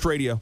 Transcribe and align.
Sports 0.00 0.06
Radio. 0.06 0.40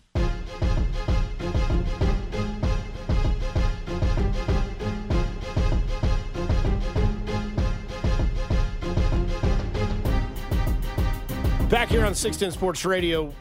Back 11.68 11.88
here 11.88 12.04
on 12.06 12.14
610 12.14 12.52
Sports 12.52 12.84
Radio, 12.84 13.34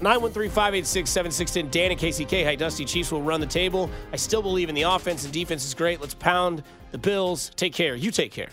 913-586-7610. 0.00 1.70
Dan 1.70 1.90
and 1.90 2.00
KCK. 2.00 2.44
Hi, 2.44 2.54
Dusty 2.54 2.86
Chiefs 2.86 3.12
will 3.12 3.20
run 3.20 3.40
the 3.40 3.46
table. 3.46 3.90
I 4.10 4.16
still 4.16 4.40
believe 4.40 4.70
in 4.70 4.74
the 4.74 4.82
offense 4.82 5.24
and 5.24 5.32
defense 5.34 5.66
is 5.66 5.74
great. 5.74 6.00
Let's 6.00 6.14
pound 6.14 6.62
the 6.92 6.98
Bills. 6.98 7.50
Take 7.56 7.74
care. 7.74 7.94
You 7.94 8.10
take 8.10 8.32
care. 8.32 8.48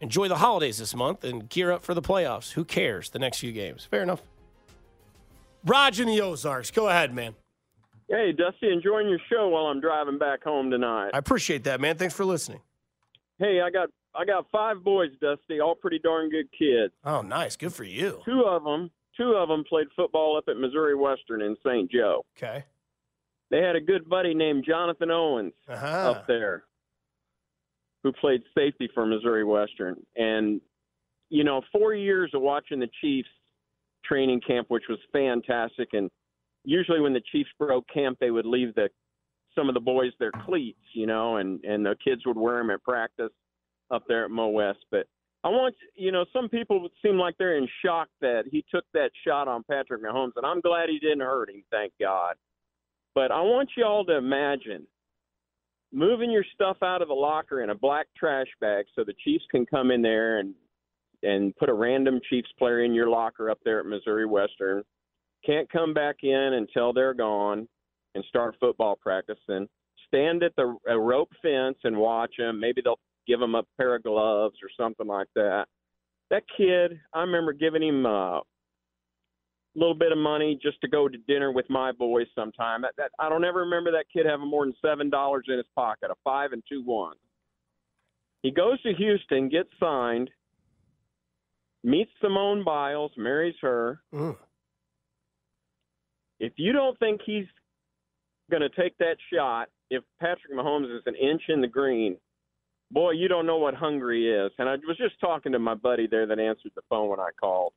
Enjoy 0.00 0.28
the 0.28 0.36
holidays 0.36 0.78
this 0.78 0.94
month 0.94 1.24
and 1.24 1.46
gear 1.50 1.72
up 1.72 1.82
for 1.82 1.92
the 1.92 2.02
playoffs. 2.02 2.52
Who 2.52 2.64
cares? 2.64 3.10
The 3.10 3.18
next 3.18 3.40
few 3.40 3.52
games. 3.52 3.86
Fair 3.90 4.02
enough. 4.02 4.22
Raj 5.64 6.00
in 6.00 6.08
the 6.08 6.20
Ozarks. 6.20 6.70
Go 6.70 6.88
ahead, 6.88 7.14
man. 7.14 7.34
Hey, 8.08 8.32
Dusty, 8.32 8.70
enjoying 8.70 9.08
your 9.08 9.18
show 9.32 9.48
while 9.48 9.64
I'm 9.66 9.80
driving 9.80 10.18
back 10.18 10.44
home 10.44 10.70
tonight. 10.70 11.10
I 11.14 11.18
appreciate 11.18 11.64
that, 11.64 11.80
man. 11.80 11.96
Thanks 11.96 12.14
for 12.14 12.24
listening. 12.24 12.60
Hey, 13.38 13.60
I 13.64 13.70
got 13.70 13.88
I 14.14 14.24
got 14.24 14.46
five 14.52 14.84
boys, 14.84 15.10
Dusty, 15.20 15.60
all 15.60 15.74
pretty 15.74 15.98
darn 15.98 16.30
good 16.30 16.46
kids. 16.56 16.92
Oh, 17.04 17.22
nice. 17.22 17.56
Good 17.56 17.72
for 17.72 17.82
you. 17.84 18.20
Two 18.24 18.42
of 18.46 18.62
them, 18.62 18.90
two 19.16 19.32
of 19.32 19.48
them 19.48 19.64
played 19.68 19.88
football 19.96 20.36
up 20.36 20.44
at 20.48 20.56
Missouri 20.56 20.94
Western 20.94 21.42
in 21.42 21.56
St. 21.66 21.90
Joe. 21.90 22.24
Okay. 22.36 22.64
They 23.50 23.58
had 23.60 23.74
a 23.74 23.80
good 23.80 24.08
buddy 24.08 24.32
named 24.34 24.64
Jonathan 24.66 25.10
Owens 25.10 25.52
Uh-huh. 25.68 25.86
up 26.12 26.26
there 26.28 26.64
who 28.04 28.12
played 28.12 28.42
safety 28.56 28.88
for 28.94 29.04
Missouri 29.06 29.44
Western. 29.44 29.96
And, 30.14 30.60
you 31.30 31.42
know, 31.42 31.62
four 31.72 31.94
years 31.94 32.30
of 32.34 32.42
watching 32.42 32.78
the 32.78 32.88
Chiefs 33.00 33.28
training 34.06 34.40
camp, 34.46 34.66
which 34.68 34.84
was 34.88 34.98
fantastic. 35.12 35.90
And 35.92 36.10
usually 36.64 37.00
when 37.00 37.12
the 37.12 37.22
Chiefs 37.32 37.50
broke 37.58 37.84
camp, 37.92 38.18
they 38.20 38.30
would 38.30 38.46
leave 38.46 38.74
the 38.74 38.88
some 39.54 39.68
of 39.68 39.74
the 39.74 39.80
boys 39.80 40.12
their 40.18 40.32
cleats, 40.44 40.80
you 40.94 41.06
know, 41.06 41.36
and, 41.36 41.64
and 41.64 41.86
the 41.86 41.94
kids 42.04 42.22
would 42.26 42.36
wear 42.36 42.58
them 42.58 42.70
at 42.70 42.82
practice 42.82 43.30
up 43.90 44.02
there 44.08 44.24
at 44.24 44.30
Mo 44.30 44.48
West. 44.48 44.84
But 44.90 45.06
I 45.44 45.48
want, 45.48 45.74
you 45.94 46.10
know, 46.10 46.24
some 46.32 46.48
people 46.48 46.88
seem 47.02 47.18
like 47.18 47.36
they're 47.38 47.56
in 47.56 47.68
shock 47.84 48.08
that 48.20 48.44
he 48.50 48.64
took 48.68 48.84
that 48.94 49.10
shot 49.26 49.46
on 49.46 49.62
Patrick 49.70 50.02
Mahomes, 50.02 50.32
and 50.36 50.44
I'm 50.44 50.60
glad 50.60 50.88
he 50.88 50.98
didn't 50.98 51.20
hurt 51.20 51.50
him, 51.50 51.62
thank 51.70 51.92
God. 52.00 52.34
But 53.14 53.30
I 53.30 53.42
want 53.42 53.70
you 53.76 53.84
all 53.84 54.04
to 54.06 54.16
imagine 54.16 54.86
moving 55.92 56.30
your 56.30 56.44
stuff 56.54 56.78
out 56.82 57.02
of 57.02 57.08
the 57.08 57.14
locker 57.14 57.62
in 57.62 57.70
a 57.70 57.74
black 57.74 58.06
trash 58.16 58.48
bag 58.60 58.86
so 58.96 59.04
the 59.04 59.14
Chiefs 59.22 59.44
can 59.50 59.64
come 59.64 59.92
in 59.92 60.02
there 60.02 60.38
and 60.38 60.54
and 61.24 61.56
put 61.56 61.68
a 61.68 61.74
random 61.74 62.20
Chiefs 62.28 62.50
player 62.58 62.84
in 62.84 62.94
your 62.94 63.08
locker 63.08 63.50
up 63.50 63.58
there 63.64 63.80
at 63.80 63.86
Missouri 63.86 64.26
Western. 64.26 64.82
Can't 65.44 65.70
come 65.70 65.92
back 65.92 66.16
in 66.22 66.30
until 66.54 66.92
they're 66.92 67.14
gone 67.14 67.68
and 68.14 68.24
start 68.28 68.56
football 68.60 68.96
practice. 68.96 69.38
And 69.48 69.68
stand 70.06 70.42
at 70.42 70.54
the 70.56 70.76
a 70.88 70.98
rope 70.98 71.30
fence 71.42 71.78
and 71.84 71.96
watch 71.96 72.34
them. 72.38 72.60
Maybe 72.60 72.80
they'll 72.82 73.00
give 73.26 73.40
him 73.40 73.54
a 73.54 73.62
pair 73.76 73.96
of 73.96 74.02
gloves 74.02 74.56
or 74.62 74.68
something 74.76 75.06
like 75.06 75.28
that. 75.34 75.66
That 76.30 76.44
kid, 76.56 76.98
I 77.12 77.20
remember 77.20 77.52
giving 77.52 77.82
him 77.82 78.06
a 78.06 78.40
little 79.74 79.94
bit 79.94 80.12
of 80.12 80.18
money 80.18 80.58
just 80.62 80.80
to 80.80 80.88
go 80.88 81.08
to 81.08 81.18
dinner 81.26 81.52
with 81.52 81.68
my 81.68 81.92
boys 81.92 82.26
sometime. 82.34 82.82
That, 82.82 82.92
that 82.96 83.10
I 83.18 83.28
don't 83.28 83.44
ever 83.44 83.60
remember 83.60 83.90
that 83.92 84.06
kid 84.12 84.26
having 84.26 84.48
more 84.48 84.64
than 84.64 84.74
seven 84.84 85.10
dollars 85.10 85.46
in 85.48 85.56
his 85.56 85.66
pocket, 85.74 86.10
a 86.10 86.14
five 86.22 86.52
and 86.52 86.62
two 86.68 86.82
one. 86.84 87.16
He 88.42 88.50
goes 88.50 88.80
to 88.82 88.92
Houston, 88.92 89.48
gets 89.48 89.70
signed, 89.80 90.30
meets 91.84 92.10
Simone 92.20 92.64
Biles, 92.64 93.12
marries 93.16 93.54
her. 93.60 94.00
Mm. 94.12 94.36
If 96.40 96.54
you 96.56 96.72
don't 96.72 96.98
think 96.98 97.20
he's 97.24 97.46
going 98.50 98.62
to 98.62 98.70
take 98.70 98.96
that 98.98 99.16
shot, 99.32 99.68
if 99.90 100.02
Patrick 100.18 100.52
Mahomes 100.52 100.94
is 100.94 101.02
an 101.06 101.14
inch 101.14 101.42
in 101.48 101.60
the 101.60 101.68
green, 101.68 102.16
boy, 102.90 103.12
you 103.12 103.28
don't 103.28 103.46
know 103.46 103.58
what 103.58 103.74
hungry 103.74 104.28
is. 104.28 104.50
And 104.58 104.68
I 104.68 104.72
was 104.86 104.96
just 104.96 105.20
talking 105.20 105.52
to 105.52 105.58
my 105.58 105.74
buddy 105.74 106.06
there 106.06 106.26
that 106.26 106.38
answered 106.38 106.72
the 106.74 106.82
phone 106.88 107.08
when 107.08 107.20
I 107.20 107.28
called. 107.40 107.72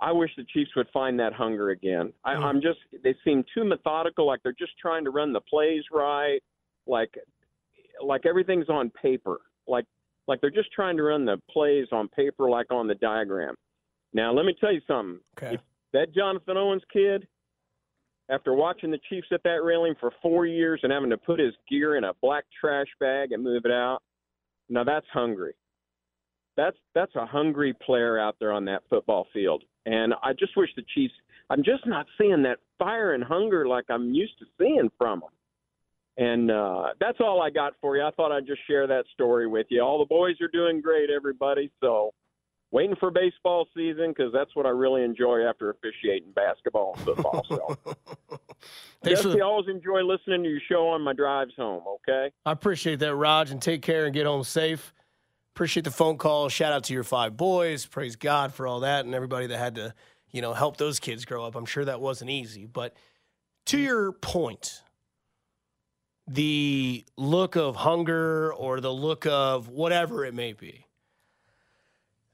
I 0.00 0.12
wish 0.12 0.30
the 0.36 0.44
Chiefs 0.52 0.70
would 0.76 0.88
find 0.92 1.18
that 1.20 1.32
hunger 1.32 1.70
again. 1.70 2.12
I, 2.24 2.34
Mm. 2.34 2.44
I'm 2.44 2.60
just, 2.60 2.78
they 3.02 3.14
seem 3.24 3.44
too 3.54 3.64
methodical, 3.64 4.26
like 4.26 4.42
they're 4.42 4.52
just 4.52 4.76
trying 4.78 5.04
to 5.04 5.10
run 5.10 5.32
the 5.32 5.40
plays 5.40 5.84
right, 5.90 6.40
like, 6.86 7.14
like 8.02 8.26
everything's 8.26 8.68
on 8.68 8.90
paper, 8.90 9.40
like, 9.66 9.86
like 10.26 10.40
they're 10.40 10.50
just 10.50 10.72
trying 10.72 10.96
to 10.96 11.02
run 11.02 11.24
the 11.24 11.40
plays 11.50 11.86
on 11.92 12.08
paper, 12.08 12.48
like 12.48 12.70
on 12.70 12.86
the 12.86 12.94
diagram. 12.94 13.54
Now, 14.12 14.32
let 14.32 14.46
me 14.46 14.54
tell 14.58 14.72
you 14.72 14.80
something. 14.86 15.20
Okay. 15.36 15.54
If 15.54 15.60
that 15.92 16.14
Jonathan 16.14 16.56
Owens 16.56 16.82
kid, 16.92 17.26
after 18.30 18.54
watching 18.54 18.90
the 18.90 19.00
Chiefs 19.10 19.28
at 19.32 19.42
that 19.42 19.62
railing 19.62 19.94
for 20.00 20.10
four 20.22 20.46
years 20.46 20.80
and 20.82 20.92
having 20.92 21.10
to 21.10 21.18
put 21.18 21.38
his 21.38 21.52
gear 21.68 21.96
in 21.96 22.04
a 22.04 22.12
black 22.22 22.44
trash 22.58 22.86
bag 22.98 23.32
and 23.32 23.42
move 23.42 23.62
it 23.64 23.70
out, 23.70 23.98
now 24.68 24.84
that's 24.84 25.06
hungry. 25.12 25.52
That's 26.56 26.76
that's 26.94 27.14
a 27.16 27.26
hungry 27.26 27.74
player 27.84 28.18
out 28.18 28.36
there 28.38 28.52
on 28.52 28.64
that 28.66 28.82
football 28.88 29.26
field. 29.32 29.64
And 29.86 30.14
I 30.22 30.32
just 30.32 30.56
wish 30.56 30.70
the 30.76 30.84
Chiefs. 30.94 31.14
I'm 31.50 31.62
just 31.62 31.86
not 31.86 32.06
seeing 32.16 32.42
that 32.44 32.60
fire 32.78 33.12
and 33.12 33.22
hunger 33.22 33.68
like 33.68 33.84
I'm 33.90 34.14
used 34.14 34.38
to 34.38 34.46
seeing 34.58 34.90
from 34.96 35.20
them. 35.20 35.30
And 36.16 36.50
uh, 36.50 36.90
that's 37.00 37.18
all 37.20 37.42
I 37.42 37.50
got 37.50 37.74
for 37.80 37.96
you. 37.96 38.02
I 38.02 38.10
thought 38.12 38.30
I'd 38.30 38.46
just 38.46 38.60
share 38.66 38.86
that 38.86 39.04
story 39.12 39.46
with 39.46 39.66
you. 39.70 39.82
All 39.82 39.98
the 39.98 40.04
boys 40.04 40.36
are 40.40 40.48
doing 40.48 40.80
great, 40.80 41.10
everybody. 41.10 41.70
So 41.80 42.12
waiting 42.70 42.96
for 42.96 43.10
baseball 43.10 43.66
season 43.74 44.12
because 44.16 44.32
that's 44.32 44.54
what 44.54 44.66
I 44.66 44.70
really 44.70 45.02
enjoy 45.02 45.42
after 45.42 45.70
officiating 45.70 46.32
basketball 46.34 46.94
and 46.96 47.04
football. 47.04 47.44
So, 47.48 47.76
Jesse, 49.04 49.30
the- 49.30 49.40
always 49.44 49.68
enjoy 49.68 50.02
listening 50.02 50.42
to 50.44 50.48
your 50.48 50.60
show 50.68 50.88
on 50.88 51.02
my 51.02 51.12
drives 51.12 51.52
home. 51.56 51.82
Okay. 52.08 52.32
I 52.46 52.52
appreciate 52.52 53.00
that, 53.00 53.14
Raj, 53.14 53.50
and 53.50 53.60
take 53.60 53.82
care 53.82 54.06
and 54.06 54.14
get 54.14 54.26
home 54.26 54.44
safe. 54.44 54.92
Appreciate 55.54 55.84
the 55.84 55.92
phone 55.92 56.18
call. 56.18 56.48
Shout 56.48 56.72
out 56.72 56.84
to 56.84 56.94
your 56.94 57.04
five 57.04 57.36
boys. 57.36 57.86
Praise 57.86 58.16
God 58.16 58.52
for 58.52 58.66
all 58.66 58.80
that 58.80 59.04
and 59.04 59.14
everybody 59.14 59.46
that 59.46 59.58
had 59.58 59.76
to, 59.76 59.94
you 60.32 60.42
know, 60.42 60.52
help 60.52 60.76
those 60.76 60.98
kids 60.98 61.24
grow 61.24 61.44
up. 61.44 61.54
I'm 61.54 61.66
sure 61.66 61.84
that 61.84 62.00
wasn't 62.00 62.30
easy. 62.30 62.66
But 62.66 62.96
to 63.66 63.78
your 63.78 64.12
point, 64.12 64.82
the 66.26 67.04
look 67.16 67.56
of 67.56 67.76
hunger 67.76 68.52
or 68.52 68.80
the 68.80 68.92
look 68.92 69.26
of 69.26 69.68
whatever 69.68 70.24
it 70.24 70.34
may 70.34 70.52
be, 70.52 70.86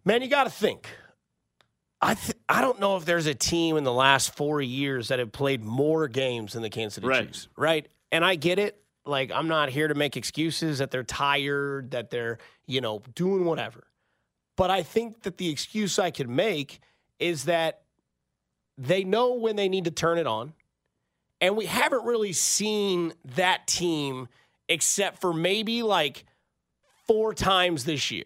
man, 0.04 0.22
you 0.22 0.28
got 0.28 0.44
to 0.44 0.50
think. 0.50 0.88
I 2.00 2.14
th- 2.14 2.38
I 2.48 2.60
don't 2.62 2.80
know 2.80 2.96
if 2.96 3.04
there's 3.04 3.26
a 3.26 3.34
team 3.34 3.76
in 3.76 3.84
the 3.84 3.92
last 3.92 4.34
four 4.34 4.62
years 4.62 5.08
that 5.08 5.18
have 5.18 5.32
played 5.32 5.62
more 5.62 6.08
games 6.08 6.54
than 6.54 6.62
the 6.62 6.70
Kansas 6.70 6.94
City 6.94 7.06
Right. 7.06 7.26
Chiefs, 7.26 7.48
right? 7.56 7.86
And 8.10 8.24
I 8.24 8.36
get 8.36 8.58
it. 8.58 8.82
Like 9.04 9.30
I'm 9.32 9.48
not 9.48 9.70
here 9.70 9.88
to 9.88 9.94
make 9.94 10.16
excuses 10.16 10.78
that 10.78 10.90
they're 10.90 11.02
tired, 11.02 11.90
that 11.90 12.10
they're 12.10 12.38
you 12.66 12.80
know 12.80 13.02
doing 13.14 13.44
whatever. 13.44 13.84
But 14.56 14.70
I 14.70 14.82
think 14.82 15.22
that 15.22 15.36
the 15.36 15.48
excuse 15.50 15.98
I 15.98 16.10
could 16.10 16.28
make 16.28 16.80
is 17.18 17.44
that 17.44 17.82
they 18.78 19.04
know 19.04 19.34
when 19.34 19.56
they 19.56 19.68
need 19.68 19.84
to 19.84 19.90
turn 19.90 20.16
it 20.18 20.26
on, 20.26 20.54
and 21.40 21.56
we 21.56 21.66
haven't 21.66 22.04
really 22.04 22.32
seen 22.32 23.12
that 23.36 23.66
team 23.66 24.28
except 24.68 25.20
for 25.20 25.32
maybe 25.32 25.82
like 25.82 26.24
four 27.06 27.34
times 27.34 27.84
this 27.84 28.10
year. 28.10 28.24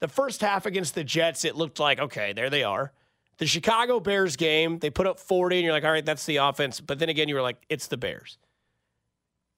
The 0.00 0.08
first 0.08 0.40
half 0.40 0.66
against 0.66 0.94
the 0.94 1.04
Jets, 1.04 1.44
it 1.44 1.56
looked 1.56 1.80
like, 1.80 1.98
okay, 1.98 2.32
there 2.32 2.50
they 2.50 2.62
are. 2.62 2.92
The 3.38 3.46
Chicago 3.46 4.00
Bears 4.00 4.36
game, 4.36 4.78
they 4.78 4.90
put 4.90 5.06
up 5.06 5.18
40, 5.18 5.56
and 5.56 5.64
you're 5.64 5.72
like, 5.72 5.84
all 5.84 5.90
right, 5.90 6.04
that's 6.04 6.26
the 6.26 6.36
offense. 6.36 6.80
But 6.80 6.98
then 6.98 7.08
again, 7.08 7.28
you 7.28 7.34
were 7.34 7.42
like, 7.42 7.56
it's 7.68 7.86
the 7.86 7.96
Bears. 7.96 8.38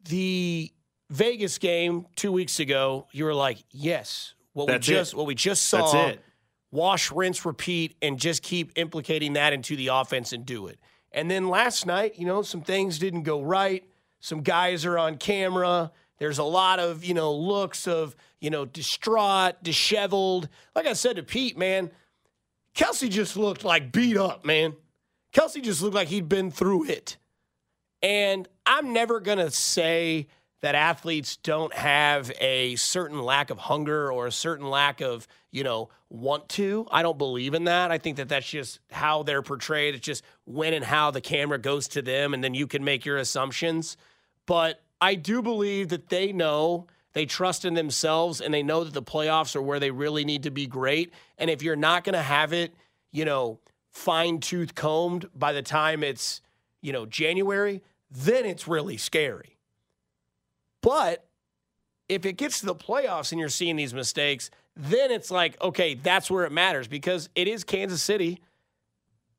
The 0.09 0.73
Vegas 1.11 1.59
game 1.59 2.07
two 2.17 2.33
weeks 2.33 2.61
ago, 2.61 3.07
you 3.13 3.25
were 3.25 3.35
like, 3.35 3.65
yes, 3.71 4.35
what 4.53 4.67
That's 4.67 4.89
we 4.89 4.95
it. 4.95 4.99
just 4.99 5.15
what 5.15 5.27
we 5.27 5.35
just 5.35 5.65
saw. 5.65 5.93
That's 5.93 6.17
it. 6.17 6.25
Wash, 6.71 7.11
rinse, 7.11 7.45
repeat, 7.47 7.97
and 8.03 8.19
just 8.19 8.43
keep 8.43 8.73
implicating 8.77 9.35
that 9.35 9.53
into 9.53 9.75
the 9.75 9.89
offense 9.89 10.33
and 10.33 10.45
do 10.45 10.67
it. 10.67 10.79
And 11.13 11.31
then 11.31 11.49
last 11.49 11.87
night, 11.87 12.19
you 12.19 12.27
know, 12.27 12.43
some 12.43 12.61
things 12.61 12.99
didn't 12.99 13.23
go 13.23 13.43
right. 13.43 13.85
Some 14.21 14.43
guys 14.43 14.85
are 14.85 14.99
on 14.99 15.17
camera. 15.17 15.93
There's 16.19 16.39
a 16.39 16.45
lot 16.45 16.81
of, 16.81 17.05
you 17.05 17.15
know, 17.15 17.33
looks 17.35 17.87
of, 17.87 18.17
you 18.41 18.51
know, 18.51 18.65
distraught, 18.65 19.63
disheveled. 19.63 20.49
Like 20.75 20.87
I 20.87 20.93
said 20.93 21.17
to 21.17 21.23
Pete, 21.23 21.57
man, 21.57 21.91
Kelce 22.75 23.09
just 23.09 23.37
looked 23.37 23.65
like 23.65 23.93
beat 23.93 24.17
up, 24.17 24.45
man. 24.45 24.75
Kelce 25.33 25.63
just 25.63 25.83
looked 25.83 25.95
like 25.95 26.09
he'd 26.09 26.29
been 26.29 26.51
through 26.51 26.87
it. 26.87 27.17
And 28.03 28.49
I'm 28.67 28.93
never 28.93 29.21
going 29.21 29.39
to 29.39 29.51
say 29.51 30.29
that 30.61 30.75
athletes 30.75 31.37
don't 31.37 31.73
have 31.73 32.33
a 32.41 32.75
certain 32.77 33.23
lack 33.23 33.51
of 33.51 33.59
hunger 33.59 34.11
or 34.11 34.27
a 34.27 34.33
certain 34.33 34.69
lack 34.69 35.01
of, 35.01 35.29
you 35.53 35.63
know, 35.63 35.89
want 36.11 36.49
to. 36.51 36.87
I 36.91 37.03
don't 37.03 37.19
believe 37.19 37.55
in 37.55 37.65
that. 37.65 37.91
I 37.91 37.99
think 37.99 38.17
that 38.17 38.29
that's 38.29 38.49
just 38.49 38.81
how 38.91 39.23
they're 39.23 39.43
portrayed. 39.43 39.95
It's 39.95 40.05
just 40.05 40.25
when 40.45 40.75
and 40.75 40.85
how 40.85 41.11
the 41.11 41.21
camera 41.21 41.59
goes 41.59 41.87
to 41.89 42.03
them, 42.03 42.35
and 42.35 42.43
then 42.43 42.55
you 42.55 42.67
can 42.67 42.85
make 42.85 43.05
your 43.05 43.19
assumptions. 43.19 43.97
But 44.47 44.81
I 45.01 45.15
do 45.15 45.43
believe 45.43 45.91
that 45.91 46.09
they 46.09 46.33
know 46.33 46.87
they 47.13 47.27
trust 47.27 47.65
in 47.65 47.75
themselves 47.75 48.41
and 48.41 48.53
they 48.53 48.63
know 48.63 48.85
that 48.85 48.95
the 48.95 49.03
playoffs 49.03 49.57
are 49.57 49.63
where 49.63 49.81
they 49.81 49.91
really 49.91 50.25
need 50.25 50.45
to 50.45 50.51
be 50.51 50.67
great. 50.67 51.13
And 51.37 51.51
if 51.51 51.63
you're 51.63 51.77
not 51.77 52.05
going 52.05 52.15
to 52.15 52.23
have 52.23 52.53
it, 52.53 52.75
you 53.13 53.25
know, 53.25 53.61
fine 53.93 54.41
tooth 54.41 54.75
combed 54.75 55.29
by 55.35 55.53
the 55.53 55.63
time 55.63 56.05
it's, 56.05 56.41
you 56.81 56.93
know, 56.93 57.07
January, 57.07 57.83
then 58.11 58.45
it's 58.45 58.69
really 58.69 58.97
scary. 58.97 59.58
But 60.81 61.25
if 62.09 62.25
it 62.25 62.35
gets 62.35 62.61
to 62.61 62.67
the 62.67 62.75
playoffs 62.75 63.33
and 63.33 63.39
you're 63.41 63.49
seeing 63.49 63.77
these 63.77 63.93
mistakes, 63.95 64.51
then 64.77 65.11
it's 65.11 65.31
like, 65.31 65.61
okay, 65.61 65.95
that's 65.95 66.31
where 66.31 66.45
it 66.45 66.53
matters 66.53 66.89
because 66.89 67.29
it 67.35 67.49
is 67.49 67.65
Kansas 67.65 68.03
City. 68.03 68.41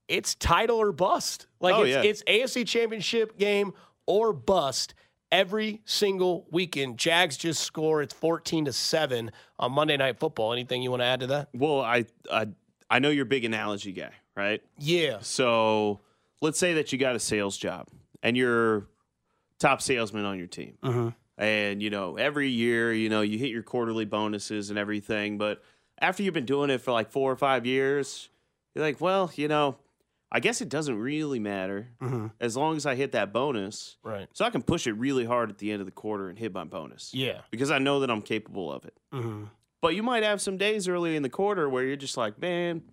It's 0.08 0.36
title 0.36 0.78
or 0.78 0.92
bust. 0.92 1.48
Like 1.60 1.76
Oh, 1.76 1.84
it's, 1.84 1.92
yeah. 1.92 2.02
it's 2.04 2.24
AFC 2.24 2.68
championship 2.68 3.38
game 3.38 3.74
or 4.06 4.34
bust 4.34 4.96
every 5.32 5.82
single 5.86 6.48
weekend. 6.52 6.98
Jags 6.98 7.38
just 7.38 7.62
score. 7.64 8.02
It's 8.02 8.14
14 8.14 8.66
to 8.66 8.74
7 8.74 9.32
on 9.60 9.72
Monday 9.72 9.98
Night 9.98 10.20
Football. 10.20 10.52
Anything 10.54 10.82
you 10.82 10.90
want 10.90 11.02
to 11.02 11.06
add 11.06 11.20
to 11.22 11.28
that? 11.28 11.50
Well, 11.54 11.82
I, 11.82 12.06
I 12.32 12.48
I 12.92 12.98
know 13.00 13.10
you're 13.12 13.24
a 13.24 13.28
big 13.28 13.46
analogy 13.46 13.92
guy, 13.92 14.10
right? 14.36 14.64
Yeah. 14.80 15.20
So 15.22 16.00
let's 16.42 16.58
say 16.58 16.74
that 16.74 16.92
you 16.92 16.98
got 16.98 17.16
a 17.16 17.20
sales 17.20 17.56
job 17.56 17.88
and 18.24 18.36
you're 18.36 18.88
top 19.60 19.80
salesman 19.84 20.26
on 20.26 20.40
your 20.40 20.48
team. 20.48 20.78
Mhm. 20.84 21.14
And, 21.40 21.82
you 21.82 21.90
know, 21.90 22.18
every 22.18 22.50
year, 22.50 22.94
you 22.94 23.08
know, 23.10 23.22
you 23.22 23.38
hit 23.40 23.50
your 23.50 23.64
quarterly 23.64 24.04
bonuses 24.06 24.70
and 24.70 24.78
everything. 24.78 25.38
But 25.40 25.64
after 26.02 26.22
you've 26.22 26.34
been 26.34 26.46
doing 26.46 26.70
it 26.70 26.82
for 26.82 26.92
like 26.92 27.10
four 27.10 27.32
or 27.32 27.36
five 27.38 27.66
years, 27.66 28.30
you're 28.76 28.84
like, 28.86 29.00
well, 29.00 29.32
you 29.36 29.48
know, 29.48 29.78
I 30.32 30.42
guess 30.42 30.60
it 30.62 30.70
doesn't 30.70 30.98
really 31.00 31.40
matter 31.40 31.88
Mhm. 32.02 32.34
as 32.42 32.56
long 32.58 32.76
as 32.76 32.86
I 32.86 32.94
hit 32.96 33.14
that 33.14 33.32
bonus. 33.34 33.96
Right. 34.04 34.28
So 34.34 34.44
I 34.46 34.50
can 34.52 34.62
push 34.62 34.86
it 34.86 34.92
really 34.94 35.26
hard 35.26 35.50
at 35.50 35.58
the 35.60 35.72
end 35.72 35.80
of 35.80 35.86
the 35.88 35.92
quarter 35.94 36.28
and 36.30 36.38
hit 36.38 36.54
my 36.54 36.66
bonus 36.66 37.14
Yeah. 37.16 37.42
because 37.52 37.72
I 37.72 37.80
know 37.80 38.02
that 38.02 38.12
I'm 38.12 38.22
capable 38.22 38.72
of 38.72 38.84
it. 38.86 38.96
hmm 39.12 39.46
But 39.82 39.96
you 39.96 40.04
might 40.04 40.24
have 40.24 40.42
some 40.42 40.58
days 40.58 40.90
early 40.90 41.16
in 41.16 41.24
the 41.24 41.30
quarter 41.30 41.70
where 41.70 41.86
you're 41.86 41.96
just 41.96 42.18
like, 42.18 42.38
man, 42.38 42.84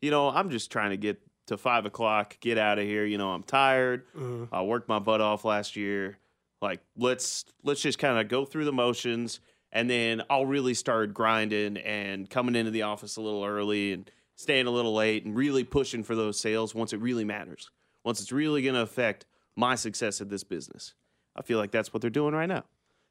you 0.00 0.10
know, 0.10 0.30
I'm 0.30 0.48
just 0.48 0.72
trying 0.72 0.88
to 0.90 0.96
get 0.96 1.20
to 1.48 1.58
five 1.58 1.84
o'clock, 1.84 2.38
get 2.40 2.56
out 2.56 2.78
of 2.78 2.86
here. 2.86 3.04
You 3.04 3.18
know, 3.18 3.30
I'm 3.32 3.42
tired. 3.42 4.06
Mhm. 4.16 4.48
I 4.50 4.62
worked 4.62 4.88
my 4.88 4.98
butt 5.00 5.20
off 5.20 5.44
last 5.44 5.76
year. 5.76 6.16
Like, 6.62 6.80
let's 6.96 7.44
let's 7.62 7.80
just 7.80 7.98
kind 7.98 8.18
of 8.18 8.28
go 8.28 8.44
through 8.44 8.64
the 8.66 8.72
motions, 8.72 9.40
and 9.72 9.88
then 9.88 10.22
I'll 10.28 10.46
really 10.46 10.74
start 10.74 11.14
grinding 11.14 11.76
and 11.78 12.28
coming 12.28 12.54
into 12.54 12.70
the 12.70 12.82
office 12.82 13.16
a 13.16 13.20
little 13.22 13.44
early 13.44 13.92
and 13.92 14.10
staying 14.36 14.66
a 14.66 14.70
little 14.70 14.94
late 14.94 15.24
and 15.24 15.34
really 15.36 15.64
pushing 15.64 16.02
for 16.02 16.14
those 16.14 16.38
sales 16.38 16.74
once 16.74 16.92
it 16.92 17.00
really 17.00 17.24
matters. 17.24 17.70
Once 18.04 18.20
it's 18.20 18.32
really 18.32 18.62
going 18.62 18.74
to 18.74 18.80
affect 18.80 19.26
my 19.56 19.74
success 19.74 20.20
at 20.20 20.30
this 20.30 20.44
business. 20.44 20.94
I 21.36 21.42
feel 21.42 21.58
like 21.58 21.70
that's 21.70 21.92
what 21.92 22.00
they're 22.00 22.10
doing 22.10 22.34
right 22.34 22.48
now. 22.48 22.64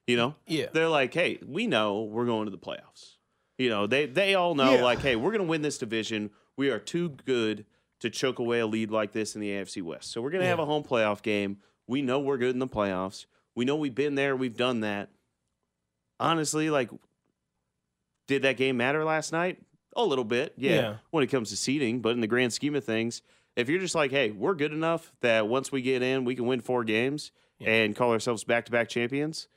You 0.07 0.17
know, 0.17 0.35
Yeah. 0.47 0.67
they're 0.73 0.89
like, 0.89 1.13
hey, 1.13 1.39
we 1.45 1.67
know 1.67 2.01
we're 2.03 2.25
going 2.25 2.45
to 2.45 2.51
the 2.51 2.57
playoffs. 2.57 3.17
You 3.59 3.69
know, 3.69 3.85
they 3.87 4.05
they 4.07 4.33
all 4.35 4.55
know 4.55 4.75
Yeah. 4.75 4.83
like, 4.83 4.99
hey, 4.99 5.15
we're 5.15 5.31
going 5.31 5.43
to 5.43 5.47
win 5.49 5.61
this 5.61 5.77
division. 5.77 6.31
We 6.57 6.69
are 6.71 6.79
too 6.79 7.09
good 7.25 7.65
to 7.99 8.09
choke 8.09 8.39
away 8.39 8.59
a 8.59 8.65
lead 8.67 8.89
like 8.91 9.11
this 9.11 9.35
in 9.35 9.41
the 9.41 9.49
AFC 9.49 9.81
West. 9.83 10.11
So 10.11 10.21
we're 10.21 10.29
going 10.31 10.41
to 10.41 10.47
have 10.47 10.59
a 10.59 10.65
home 10.65 10.83
playoff 10.83 11.21
game. 11.21 11.57
We 11.85 12.01
know 12.01 12.19
we're 12.19 12.37
good 12.37 12.51
in 12.55 12.59
the 12.59 12.67
playoffs. 12.67 13.25
We 13.55 13.65
know 13.65 13.75
we've 13.75 13.95
been 13.95 14.15
there. 14.15 14.35
We've 14.35 14.55
done 14.55 14.81
that. 14.81 15.09
Honestly, 16.19 16.69
like, 16.69 16.89
did 18.27 18.43
that 18.43 18.57
game 18.57 18.77
matter 18.77 19.03
last 19.03 19.31
night? 19.31 19.59
A 19.95 20.03
little 20.05 20.23
bit, 20.25 20.53
yeah, 20.57 20.71
Yeah. 20.75 20.95
when 21.09 21.23
it 21.23 21.27
comes 21.27 21.49
to 21.49 21.57
seeding. 21.57 21.99
But 22.01 22.09
in 22.13 22.21
the 22.21 22.27
grand 22.27 22.53
scheme 22.53 22.75
of 22.75 22.83
things, 22.83 23.21
if 23.55 23.67
you're 23.69 23.79
just 23.79 23.95
like, 23.95 24.11
hey, 24.11 24.31
we're 24.31 24.53
good 24.53 24.71
enough 24.73 25.11
that 25.21 25.47
once 25.47 25.71
we 25.71 25.81
get 25.81 26.01
in, 26.01 26.25
we 26.25 26.35
can 26.35 26.45
win 26.45 26.61
four 26.61 26.83
games 26.83 27.31
Yeah. 27.57 27.69
and 27.71 27.95
call 27.95 28.11
ourselves 28.11 28.43
back 28.43 28.65
to 28.65 28.71
back 28.71 28.87
champions, 28.89 29.47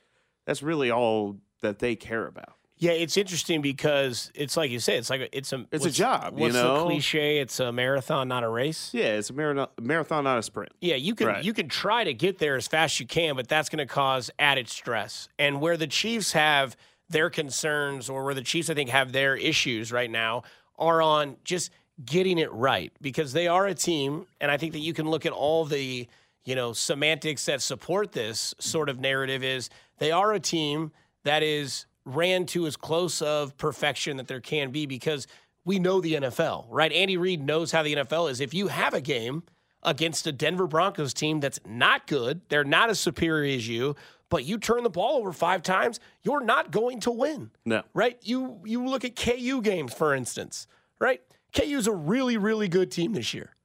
that's 0.45 0.63
really 0.63 0.89
all 0.89 1.37
that 1.61 1.79
they 1.79 1.95
care 1.95 2.25
about. 2.27 2.57
Yeah, 2.83 2.91
it's 2.91 3.15
interesting 3.15 3.61
because 3.61 4.29
it's 4.35 4.57
like 4.57 4.69
you 4.69 4.79
say, 4.79 4.97
it's 4.97 5.09
like 5.09 5.21
a, 5.21 5.37
it's 5.37 5.53
a 5.53 5.65
It's 5.71 5.85
a 5.85 5.87
what's- 5.87 5.95
job, 5.95 6.33
you 6.35 6.41
What's 6.41 6.55
the 6.55 6.63
know? 6.63 6.83
cliche? 6.85 7.39
It's 7.39 7.61
a 7.61 7.71
marathon, 7.71 8.27
not 8.27 8.43
a 8.43 8.49
race. 8.49 8.89
Yeah, 8.93 9.13
it's 9.13 9.29
a 9.29 9.33
marathon, 9.33 9.69
marathon 9.79 10.25
not 10.25 10.37
a 10.37 10.43
sprint. 10.43 10.73
Yeah, 10.81 10.95
you 10.95 11.15
can 11.15 11.27
Right. 11.27 11.43
you 11.45 11.53
can 11.53 11.69
try 11.69 12.03
to 12.03 12.13
get 12.13 12.39
there 12.39 12.57
as 12.57 12.67
fast 12.67 12.95
as 12.95 12.99
you 12.99 13.05
can, 13.07 13.37
but 13.37 13.47
that's 13.47 13.69
going 13.69 13.77
to 13.79 13.85
cause 13.85 14.29
added 14.37 14.67
stress. 14.67 15.29
And 15.39 15.61
where 15.61 15.77
the 15.77 15.87
Chiefs 15.87 16.33
have 16.33 16.75
their 17.09 17.29
concerns, 17.29 18.09
or 18.09 18.25
where 18.25 18.33
the 18.33 18.41
Chiefs 18.41 18.69
I 18.69 18.73
think 18.73 18.89
have 18.89 19.13
their 19.13 19.37
issues 19.37 19.91
right 19.93 20.11
now, 20.11 20.43
are 20.77 21.01
on 21.01 21.37
just 21.45 21.71
getting 22.03 22.37
it 22.37 22.51
right 22.51 22.91
because 22.99 23.31
they 23.31 23.47
are 23.47 23.65
a 23.65 23.73
team, 23.75 24.25
and 24.41 24.51
I 24.51 24.57
think 24.57 24.73
that 24.73 24.79
you 24.79 24.93
can 24.93 25.09
look 25.09 25.25
at 25.25 25.31
all 25.31 25.63
the 25.63 26.07
you 26.43 26.55
know 26.55 26.73
semantics 26.73 27.45
that 27.45 27.61
support 27.61 28.11
this 28.11 28.53
sort 28.59 28.89
of 28.89 28.99
narrative. 28.99 29.41
Is 29.41 29.69
they 29.99 30.11
are 30.11 30.33
a 30.33 30.39
team 30.41 30.91
that 31.23 31.43
is 31.43 31.85
ran 32.05 32.45
to 32.47 32.65
as 32.65 32.75
close 32.75 33.21
of 33.21 33.57
perfection 33.57 34.17
that 34.17 34.27
there 34.27 34.41
can 34.41 34.71
be 34.71 34.85
because 34.85 35.27
we 35.65 35.79
know 35.79 36.01
the 36.01 36.15
NFL, 36.15 36.65
right? 36.69 36.91
Andy 36.91 37.17
Reid 37.17 37.41
knows 37.41 37.71
how 37.71 37.83
the 37.83 37.95
NFL 37.95 38.29
is. 38.29 38.41
If 38.41 38.53
you 38.53 38.67
have 38.67 38.93
a 38.93 39.01
game 39.01 39.43
against 39.81 40.27
a 40.27 40.31
Denver 40.31 40.67
Broncos 40.67 41.13
team 41.13 41.39
that's 41.39 41.59
not 41.65 42.07
good, 42.07 42.41
they're 42.49 42.63
not 42.63 42.89
as 42.89 42.99
superior 42.99 43.55
as 43.55 43.67
you, 43.67 43.95
but 44.29 44.45
you 44.45 44.57
turn 44.57 44.83
the 44.83 44.89
ball 44.89 45.17
over 45.19 45.31
five 45.31 45.61
times, 45.61 45.99
you're 46.23 46.43
not 46.43 46.71
going 46.71 46.99
to 47.01 47.11
win. 47.11 47.51
No. 47.65 47.83
Right? 47.93 48.17
You 48.21 48.59
you 48.65 48.85
look 48.85 49.05
at 49.05 49.15
KU 49.15 49.61
games, 49.61 49.93
for 49.93 50.13
instance, 50.15 50.67
right? 50.99 51.21
KU's 51.55 51.87
a 51.87 51.93
really, 51.93 52.37
really 52.37 52.67
good 52.67 52.91
team 52.91 53.13
this 53.13 53.33
year. 53.33 53.55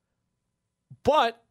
But 1.04 1.42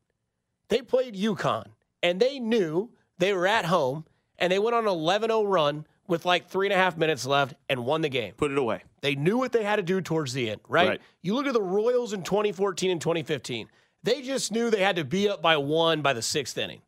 they 0.69 0.81
played 0.81 1.15
UConn 1.15 1.67
and 2.03 2.19
they 2.19 2.39
knew 2.39 2.91
they 3.17 3.33
were 3.33 3.47
at 3.47 3.65
home 3.65 4.05
and 4.37 4.51
they 4.51 4.59
went 4.59 4.75
on 4.75 4.83
an 4.83 4.89
11 4.89 5.29
0 5.29 5.43
run 5.43 5.87
with 6.07 6.25
like 6.25 6.49
three 6.49 6.67
and 6.67 6.73
a 6.73 6.77
half 6.77 6.97
minutes 6.97 7.25
left 7.25 7.53
and 7.69 7.85
won 7.85 8.01
the 8.01 8.09
game. 8.09 8.33
Put 8.37 8.51
it 8.51 8.57
away. 8.57 8.83
They 9.01 9.15
knew 9.15 9.37
what 9.37 9.51
they 9.51 9.63
had 9.63 9.75
to 9.75 9.83
do 9.83 10.01
towards 10.01 10.33
the 10.33 10.49
end, 10.49 10.61
right? 10.67 10.89
Right. 10.89 11.01
You 11.21 11.35
look 11.35 11.47
at 11.47 11.53
the 11.53 11.61
Royals 11.61 12.13
in 12.13 12.23
2014 12.23 12.91
and 12.91 13.01
2015. 13.01 13.67
They 14.03 14.21
just 14.21 14.51
knew 14.51 14.69
they 14.69 14.81
had 14.81 14.95
to 14.95 15.03
be 15.03 15.27
up 15.27 15.41
by 15.41 15.57
one 15.57 16.01
by 16.01 16.13
the 16.13 16.21
sixth 16.21 16.57
inning. 16.57 16.81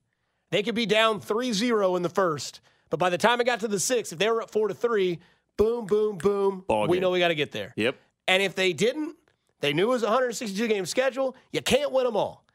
They 0.52 0.64
could 0.64 0.76
be 0.76 0.86
down 0.86 1.20
3 1.20 1.54
0 1.54 1.96
in 1.96 2.02
the 2.02 2.10
first, 2.10 2.62
but 2.90 2.98
by 2.98 3.10
the 3.10 3.18
time 3.18 3.40
it 3.42 3.46
got 3.46 3.60
to 3.60 3.68
the 3.68 3.80
sixth, 3.80 4.14
if 4.14 4.20
they 4.20 4.30
were 4.30 4.42
up 4.42 4.52
4 4.52 4.70
to 4.70 4.74
3, 4.74 5.20
boom, 5.58 5.86
boom, 5.86 6.18
boom, 6.18 6.64
Ball 6.68 6.88
we 6.88 6.98
game. 6.98 7.02
know 7.02 7.12
we 7.12 7.20
got 7.20 7.28
to 7.28 7.36
get 7.36 7.52
there. 7.52 7.74
Yep. 7.76 7.98
And 8.28 8.42
if 8.42 8.56
they 8.56 8.74
didn't, 8.74 9.16
they 9.60 9.74
knew 9.74 9.84
it 9.84 9.94
was 9.94 10.04
a 10.04 10.08
162 10.08 10.68
game 10.68 10.86
schedule. 10.86 11.36
You 11.52 11.62
can't 11.62 11.92
win 11.92 12.06
them 12.06 12.16
all. 12.16 12.46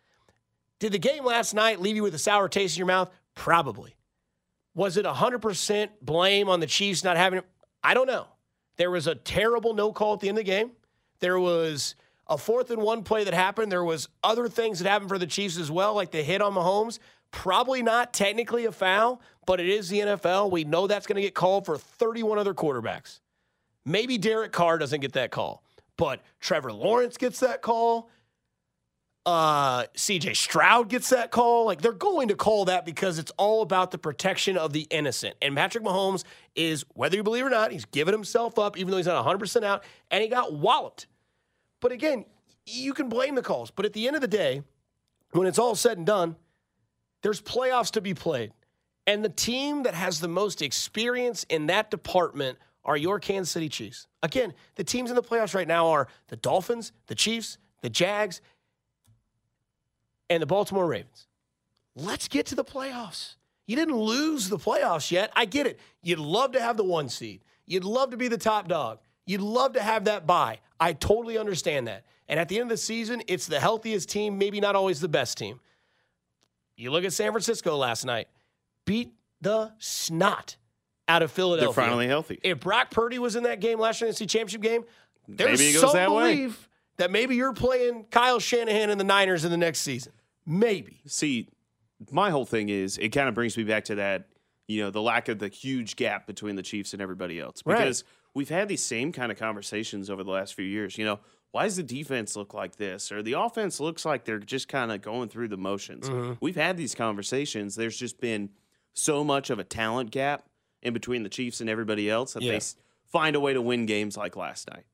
Did 0.78 0.92
the 0.92 0.98
game 0.98 1.24
last 1.24 1.54
night 1.54 1.80
leave 1.80 1.96
you 1.96 2.02
with 2.02 2.14
a 2.14 2.18
sour 2.18 2.48
taste 2.48 2.76
in 2.76 2.78
your 2.78 2.86
mouth? 2.86 3.10
Probably. 3.34 3.94
Was 4.74 4.96
it 4.96 5.06
100% 5.06 5.88
blame 6.02 6.48
on 6.48 6.60
the 6.60 6.66
Chiefs 6.66 7.04
not 7.04 7.16
having 7.16 7.40
it? 7.40 7.46
I 7.82 7.94
don't 7.94 8.06
know. 8.06 8.26
There 8.76 8.90
was 8.90 9.06
a 9.06 9.14
terrible 9.14 9.74
no 9.74 9.92
call 9.92 10.14
at 10.14 10.20
the 10.20 10.28
end 10.28 10.38
of 10.38 10.44
the 10.44 10.50
game. 10.50 10.72
There 11.20 11.38
was 11.38 11.94
a 12.26 12.36
fourth 12.36 12.70
and 12.70 12.82
one 12.82 13.04
play 13.04 13.24
that 13.24 13.34
happened. 13.34 13.70
There 13.70 13.84
was 13.84 14.08
other 14.22 14.48
things 14.48 14.80
that 14.80 14.88
happened 14.88 15.10
for 15.10 15.18
the 15.18 15.26
Chiefs 15.26 15.58
as 15.58 15.70
well, 15.70 15.94
like 15.94 16.10
the 16.10 16.22
hit 16.22 16.42
on 16.42 16.54
Mahomes. 16.54 16.98
Probably 17.30 17.82
not 17.82 18.12
technically 18.12 18.64
a 18.64 18.72
foul, 18.72 19.20
but 19.46 19.60
it 19.60 19.68
is 19.68 19.88
the 19.88 20.00
NFL. 20.00 20.50
We 20.50 20.64
know 20.64 20.86
that's 20.86 21.06
going 21.06 21.16
to 21.16 21.22
get 21.22 21.34
called 21.34 21.66
for 21.66 21.76
31 21.76 22.38
other 22.38 22.54
quarterbacks. 22.54 23.20
Maybe 23.84 24.18
Derek 24.18 24.52
Carr 24.52 24.78
doesn't 24.78 25.00
get 25.00 25.12
that 25.12 25.30
call, 25.30 25.62
but 25.96 26.22
Trevor 26.40 26.72
Lawrence 26.72 27.16
gets 27.16 27.40
that 27.40 27.60
call. 27.60 28.08
Uh, 29.26 29.84
CJ 29.96 30.36
Stroud 30.36 30.90
gets 30.90 31.08
that 31.10 31.30
call. 31.30 31.64
Like 31.64 31.80
they're 31.80 31.92
going 31.92 32.28
to 32.28 32.34
call 32.34 32.66
that 32.66 32.84
because 32.84 33.18
it's 33.18 33.32
all 33.38 33.62
about 33.62 33.90
the 33.90 33.98
protection 33.98 34.58
of 34.58 34.72
the 34.72 34.86
innocent. 34.90 35.34
And 35.40 35.56
Patrick 35.56 35.82
Mahomes 35.82 36.24
is, 36.54 36.84
whether 36.94 37.16
you 37.16 37.22
believe 37.22 37.44
it 37.44 37.46
or 37.46 37.50
not, 37.50 37.72
he's 37.72 37.86
given 37.86 38.12
himself 38.12 38.58
up, 38.58 38.76
even 38.76 38.90
though 38.90 38.98
he's 38.98 39.06
not 39.06 39.24
100% 39.24 39.64
out, 39.64 39.84
and 40.10 40.22
he 40.22 40.28
got 40.28 40.52
walloped. 40.52 41.06
But 41.80 41.92
again, 41.92 42.26
you 42.66 42.92
can 42.92 43.08
blame 43.08 43.34
the 43.34 43.42
calls. 43.42 43.70
But 43.70 43.86
at 43.86 43.94
the 43.94 44.06
end 44.06 44.16
of 44.16 44.22
the 44.22 44.28
day, 44.28 44.62
when 45.32 45.46
it's 45.46 45.58
all 45.58 45.74
said 45.74 45.96
and 45.96 46.06
done, 46.06 46.36
there's 47.22 47.40
playoffs 47.40 47.90
to 47.92 48.00
be 48.00 48.14
played. 48.14 48.52
And 49.06 49.24
the 49.24 49.30
team 49.30 49.82
that 49.82 49.94
has 49.94 50.20
the 50.20 50.28
most 50.28 50.62
experience 50.62 51.44
in 51.48 51.66
that 51.66 51.90
department 51.90 52.58
are 52.84 52.96
your 52.96 53.18
Kansas 53.18 53.50
City 53.50 53.68
Chiefs. 53.68 54.06
Again, 54.22 54.54
the 54.76 54.84
teams 54.84 55.10
in 55.10 55.16
the 55.16 55.22
playoffs 55.22 55.54
right 55.54 55.68
now 55.68 55.88
are 55.88 56.08
the 56.28 56.36
Dolphins, 56.36 56.92
the 57.06 57.14
Chiefs, 57.14 57.58
the 57.82 57.90
Jags, 57.90 58.40
and 60.30 60.42
the 60.42 60.46
Baltimore 60.46 60.86
Ravens. 60.86 61.26
Let's 61.96 62.28
get 62.28 62.46
to 62.46 62.54
the 62.54 62.64
playoffs. 62.64 63.34
You 63.66 63.76
didn't 63.76 63.96
lose 63.96 64.48
the 64.48 64.58
playoffs 64.58 65.10
yet. 65.10 65.30
I 65.34 65.44
get 65.44 65.66
it. 65.66 65.80
You'd 66.02 66.18
love 66.18 66.52
to 66.52 66.60
have 66.60 66.76
the 66.76 66.84
one 66.84 67.08
seed. 67.08 67.40
You'd 67.66 67.84
love 67.84 68.10
to 68.10 68.16
be 68.16 68.28
the 68.28 68.36
top 68.38 68.68
dog. 68.68 68.98
You'd 69.26 69.40
love 69.40 69.72
to 69.74 69.82
have 69.82 70.04
that 70.04 70.26
bye. 70.26 70.58
I 70.78 70.92
totally 70.92 71.38
understand 71.38 71.88
that. 71.88 72.04
And 72.28 72.38
at 72.38 72.48
the 72.48 72.56
end 72.56 72.64
of 72.64 72.68
the 72.70 72.76
season, 72.76 73.22
it's 73.26 73.46
the 73.46 73.60
healthiest 73.60 74.08
team, 74.08 74.36
maybe 74.38 74.60
not 74.60 74.76
always 74.76 75.00
the 75.00 75.08
best 75.08 75.38
team. 75.38 75.60
You 76.76 76.90
look 76.90 77.04
at 77.04 77.12
San 77.12 77.30
Francisco 77.32 77.76
last 77.76 78.04
night, 78.04 78.28
beat 78.84 79.12
the 79.40 79.72
snot 79.78 80.56
out 81.06 81.22
of 81.22 81.30
Philadelphia. 81.30 81.66
They're 81.74 81.84
finally 81.84 82.08
healthy. 82.08 82.40
If 82.42 82.60
Brock 82.60 82.90
Purdy 82.90 83.18
was 83.18 83.36
in 83.36 83.44
that 83.44 83.60
game 83.60 83.78
last 83.78 84.00
year 84.00 84.08
in 84.08 84.14
the 84.14 84.24
NFC 84.24 84.28
Championship 84.28 84.60
game, 84.62 84.84
there's 85.28 85.58
Maybe 85.60 85.70
it 85.70 85.72
goes 85.74 85.82
some 85.82 85.92
that 85.92 86.10
way. 86.12 86.34
belief 86.34 86.68
that 86.96 87.10
maybe 87.10 87.34
you're 87.36 87.52
playing 87.52 88.04
Kyle 88.10 88.38
Shanahan 88.38 88.90
and 88.90 89.00
the 89.00 89.04
Niners 89.04 89.44
in 89.44 89.50
the 89.50 89.56
next 89.56 89.80
season. 89.80 90.12
Maybe. 90.46 91.00
See, 91.06 91.48
my 92.10 92.30
whole 92.30 92.44
thing 92.44 92.68
is 92.68 92.98
it 92.98 93.10
kind 93.10 93.28
of 93.28 93.34
brings 93.34 93.56
me 93.56 93.64
back 93.64 93.84
to 93.86 93.96
that, 93.96 94.28
you 94.68 94.82
know, 94.82 94.90
the 94.90 95.02
lack 95.02 95.28
of 95.28 95.38
the 95.38 95.48
huge 95.48 95.96
gap 95.96 96.26
between 96.26 96.56
the 96.56 96.62
Chiefs 96.62 96.92
and 96.92 97.02
everybody 97.02 97.40
else. 97.40 97.62
Right. 97.64 97.78
Because 97.78 98.04
we've 98.34 98.48
had 98.48 98.68
these 98.68 98.84
same 98.84 99.12
kind 99.12 99.32
of 99.32 99.38
conversations 99.38 100.10
over 100.10 100.22
the 100.22 100.30
last 100.30 100.54
few 100.54 100.64
years. 100.64 100.96
You 100.98 101.04
know, 101.04 101.20
why 101.52 101.64
does 101.64 101.76
the 101.76 101.82
defense 101.82 102.36
look 102.36 102.52
like 102.52 102.76
this? 102.76 103.10
Or 103.12 103.22
the 103.22 103.34
offense 103.34 103.80
looks 103.80 104.04
like 104.04 104.24
they're 104.24 104.38
just 104.38 104.68
kind 104.68 104.92
of 104.92 105.02
going 105.02 105.28
through 105.28 105.48
the 105.48 105.56
motions. 105.56 106.08
Mm-hmm. 106.08 106.32
We've 106.40 106.56
had 106.56 106.76
these 106.76 106.94
conversations. 106.94 107.74
There's 107.74 107.96
just 107.96 108.20
been 108.20 108.50
so 108.92 109.24
much 109.24 109.50
of 109.50 109.58
a 109.58 109.64
talent 109.64 110.10
gap 110.10 110.44
in 110.82 110.92
between 110.92 111.22
the 111.22 111.28
Chiefs 111.28 111.60
and 111.60 111.70
everybody 111.70 112.10
else 112.10 112.34
that 112.34 112.42
Yeah. 112.42 112.52
they 112.58 112.60
find 113.06 113.36
a 113.36 113.40
way 113.40 113.54
to 113.54 113.62
win 113.62 113.86
games 113.86 114.16
like 114.16 114.36
last 114.36 114.68
night. 114.70 114.84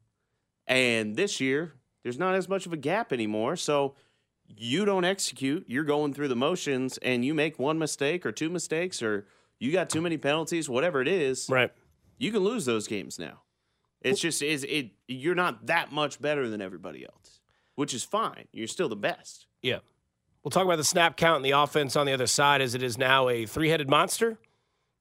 And 0.67 1.17
this 1.17 1.41
year, 1.41 1.75
there's 2.03 2.19
not 2.19 2.35
as 2.35 2.49
much 2.49 2.67
of 2.67 2.73
a 2.73 2.77
gap 2.77 3.13
anymore. 3.13 3.57
So 3.57 3.95
you 4.49 4.85
don't 4.85 5.05
execute, 5.05 5.65
you're 5.69 5.85
going 5.85 6.13
through 6.13 6.29
the 6.29 6.37
motions, 6.37 6.99
and 6.99 7.25
you 7.25 7.35
make 7.35 7.59
one 7.59 7.79
mistake 7.79 8.27
or 8.27 8.33
two 8.33 8.49
mistakes, 8.51 9.03
or 9.03 9.27
you 9.59 9.71
got 9.73 9.91
too 9.91 10.01
many 10.01 10.17
penalties, 10.17 10.69
whatever 10.69 11.01
it 11.01 11.09
is 11.09 11.49
Right. 11.49 11.71
you 12.19 12.33
can 12.33 12.41
lose 12.41 12.65
those 12.65 12.87
games 12.89 13.19
now. 13.19 13.43
It's 14.01 14.19
just 14.21 14.41
is 14.43 14.65
it 14.65 14.93
you're 15.09 15.35
not 15.35 15.67
that 15.67 15.93
much 15.93 16.21
better 16.21 16.49
than 16.49 16.63
everybody 16.63 17.05
else, 17.05 17.41
which 17.75 17.93
is 17.93 18.03
fine. 18.03 18.49
You're 18.53 18.67
still 18.67 18.89
the 18.89 18.97
best. 18.97 19.47
Yeah. 19.63 19.81
We'll 20.43 20.51
talk 20.51 20.65
about 20.65 20.77
the 20.77 20.85
snap 20.85 21.19
count 21.19 21.37
and 21.37 21.45
the 21.45 21.51
offense 21.51 21.97
on 21.97 22.07
the 22.07 22.13
other 22.15 22.27
side 22.27 22.63
as 22.63 22.75
it 22.75 22.83
is 22.83 22.97
now 22.97 23.29
a 23.29 23.45
three 23.45 23.69
headed 23.69 23.91
monster. 23.91 24.39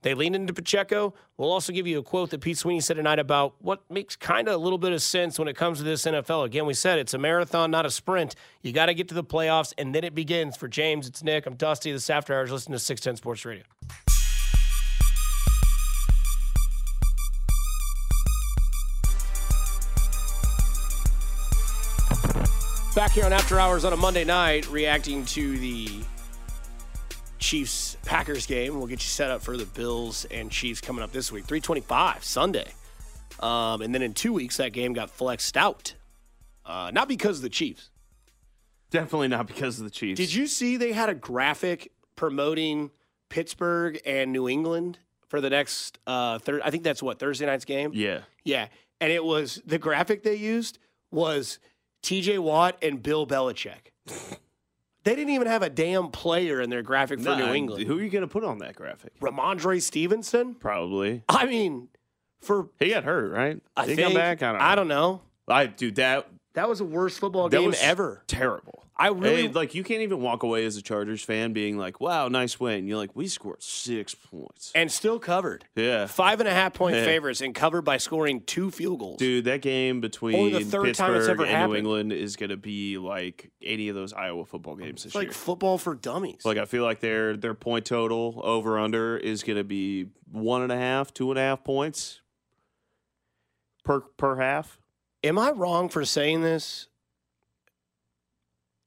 They 0.01 0.13
lean 0.13 0.33
into 0.33 0.53
Pacheco. 0.53 1.13
We'll 1.37 1.51
also 1.51 1.73
give 1.73 1.85
you 1.85 1.99
a 1.99 2.03
quote 2.03 2.29
that 2.29 2.39
Pete 2.39 2.57
Sweeney 2.57 2.79
said 2.79 2.95
tonight 2.95 3.19
about 3.19 3.55
what 3.59 3.81
makes 3.89 4.15
kind 4.15 4.47
of 4.47 4.55
a 4.55 4.57
little 4.57 4.77
bit 4.77 4.93
of 4.93 5.01
sense 5.01 5.37
when 5.37 5.47
it 5.49 5.57
comes 5.57 5.79
to 5.79 5.83
this 5.83 6.03
NFL. 6.03 6.45
Again, 6.45 6.65
we 6.65 6.73
said 6.73 6.99
it's 6.99 7.13
a 7.13 7.17
marathon, 7.17 7.69
not 7.69 7.85
a 7.85 7.91
sprint. 7.91 8.35
You 8.61 8.71
got 8.71 8.85
to 8.85 8.93
get 8.93 9.09
to 9.09 9.15
the 9.15 9.23
playoffs, 9.23 9.73
and 9.77 9.93
then 9.93 10.05
it 10.05 10.15
begins. 10.15 10.55
For 10.55 10.69
James, 10.69 11.07
it's 11.07 11.21
Nick. 11.21 11.45
I'm 11.45 11.55
Dusty. 11.55 11.91
This 11.91 12.09
after 12.09 12.33
hours. 12.33 12.51
Listen 12.51 12.71
to 12.71 12.79
610 12.79 13.17
Sports 13.17 13.43
Radio. 13.45 13.63
Back 22.95 23.11
here 23.11 23.23
on 23.23 23.31
After 23.31 23.59
Hours 23.59 23.85
on 23.85 23.93
a 23.93 23.97
Monday 23.97 24.23
night, 24.23 24.69
reacting 24.69 25.23
to 25.25 25.57
the 25.57 26.03
Chiefs 27.39 27.97
Packers 28.05 28.45
game. 28.45 28.77
We'll 28.77 28.87
get 28.87 29.01
you 29.01 29.09
set 29.09 29.31
up 29.31 29.41
for 29.41 29.57
the 29.57 29.65
Bills 29.65 30.25
and 30.25 30.51
Chiefs 30.51 30.81
coming 30.81 31.03
up 31.03 31.11
this 31.11 31.31
week. 31.31 31.45
325 31.45 32.23
Sunday. 32.23 32.67
Um, 33.39 33.81
and 33.81 33.95
then 33.95 34.01
in 34.01 34.13
two 34.13 34.33
weeks, 34.33 34.57
that 34.57 34.73
game 34.73 34.93
got 34.93 35.09
flexed 35.09 35.55
out. 35.57 35.95
Uh, 36.65 36.91
not 36.93 37.07
because 37.07 37.37
of 37.37 37.43
the 37.43 37.49
Chiefs. 37.49 37.89
Definitely 38.91 39.29
not 39.29 39.47
because 39.47 39.79
of 39.79 39.85
the 39.85 39.91
Chiefs. 39.91 40.17
Did 40.17 40.33
you 40.33 40.47
see 40.47 40.77
they 40.77 40.91
had 40.91 41.09
a 41.09 41.13
graphic 41.13 41.91
promoting 42.15 42.91
Pittsburgh 43.29 43.99
and 44.05 44.31
New 44.31 44.49
England 44.49 44.97
for 45.27 45.39
the 45.39 45.49
next 45.49 45.99
uh 46.07 46.39
third 46.39 46.61
I 46.63 46.71
think 46.71 46.83
that's 46.83 47.03
what 47.03 47.19
Thursday 47.19 47.45
night's 47.45 47.65
game? 47.65 47.91
Yeah. 47.93 48.21
Yeah. 48.43 48.67
And 48.99 49.11
it 49.11 49.23
was 49.23 49.61
the 49.65 49.77
graphic 49.77 50.23
they 50.23 50.35
used 50.35 50.79
was 51.11 51.59
TJ 52.01 52.39
Watt 52.39 52.77
and 52.81 53.01
Bill 53.01 53.27
Belichick. 53.27 53.91
they 55.09 55.15
didn't 55.15 55.33
even 55.33 55.47
have 55.47 55.63
a 55.63 55.69
damn 55.69 56.09
player 56.09 56.61
in 56.61 56.69
their 56.69 56.83
graphic 56.83 57.19
for 57.19 57.29
Nah, 57.29 57.37
New 57.37 57.53
England. 57.53 57.87
Who 57.87 57.97
are 57.97 58.01
you 58.01 58.09
going 58.09 58.21
to 58.21 58.27
put 58.27 58.43
on 58.43 58.59
that 58.59 58.75
graphic? 58.75 59.19
Rhamondre 59.19 59.81
Stevenson? 59.81 60.53
Probably. 60.53 61.23
I 61.27 61.45
mean, 61.45 61.87
for 62.41 62.69
He 62.79 62.89
got 62.91 63.03
hurt, 63.03 63.31
right? 63.31 63.59
I 63.75 63.85
Did 63.87 63.95
think 63.95 64.07
come 64.07 64.13
back? 64.13 64.43
I 64.43 64.51
don't 64.51 64.59
know. 64.59 64.65
I 64.65 64.75
don't 64.75 64.87
know. 64.87 65.21
I 65.47 65.65
dude, 65.65 65.95
that 65.95 66.27
That 66.53 66.69
was 66.69 66.77
the 66.77 66.85
worst 66.85 67.19
football 67.19 67.49
that 67.49 67.57
game 67.57 67.73
ever. 67.81 68.23
Terrible. 68.27 68.85
I 68.99 69.07
really 69.07 69.43
Hey, 69.43 69.47
like 69.47 69.73
you 69.73 69.83
can't 69.83 70.01
even 70.01 70.19
walk 70.19 70.43
away 70.43 70.65
as 70.65 70.75
a 70.75 70.81
Chargers 70.81 71.23
fan 71.23 71.53
being 71.53 71.77
like, 71.77 72.01
"Wow, 72.01 72.27
nice 72.27 72.59
win." 72.59 72.85
You're 72.85 72.97
like, 72.97 73.15
"We 73.15 73.27
scored 73.27 73.63
six 73.63 74.13
points." 74.13 74.73
and 74.75 74.91
still 74.91 75.17
covered. 75.19 75.65
Yeah, 75.75 76.05
Five 76.07 76.41
and 76.41 76.49
a 76.49 76.53
half 76.53 76.73
point 76.73 76.97
Yeah. 76.97 77.05
favorites 77.05 77.39
and 77.39 77.55
covered 77.55 77.83
by 77.83 77.95
scoring 77.97 78.41
two 78.41 78.69
field 78.71 78.99
goals. 78.99 79.17
dude, 79.17 79.45
that 79.45 79.61
game 79.61 80.01
between 80.01 80.51
the 80.51 80.59
third 80.65 80.93
time 80.95 81.15
it's 81.15 81.29
ever 81.29 81.45
and 81.45 81.71
New. 81.71 81.77
England 81.77 82.11
is 82.11 82.35
going 82.35 82.49
to 82.49 82.57
be 82.57 82.97
like 82.97 83.51
any 83.63 83.87
of 83.87 83.95
those 83.95 84.11
Iowa 84.11 84.45
football 84.45 84.75
games 84.75 85.03
this 85.03 85.05
it's 85.11 85.15
like 85.15 85.27
year. 85.27 85.33
football 85.33 85.77
for 85.77 85.95
dummies. 85.95 86.43
Like 86.43 86.57
I 86.57 86.65
feel 86.65 86.83
like 86.83 86.99
their 86.99 87.37
their 87.37 87.53
point 87.53 87.85
total 87.85 88.41
over 88.43 88.77
under 88.77 89.15
is 89.17 89.43
going 89.43 89.57
to 89.57 89.63
be 89.63 90.07
one 90.29 90.61
and 90.61 90.71
a 90.73 90.77
half, 90.77 91.13
two 91.13 91.31
and 91.31 91.39
a 91.39 91.41
half 91.41 91.63
points 91.63 92.19
per 93.85 94.01
per 94.01 94.35
half. 94.35 94.77
Am 95.23 95.39
I 95.39 95.51
wrong 95.51 95.87
for 95.87 96.03
saying 96.03 96.41
this? 96.41 96.88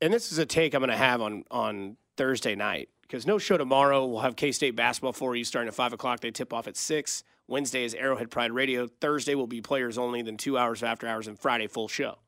And 0.02 0.12
this 0.12 0.32
is 0.32 0.38
a 0.38 0.44
take 0.44 0.74
I'm 0.74 0.80
going 0.80 0.90
to 0.90 0.96
have 0.96 1.22
on 1.22 1.44
on 1.50 1.96
Thursday 2.16 2.54
night 2.56 2.88
because 3.02 3.24
no 3.26 3.38
show 3.38 3.56
tomorrow. 3.56 4.04
We'll 4.04 4.20
have 4.20 4.34
K 4.36 4.50
State 4.52 4.74
basketball 4.76 5.12
for 5.12 5.34
you 5.36 5.44
starting 5.44 5.68
at 5.68 5.74
five 5.74 5.92
o'clock. 5.92 6.20
They 6.20 6.32
tip 6.32 6.52
off 6.52 6.66
at 6.66 6.76
six. 6.76 7.22
Wednesday 7.46 7.84
is 7.84 7.94
Arrowhead 7.94 8.30
Pride 8.30 8.50
Radio. 8.52 8.88
Thursday 9.00 9.34
will 9.36 9.46
be 9.46 9.60
players 9.60 9.96
only, 9.98 10.20
then 10.22 10.36
two 10.36 10.58
hours 10.58 10.82
of 10.82 10.88
after 10.88 11.06
hours, 11.06 11.28
and 11.28 11.38
Friday 11.38 11.68
full 11.68 11.86
show. 11.88 12.18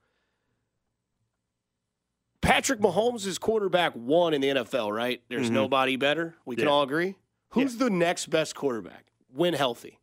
Patrick 2.41 2.79
Mahomes 2.79 3.27
is 3.27 3.39
quarterback 3.39 3.95
one 3.95 4.35
in 4.35 4.41
the 4.41 4.49
NFL, 4.51 4.93
right? 4.93 5.23
There's 5.29 5.49
Mhm. 5.51 5.55
nobody 5.55 5.97
better. 5.97 6.37
We 6.45 6.57
can 6.57 6.67
Yeah. 6.67 6.71
all 6.73 6.83
agree. 6.83 7.17
Who's 7.51 7.79
the 7.79 7.89
next 7.91 8.27
best 8.27 8.55
quarterback? 8.55 9.07
When 9.33 9.55
healthy, 9.55 9.99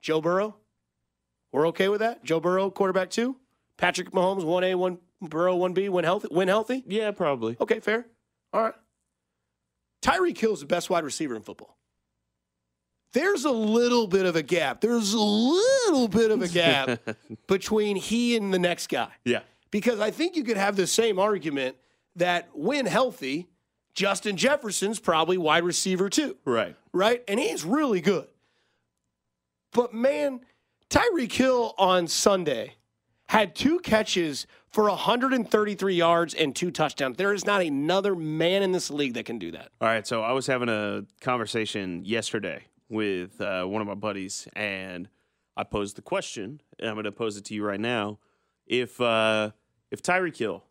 Joe 0.00 0.20
Burrow. 0.20 0.56
We're 1.52 1.68
okay 1.68 1.88
with 1.88 2.00
that. 2.00 2.24
Joe 2.24 2.40
Burrow, 2.40 2.70
quarterback 2.70 3.10
two. 3.10 3.36
Patrick 3.76 4.10
Mahomes, 4.10 4.44
one 4.44 4.64
A, 4.64 4.74
one 4.74 4.98
Burrow, 5.28 5.56
one 5.56 5.72
B. 5.72 5.88
When 5.88 6.04
healthy, 6.04 6.28
when 6.30 6.48
healthy. 6.48 6.82
Yeah, 6.86 7.10
probably. 7.12 7.56
Okay, 7.60 7.80
fair. 7.80 8.06
All 8.52 8.62
right. 8.62 8.74
Tyreek 10.02 10.36
Hill's 10.38 10.60
the 10.60 10.66
best 10.66 10.90
wide 10.90 11.04
receiver 11.04 11.34
in 11.36 11.42
football. 11.42 11.76
There's 13.12 13.44
a 13.44 13.50
little 13.50 14.06
bit 14.06 14.24
of 14.26 14.36
a 14.36 14.42
gap. 14.42 14.80
There's 14.80 15.12
a 15.12 15.20
little 15.20 16.08
bit 16.08 16.30
of 16.30 16.40
a 16.42 16.48
gap 16.48 17.00
between 17.46 17.96
he 17.96 18.36
and 18.36 18.52
the 18.52 18.58
next 18.58 18.88
guy. 18.88 19.08
yeah, 19.24 19.40
Because 19.70 20.00
I 20.00 20.10
think 20.10 20.34
you 20.34 20.44
could 20.44 20.56
have 20.56 20.76
the 20.76 20.86
same 20.86 21.18
argument 21.18 21.76
that 22.16 22.48
when 22.54 22.86
healthy, 22.86 23.48
Justin 23.94 24.36
Jefferson's 24.38 24.98
probably 24.98 25.36
wide 25.36 25.62
receiver 25.62 26.08
too. 26.08 26.36
right. 26.46 26.74
right? 26.92 27.22
And 27.28 27.38
he's 27.38 27.64
really 27.64 28.00
good. 28.00 28.28
But 29.72 29.92
man, 29.94 30.40
Tyreek 30.90 31.32
Hill 31.32 31.74
on 31.78 32.08
Sunday 32.08 32.74
had 33.28 33.54
two 33.54 33.78
catches 33.80 34.46
for 34.72 34.88
133 34.88 35.94
yards 35.94 36.34
and 36.34 36.56
two 36.56 36.70
touchdowns. 36.70 37.16
There 37.16 37.34
is 37.34 37.44
not 37.44 37.60
another 37.60 38.14
man 38.14 38.62
in 38.62 38.72
this 38.72 38.90
league 38.90 39.14
that 39.14 39.26
can 39.26 39.38
do 39.38 39.50
that. 39.52 39.70
All 39.80 39.88
right, 39.88 40.06
so 40.06 40.22
I 40.22 40.32
was 40.32 40.46
having 40.46 40.68
a 40.68 41.04
conversation 41.20 42.04
yesterday 42.04 42.64
with 42.88 43.40
uh, 43.40 43.64
one 43.64 43.82
of 43.82 43.88
my 43.88 43.94
buddies, 43.94 44.48
and 44.54 45.08
I 45.56 45.64
posed 45.64 45.96
the 45.96 46.02
question, 46.02 46.60
and 46.78 46.88
I'm 46.88 46.94
going 46.94 47.04
to 47.04 47.12
pose 47.12 47.36
it 47.36 47.44
to 47.46 47.54
you 47.54 47.64
right 47.64 47.80
now: 47.80 48.18
if 48.66 49.00
uh, 49.00 49.50
if 49.90 50.02
Tyreek 50.02 50.36
Hill 50.36 50.64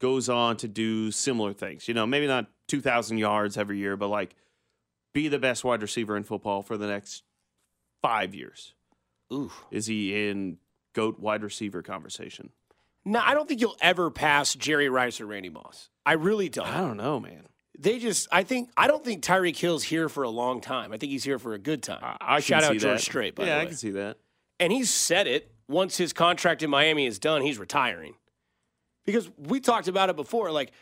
goes 0.00 0.28
on 0.28 0.56
to 0.58 0.68
do 0.68 1.10
similar 1.10 1.52
things, 1.52 1.88
you 1.88 1.94
know, 1.94 2.06
maybe 2.06 2.26
not 2.26 2.46
2,000 2.68 3.18
yards 3.18 3.56
every 3.56 3.78
year, 3.78 3.96
but 3.96 4.08
like 4.08 4.34
be 5.12 5.28
the 5.28 5.38
best 5.38 5.64
wide 5.64 5.82
receiver 5.82 6.16
in 6.16 6.24
football 6.24 6.62
for 6.62 6.76
the 6.76 6.86
next 6.86 7.22
five 8.02 8.34
years, 8.34 8.74
Ooh. 9.32 9.50
is 9.70 9.86
he 9.86 10.28
in 10.28 10.58
goat 10.94 11.18
wide 11.18 11.42
receiver 11.42 11.82
conversation? 11.82 12.50
No, 13.04 13.20
I 13.24 13.34
don't 13.34 13.48
think 13.48 13.60
you'll 13.60 13.76
ever 13.80 14.10
pass 14.10 14.54
Jerry 14.54 14.88
Rice 14.88 15.20
or 15.20 15.26
Randy 15.26 15.48
Moss. 15.48 15.88
I 16.04 16.12
really 16.12 16.48
don't. 16.48 16.66
I 16.66 16.78
don't 16.78 16.96
know, 16.96 17.18
man. 17.20 17.46
They 17.78 17.98
just, 17.98 18.28
I 18.30 18.42
think, 18.42 18.70
I 18.76 18.86
don't 18.86 19.02
think 19.02 19.22
Tyreek 19.22 19.56
Hill's 19.56 19.84
here 19.84 20.10
for 20.10 20.22
a 20.22 20.28
long 20.28 20.60
time. 20.60 20.92
I 20.92 20.98
think 20.98 21.12
he's 21.12 21.24
here 21.24 21.38
for 21.38 21.54
a 21.54 21.58
good 21.58 21.82
time. 21.82 22.00
I, 22.02 22.36
I 22.36 22.40
Shout 22.40 22.62
out 22.62 22.72
George 22.72 22.82
that. 22.82 23.00
Strait, 23.00 23.34
by 23.34 23.46
yeah, 23.46 23.58
I 23.58 23.64
can 23.64 23.74
see 23.74 23.92
that. 23.92 24.18
And 24.58 24.72
he's 24.72 24.90
said 24.90 25.26
it. 25.26 25.50
Once 25.66 25.96
his 25.96 26.12
contract 26.12 26.62
in 26.62 26.68
Miami 26.68 27.06
is 27.06 27.18
done, 27.18 27.42
he's 27.42 27.58
retiring. 27.58 28.14
Because 29.06 29.30
we 29.38 29.60
talked 29.60 29.88
about 29.88 30.10
it 30.10 30.16
before. 30.16 30.50
Like, 30.50 30.72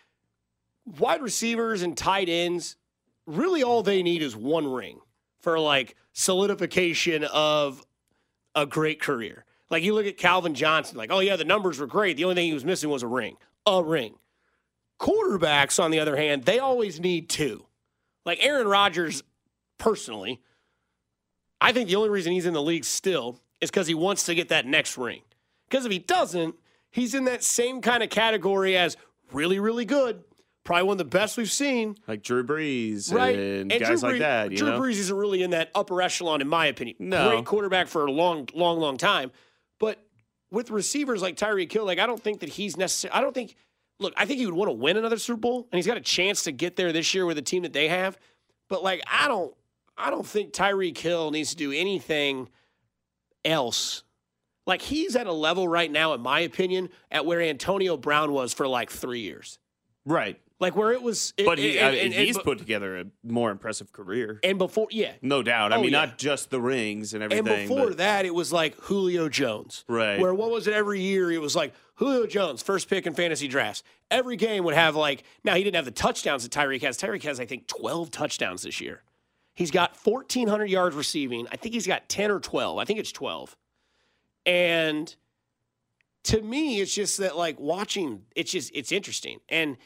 wide 0.98 1.22
receivers 1.22 1.82
and 1.82 1.96
tight 1.96 2.28
ends, 2.28 2.76
really 3.26 3.62
all 3.62 3.82
they 3.82 4.02
need 4.02 4.22
is 4.22 4.34
one 4.34 4.66
ring 4.66 5.00
for 5.40 5.60
like 5.60 5.94
solidification 6.12 7.24
of 7.24 7.84
a 8.54 8.66
great 8.66 9.00
career. 9.00 9.44
Like, 9.70 9.82
you 9.82 9.94
look 9.94 10.06
at 10.06 10.16
Calvin 10.16 10.54
Johnson, 10.54 10.96
like, 10.96 11.10
oh, 11.12 11.20
yeah, 11.20 11.36
the 11.36 11.44
numbers 11.44 11.78
were 11.78 11.86
great. 11.86 12.16
The 12.16 12.24
only 12.24 12.34
thing 12.36 12.46
he 12.46 12.54
was 12.54 12.64
missing 12.64 12.88
was 12.90 13.02
a 13.02 13.06
ring. 13.06 13.36
A 13.66 13.82
ring. 13.82 14.14
Quarterbacks, 15.00 15.82
on 15.82 15.90
the 15.90 16.00
other 16.00 16.16
hand, 16.16 16.44
they 16.44 16.58
always 16.58 16.98
need 17.00 17.28
two. 17.28 17.64
Like 18.24 18.38
Aaron 18.44 18.66
Rodgers, 18.66 19.22
personally, 19.78 20.40
I 21.60 21.72
think 21.72 21.88
the 21.88 21.96
only 21.96 22.08
reason 22.10 22.32
he's 22.32 22.46
in 22.46 22.54
the 22.54 22.62
league 22.62 22.84
still 22.84 23.38
is 23.60 23.70
because 23.70 23.86
he 23.86 23.94
wants 23.94 24.24
to 24.26 24.34
get 24.34 24.48
that 24.48 24.66
next 24.66 24.98
ring. 24.98 25.22
Because 25.68 25.84
if 25.86 25.92
he 25.92 25.98
doesn't, 25.98 26.56
he's 26.90 27.14
in 27.14 27.24
that 27.24 27.44
same 27.44 27.80
kind 27.80 28.02
of 28.02 28.10
category 28.10 28.76
as 28.76 28.96
really, 29.32 29.58
really 29.60 29.84
good. 29.84 30.24
Probably 30.64 30.82
one 30.82 30.94
of 30.94 30.98
the 30.98 31.04
best 31.04 31.36
we've 31.36 31.50
seen. 31.50 31.96
Like 32.06 32.22
Drew 32.22 32.44
Brees 32.44 33.12
Right. 33.12 33.38
and, 33.38 33.70
Drew 33.70 33.78
guys 33.78 34.02
like 34.02 34.16
Brees- 34.16 34.18
that. 34.18 34.50
You 34.50 34.56
Drew 34.58 34.70
know? 34.70 34.80
Brees 34.80 34.92
isn't 34.98 35.16
really 35.16 35.42
in 35.42 35.50
that 35.50 35.70
upper 35.74 36.02
echelon, 36.02 36.40
in 36.40 36.48
my 36.48 36.66
opinion. 36.66 36.96
No. 36.98 37.30
Great 37.30 37.44
quarterback 37.46 37.86
for 37.88 38.04
a 38.04 38.10
long, 38.12 38.48
long, 38.52 38.78
long 38.78 38.96
time. 38.96 39.30
With 40.50 40.70
receivers 40.70 41.20
like 41.20 41.36
Tyreek 41.36 41.70
Hill, 41.70 41.84
like 41.84 41.98
I 41.98 42.06
don't 42.06 42.22
think 42.22 42.40
that 42.40 42.48
he's 42.48 42.76
necessary. 42.76 43.12
I 43.12 43.20
don't 43.20 43.34
think. 43.34 43.56
Look, 44.00 44.14
I 44.16 44.26
think 44.26 44.38
he 44.38 44.46
would 44.46 44.54
want 44.54 44.68
to 44.68 44.74
win 44.74 44.96
another 44.96 45.18
Super 45.18 45.40
Bowl, 45.40 45.68
and 45.72 45.76
he's 45.76 45.86
got 45.86 45.96
a 45.96 46.00
chance 46.00 46.44
to 46.44 46.52
get 46.52 46.76
there 46.76 46.92
this 46.92 47.14
year 47.14 47.26
with 47.26 47.36
the 47.36 47.42
team 47.42 47.64
that 47.64 47.72
they 47.72 47.88
have. 47.88 48.16
But 48.68 48.84
like, 48.84 49.02
I 49.10 49.26
don't, 49.26 49.52
I 49.96 50.10
don't 50.10 50.26
think 50.26 50.52
Tyreek 50.52 50.96
Hill 50.96 51.32
needs 51.32 51.50
to 51.50 51.56
do 51.56 51.72
anything 51.72 52.48
else. 53.44 54.04
Like 54.68 54.82
he's 54.82 55.16
at 55.16 55.26
a 55.26 55.32
level 55.32 55.66
right 55.66 55.90
now, 55.90 56.12
in 56.12 56.20
my 56.20 56.40
opinion, 56.40 56.90
at 57.10 57.26
where 57.26 57.40
Antonio 57.40 57.96
Brown 57.96 58.32
was 58.32 58.52
for 58.52 58.68
like 58.68 58.90
three 58.90 59.20
years. 59.20 59.58
Right. 60.04 60.40
Like 60.60 60.74
where 60.74 60.90
it 60.92 61.02
was, 61.02 61.32
it- 61.36 61.46
But 61.46 61.58
he, 61.58 61.78
and- 61.78 61.86
I 61.86 61.90
mean, 61.92 62.00
and- 62.06 62.14
and- 62.14 62.24
he's 62.26 62.36
but- 62.36 62.44
put 62.44 62.58
together 62.58 62.98
a 62.98 63.04
more 63.22 63.50
impressive 63.52 63.92
career. 63.92 64.40
and 64.42 64.58
before, 64.58 64.88
yeah, 64.90 65.12
No 65.22 65.40
doubt. 65.42 65.72
I 65.72 65.76
Oh, 65.76 65.80
mean, 65.82 65.92
yeah. 65.92 66.06
not 66.06 66.18
just 66.18 66.50
the 66.50 66.60
rings 66.60 67.14
and 67.14 67.22
everything. 67.22 67.46
And 67.46 67.68
before 67.68 67.88
but- 67.88 67.98
that, 67.98 68.26
it 68.26 68.34
was 68.34 68.52
like 68.52 68.74
Julio 68.76 69.28
Jones. 69.28 69.84
Right. 69.86 70.18
Where 70.18 70.34
what 70.34 70.50
was 70.50 70.66
it 70.66 70.74
every 70.74 71.00
year? 71.00 71.30
It 71.30 71.40
was 71.40 71.54
like 71.54 71.72
Julio 71.94 72.26
Jones, 72.26 72.60
first 72.62 72.88
pick 72.88 73.06
in 73.06 73.14
fantasy 73.14 73.46
drafts. 73.46 73.84
Every 74.10 74.36
game 74.36 74.64
would 74.64 74.74
have 74.74 74.96
like, 74.96 75.22
now 75.44 75.54
he 75.54 75.62
didn't 75.62 75.76
have 75.76 75.84
the 75.84 75.90
touchdowns 75.92 76.42
that 76.42 76.50
Tyreek 76.52 76.82
has. 76.82 76.98
Tyreek 76.98 77.22
has, 77.22 77.38
I 77.38 77.46
think, 77.46 77.68
12 77.68 78.10
touchdowns 78.10 78.62
this 78.62 78.80
year. 78.80 79.02
He's 79.54 79.70
got 79.70 79.96
1,400 79.96 80.66
yards 80.70 80.96
receiving. 80.96 81.46
I 81.52 81.56
think 81.56 81.74
he's 81.74 81.86
got 81.86 82.08
10 82.08 82.30
or 82.32 82.40
12. 82.40 82.78
I 82.78 82.84
think 82.84 82.98
it's 82.98 83.12
12. 83.12 83.56
And 84.46 85.14
to 86.24 86.42
me, 86.42 86.80
it's 86.80 86.94
just 86.94 87.18
that 87.18 87.36
like 87.36 87.58
watching, 87.60 88.22
it's 88.34 88.50
just, 88.50 88.70
it's 88.74 88.92
interesting. 88.92 89.38
And 89.48 89.76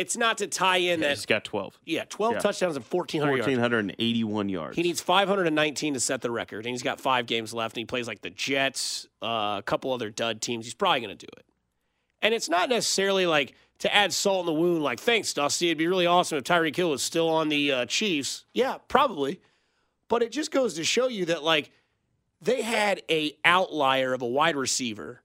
it's 0.00 0.16
not 0.16 0.38
to 0.38 0.46
tie 0.46 0.78
in 0.78 1.00
that, 1.00 1.10
he's 1.10 1.26
got 1.26 1.44
12. 1.44 1.78
yeah, 1.84 2.04
12 2.08 2.34
Yeah. 2.34 2.38
touchdowns 2.40 2.76
and 2.76 2.84
1,400 2.84 3.36
yards. 3.36 3.46
1,481 3.46 4.48
yards. 4.48 4.76
He 4.76 4.82
needs 4.82 5.00
519 5.00 5.94
to 5.94 6.00
set 6.00 6.22
the 6.22 6.30
record, 6.30 6.64
and 6.64 6.72
he's 6.72 6.82
got 6.82 7.00
five 7.00 7.26
games 7.26 7.52
left, 7.52 7.76
and 7.76 7.80
he 7.82 7.84
plays 7.84 8.08
like 8.08 8.22
the 8.22 8.30
Jets, 8.30 9.06
uh, 9.22 9.56
a 9.58 9.62
couple 9.64 9.92
other 9.92 10.10
dud 10.10 10.40
teams. 10.40 10.64
He's 10.64 10.74
probably 10.74 11.00
going 11.00 11.16
to 11.16 11.26
do 11.26 11.30
it. 11.36 11.44
And 12.22 12.34
it's 12.34 12.48
not 12.48 12.68
necessarily 12.68 13.26
like 13.26 13.54
to 13.78 13.94
add 13.94 14.12
salt 14.12 14.40
in 14.40 14.46
the 14.54 14.60
wound, 14.60 14.82
like, 14.82 15.00
thanks, 15.00 15.32
Dusty. 15.32 15.68
It'd 15.68 15.78
be 15.78 15.86
really 15.86 16.06
awesome 16.06 16.36
if 16.38 16.44
Tyreek 16.44 16.76
Hill 16.76 16.90
was 16.90 17.02
still 17.02 17.28
on 17.28 17.48
the 17.48 17.72
uh, 17.72 17.86
Chiefs. 17.86 18.44
Yeah, 18.52 18.78
probably. 18.88 19.40
But 20.08 20.22
it 20.22 20.32
just 20.32 20.50
goes 20.50 20.74
to 20.74 20.84
show 20.84 21.08
you 21.08 21.26
that, 21.26 21.42
like, 21.42 21.70
they 22.42 22.62
had 22.62 23.02
a 23.10 23.36
outlier 23.44 24.12
of 24.12 24.22
a 24.22 24.26
wide 24.26 24.56
receiver. 24.56 25.22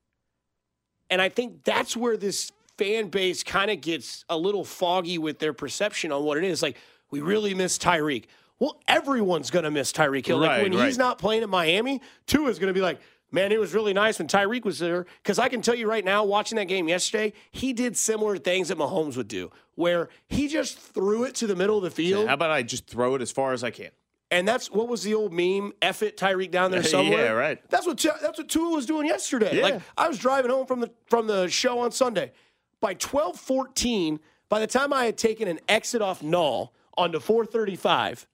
And 1.10 1.22
I 1.22 1.30
think 1.30 1.64
that's 1.64 1.96
where 1.96 2.18
this 2.18 2.52
fan 2.78 3.08
base 3.10 3.44
kind 3.44 3.72
of 3.72 3.82
gets 3.82 4.26
a 4.30 4.38
little 4.38 4.64
foggy 4.64 5.18
with 5.18 5.40
their 5.40 5.54
perception 5.54 6.12
on 6.12 6.24
what 6.24 6.38
it 6.38 6.44
is. 6.44 6.62
Like, 6.62 6.78
we 7.12 7.22
really 7.22 7.54
miss 7.54 7.78
Tyreek. 7.78 8.26
Well, 8.60 8.82
everyone's 8.88 9.52
going 9.52 9.64
to 9.66 9.72
miss 9.72 9.92
Tyreek 9.92 10.26
Hill. 10.26 10.38
like, 10.38 10.50
Right, 10.50 10.64
when 10.64 10.72
he's 10.72 10.98
not 10.98 11.18
playing 11.18 11.44
at 11.44 11.50
Miami, 11.50 12.02
Tua's 12.26 12.58
going 12.58 12.70
to 12.70 12.74
be 12.74 12.82
like, 12.82 13.00
man, 13.32 13.52
it 13.52 13.60
was 13.60 13.74
really 13.74 13.94
nice 13.94 14.18
when 14.18 14.28
Tyreek 14.28 14.64
was 14.64 14.80
there. 14.80 15.06
Because 15.22 15.40
I 15.40 15.50
can 15.50 15.62
tell 15.62 15.76
you 15.76 15.90
right 15.90 16.06
now, 16.06 16.24
watching 16.24 16.56
that 16.58 16.66
game 16.66 16.88
yesterday, 16.88 17.34
he 17.52 17.74
did 17.74 17.98
similar 17.98 18.38
things 18.38 18.70
that 18.70 18.78
Mahomes 18.78 19.18
would 19.18 19.28
do, 19.28 19.52
where 19.76 20.10
he 20.30 20.48
just 20.48 20.80
threw 20.80 21.26
it 21.26 21.36
to 21.36 21.48
the 21.48 21.56
middle 21.56 21.78
of 21.78 21.84
the 21.84 21.92
field. 21.92 22.28
How 22.28 22.34
about 22.34 22.52
I 22.52 22.64
just 22.64 22.88
throw 22.88 23.16
it 23.16 23.22
as 23.22 23.32
far 23.32 23.52
as 23.54 23.64
I 23.64 23.72
can? 23.72 23.90
And 24.32 24.48
that's 24.48 24.72
what 24.72 24.88
was 24.88 25.04
the 25.04 25.14
old 25.14 25.34
meme? 25.34 25.74
F 25.82 26.02
it, 26.02 26.18
Tyreek 26.18 26.50
down 26.50 26.72
there 26.72 26.82
somewhere. 26.98 27.26
Yeah, 27.26 27.32
right. 27.32 27.70
That's 27.70 27.86
what 27.86 27.98
that's 28.00 28.38
what 28.38 28.50
Tua 28.50 28.70
was 28.70 28.86
doing 28.86 29.06
yesterday. 29.06 29.58
Yeah. 29.58 29.64
Like 29.64 29.82
I 29.98 30.08
was 30.08 30.18
driving 30.18 30.50
home 30.50 30.66
from 30.66 30.80
the 30.80 30.92
from 31.08 31.28
the 31.28 31.48
show 31.48 31.80
on 31.80 31.92
Sunday. 31.92 32.32
By 32.82 32.94
twelve 32.94 33.40
fourteen, 33.40 34.20
by 34.50 34.60
the 34.60 34.68
time 34.68 34.94
I 34.94 35.06
had 35.06 35.18
taken 35.18 35.48
an 35.48 35.60
exit 35.68 36.02
off 36.02 36.22
Null 36.22 36.74
onto 36.98 37.20
435, 37.20 38.28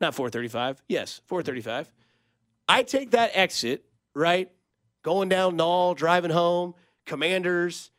not 0.00 0.14
435, 0.14 0.82
yes, 0.88 1.20
435, 1.26 1.92
I 2.68 2.82
take 2.82 3.12
that 3.12 3.30
exit, 3.34 3.84
right? 4.14 4.50
Going 5.02 5.28
down 5.28 5.56
Null, 5.56 5.94
driving 5.94 6.30
home, 6.30 6.74
Commanders, 7.06 7.90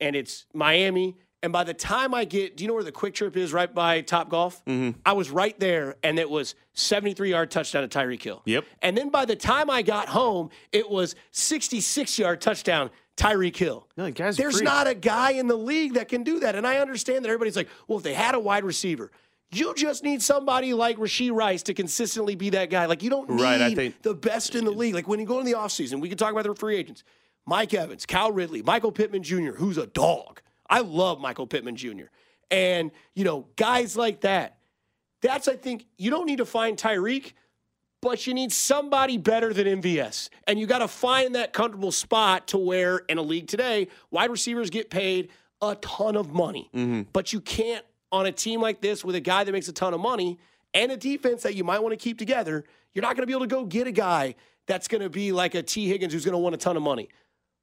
and 0.00 0.16
it's 0.16 0.46
Miami. 0.54 1.16
And 1.42 1.52
by 1.52 1.64
the 1.64 1.74
time 1.74 2.14
I 2.14 2.24
get, 2.24 2.56
do 2.56 2.64
you 2.64 2.68
know 2.68 2.74
where 2.74 2.82
the 2.82 2.90
quick 2.90 3.12
trip 3.12 3.36
is 3.36 3.52
right 3.52 3.72
by 3.72 4.00
Top 4.00 4.30
Golf? 4.30 4.64
Mm-hmm. 4.64 4.98
I 5.04 5.12
was 5.12 5.30
right 5.30 5.58
there, 5.60 5.96
and 6.02 6.18
it 6.18 6.30
was 6.30 6.54
73 6.72 7.30
yard 7.30 7.50
touchdown 7.50 7.86
to 7.86 7.98
Tyreek 7.98 8.22
Hill. 8.22 8.40
Yep. 8.46 8.64
And 8.80 8.96
then 8.96 9.10
by 9.10 9.26
the 9.26 9.36
time 9.36 9.68
I 9.68 9.82
got 9.82 10.08
home, 10.08 10.48
it 10.72 10.88
was 10.88 11.14
66 11.32 12.18
yard 12.18 12.40
touchdown 12.40 12.90
Tyreek 13.16 13.56
Hill. 13.56 13.86
No, 13.96 14.04
the 14.04 14.10
guy's 14.10 14.36
There's 14.36 14.54
freak. 14.56 14.64
not 14.64 14.86
a 14.86 14.94
guy 14.94 15.32
in 15.32 15.46
the 15.46 15.56
league 15.56 15.94
that 15.94 16.08
can 16.08 16.22
do 16.24 16.40
that. 16.40 16.54
And 16.56 16.66
I 16.66 16.78
understand 16.78 17.24
that 17.24 17.28
everybody's 17.28 17.56
like, 17.56 17.68
well, 17.86 17.98
if 17.98 18.04
they 18.04 18.14
had 18.14 18.34
a 18.34 18.40
wide 18.40 18.64
receiver, 18.64 19.10
you 19.52 19.72
just 19.74 20.02
need 20.02 20.20
somebody 20.20 20.74
like 20.74 20.96
Rashee 20.96 21.32
Rice 21.32 21.62
to 21.64 21.74
consistently 21.74 22.34
be 22.34 22.50
that 22.50 22.70
guy. 22.70 22.86
Like, 22.86 23.02
you 23.04 23.10
don't 23.10 23.30
need 23.30 23.42
Right, 23.42 23.60
I 23.60 23.74
think- 23.74 24.02
the 24.02 24.14
best 24.14 24.54
in 24.56 24.64
the 24.64 24.72
league. 24.72 24.94
Like, 24.94 25.06
when 25.06 25.20
you 25.20 25.26
go 25.26 25.38
in 25.38 25.46
the 25.46 25.52
offseason, 25.52 26.00
we 26.00 26.08
can 26.08 26.18
talk 26.18 26.32
about 26.32 26.44
the 26.44 26.54
free 26.56 26.76
agents. 26.76 27.04
Mike 27.46 27.72
Evans, 27.74 28.04
Cal 28.06 28.32
Ridley, 28.32 28.62
Michael 28.62 28.90
Pittman 28.90 29.22
Jr., 29.22 29.52
who's 29.52 29.78
a 29.78 29.86
dog. 29.86 30.40
I 30.68 30.80
love 30.80 31.20
Michael 31.20 31.46
Pittman 31.46 31.76
Jr. 31.76 32.06
And, 32.50 32.90
you 33.14 33.22
know, 33.24 33.46
guys 33.56 33.96
like 33.96 34.22
that. 34.22 34.58
That's, 35.20 35.46
I 35.46 35.54
think, 35.56 35.86
you 35.98 36.10
don't 36.10 36.26
need 36.26 36.38
to 36.38 36.46
find 36.46 36.76
Tyreek, 36.76 37.32
but 38.04 38.26
you 38.26 38.34
need 38.34 38.52
somebody 38.52 39.16
better 39.16 39.54
than 39.54 39.80
MVS. 39.80 40.28
And 40.46 40.60
you 40.60 40.66
got 40.66 40.80
to 40.80 40.88
find 40.88 41.34
that 41.36 41.54
comfortable 41.54 41.90
spot 41.90 42.48
to 42.48 42.58
where 42.58 42.98
in 43.08 43.16
a 43.16 43.22
league 43.22 43.46
today, 43.46 43.88
wide 44.10 44.30
receivers 44.30 44.68
get 44.68 44.90
paid 44.90 45.30
a 45.62 45.74
ton 45.76 46.14
of 46.14 46.30
money. 46.30 46.68
Mm-hmm. 46.74 47.02
But 47.14 47.32
you 47.32 47.40
can't, 47.40 47.82
on 48.12 48.26
a 48.26 48.32
team 48.32 48.60
like 48.60 48.82
this 48.82 49.06
with 49.06 49.14
a 49.14 49.20
guy 49.20 49.42
that 49.42 49.52
makes 49.52 49.68
a 49.68 49.72
ton 49.72 49.94
of 49.94 50.00
money 50.00 50.38
and 50.74 50.92
a 50.92 50.98
defense 50.98 51.44
that 51.44 51.54
you 51.54 51.64
might 51.64 51.78
want 51.78 51.92
to 51.92 51.96
keep 51.96 52.18
together, 52.18 52.64
you're 52.92 53.00
not 53.00 53.16
going 53.16 53.22
to 53.22 53.26
be 53.26 53.32
able 53.32 53.46
to 53.46 53.46
go 53.46 53.64
get 53.64 53.86
a 53.86 53.92
guy 53.92 54.34
that's 54.66 54.86
going 54.86 55.00
to 55.00 55.08
be 55.08 55.32
like 55.32 55.54
a 55.54 55.62
Tee 55.62 55.88
Higgins 55.88 56.12
who's 56.12 56.26
going 56.26 56.34
to 56.34 56.38
want 56.38 56.54
a 56.54 56.58
ton 56.58 56.76
of 56.76 56.82
money. 56.82 57.08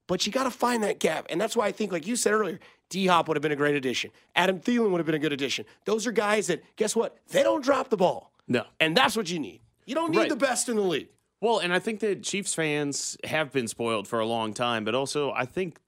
But 0.07 0.25
you 0.25 0.33
got 0.33 0.45
to 0.45 0.51
find 0.51 0.81
that 0.81 0.97
gap. 0.99 1.27
And 1.29 1.39
that's 1.39 1.55
why 1.55 1.67
I 1.67 1.71
think, 1.71 1.91
like 1.91 2.07
you 2.07 2.15
said 2.15 2.33
earlier, 2.33 2.59
D 2.89 3.05
Hop 3.05 3.27
would 3.27 3.37
have 3.37 3.43
been 3.43 3.51
a 3.51 3.55
great 3.55 3.75
addition. 3.75 4.09
Adam 4.35 4.59
Thielen 4.59 4.89
would 4.89 4.97
have 4.97 5.05
been 5.05 5.13
a 5.13 5.19
good 5.19 5.33
addition. 5.33 5.65
Those 5.85 6.07
are 6.07 6.11
guys 6.11 6.47
that, 6.47 6.63
guess 6.77 6.95
what? 6.95 7.15
They 7.29 7.43
don't 7.43 7.63
drop 7.63 7.89
the 7.89 7.97
ball. 7.97 8.33
No. 8.47 8.65
And 8.79 8.97
that's 8.97 9.15
what 9.15 9.29
you 9.29 9.37
need. 9.37 9.61
You 9.91 9.95
don't 9.95 10.11
need 10.11 10.19
Right. 10.19 10.29
the 10.29 10.37
best 10.37 10.69
in 10.69 10.77
the 10.77 10.81
league. 10.81 11.09
Well, 11.41 11.59
and 11.59 11.73
I 11.73 11.79
think 11.79 11.99
that 11.99 12.23
Chiefs 12.23 12.53
fans 12.53 13.17
have 13.25 13.51
been 13.51 13.67
spoiled 13.67 14.07
for 14.07 14.19
a 14.21 14.25
long 14.25 14.53
time, 14.53 14.85
but 14.85 14.95
also 14.95 15.31
I 15.33 15.43
think 15.43 15.79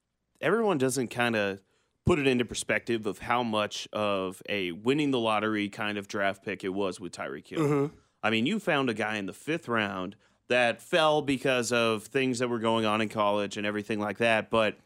everyone 0.42 0.78
doesn't 0.78 1.08
kind 1.08 1.38
of 1.38 1.60
put 2.06 2.20
it 2.20 2.28
into 2.28 2.44
perspective 2.44 3.06
of 3.06 3.20
how 3.20 3.44
much 3.44 3.88
of 3.94 4.42
a 4.50 4.74
winning 4.74 5.12
the 5.12 5.20
lottery 5.20 5.70
kind 5.70 5.98
of 5.98 6.10
draft 6.10 6.44
pick 6.44 6.66
it 6.66 6.74
was 6.74 7.00
with 7.00 7.14
Tyreek 7.14 7.48
Hill. 7.48 7.60
Mm-hmm. 7.62 7.96
I 8.22 8.30
mean, 8.30 8.46
you 8.46 8.60
found 8.60 8.90
a 8.90 8.94
guy 8.94 9.16
in 9.16 9.26
the 9.26 9.32
fifth 9.32 9.70
round 9.70 10.18
that 10.50 10.82
fell 10.82 11.22
because 11.22 11.72
of 11.72 12.04
things 12.04 12.40
that 12.40 12.50
were 12.50 12.60
going 12.60 12.84
on 12.86 13.00
in 13.00 13.08
college 13.08 13.56
and 13.56 13.66
everything 13.66 14.02
like 14.02 14.18
that, 14.18 14.50
but 14.50 14.78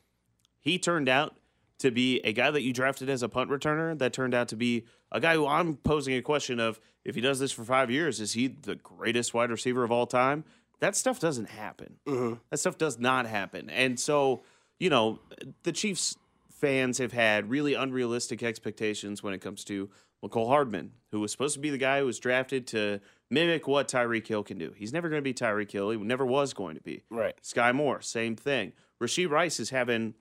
he 0.59 0.77
turned 0.77 1.09
out 1.09 1.35
to 1.79 1.89
be 1.89 2.19
a 2.19 2.33
guy 2.33 2.51
that 2.51 2.61
you 2.61 2.71
drafted 2.71 3.09
as 3.09 3.23
a 3.23 3.29
punt 3.29 3.49
returner 3.49 3.97
that 3.97 4.13
turned 4.13 4.35
out 4.35 4.47
to 4.49 4.55
be 4.55 4.85
a 5.11 5.19
guy 5.19 5.35
who 5.35 5.47
I'm 5.47 5.77
posing 5.77 6.15
a 6.15 6.21
question 6.21 6.59
of 6.59 6.79
if 7.05 7.15
he 7.15 7.21
does 7.21 7.39
this 7.39 7.51
for 7.51 7.63
five 7.63 7.89
years, 7.89 8.19
is 8.19 8.33
he 8.33 8.47
the 8.47 8.75
greatest 8.75 9.33
wide 9.33 9.49
receiver 9.49 9.83
of 9.83 9.91
all 9.91 10.05
time? 10.05 10.43
That 10.79 10.95
stuff 10.95 11.19
doesn't 11.19 11.49
happen. 11.49 11.95
Mm-hmm. 12.07 12.35
That 12.49 12.57
stuff 12.57 12.77
does 12.77 12.99
not 12.99 13.25
happen. 13.25 13.69
And 13.69 13.99
so, 13.99 14.43
you 14.79 14.89
know, 14.89 15.19
the 15.63 15.71
Chiefs 15.71 16.17
fans 16.51 16.97
have 16.97 17.13
had 17.13 17.49
really 17.49 17.73
unrealistic 17.73 18.43
expectations 18.43 19.23
when 19.23 19.33
it 19.33 19.41
comes 19.41 19.63
to 19.65 19.89
Mecole 20.23 20.47
Hardman, 20.47 20.91
who 21.11 21.19
was 21.19 21.31
supposed 21.31 21.53
to 21.53 21.59
be 21.59 21.69
the 21.69 21.77
guy 21.77 21.99
who 21.99 22.05
was 22.05 22.19
drafted 22.19 22.67
to 22.67 22.99
mimic 23.29 23.67
what 23.67 23.87
Tyreek 23.87 24.27
Hill 24.27 24.43
can 24.43 24.57
do. 24.57 24.73
He's 24.75 24.93
never 24.93 25.09
going 25.09 25.19
to 25.19 25.23
be 25.23 25.33
Tyreek 25.33 25.71
Hill. 25.71 25.91
He 25.91 25.97
never 25.97 26.25
was 26.25 26.53
going 26.53 26.75
to 26.75 26.81
be. 26.81 27.03
Right. 27.09 27.35
Sky 27.41 27.71
Moore, 27.71 28.01
same 28.01 28.35
thing. 28.35 28.73
Rashee 29.01 29.29
Rice 29.29 29.59
is 29.59 29.69
having 29.69 30.15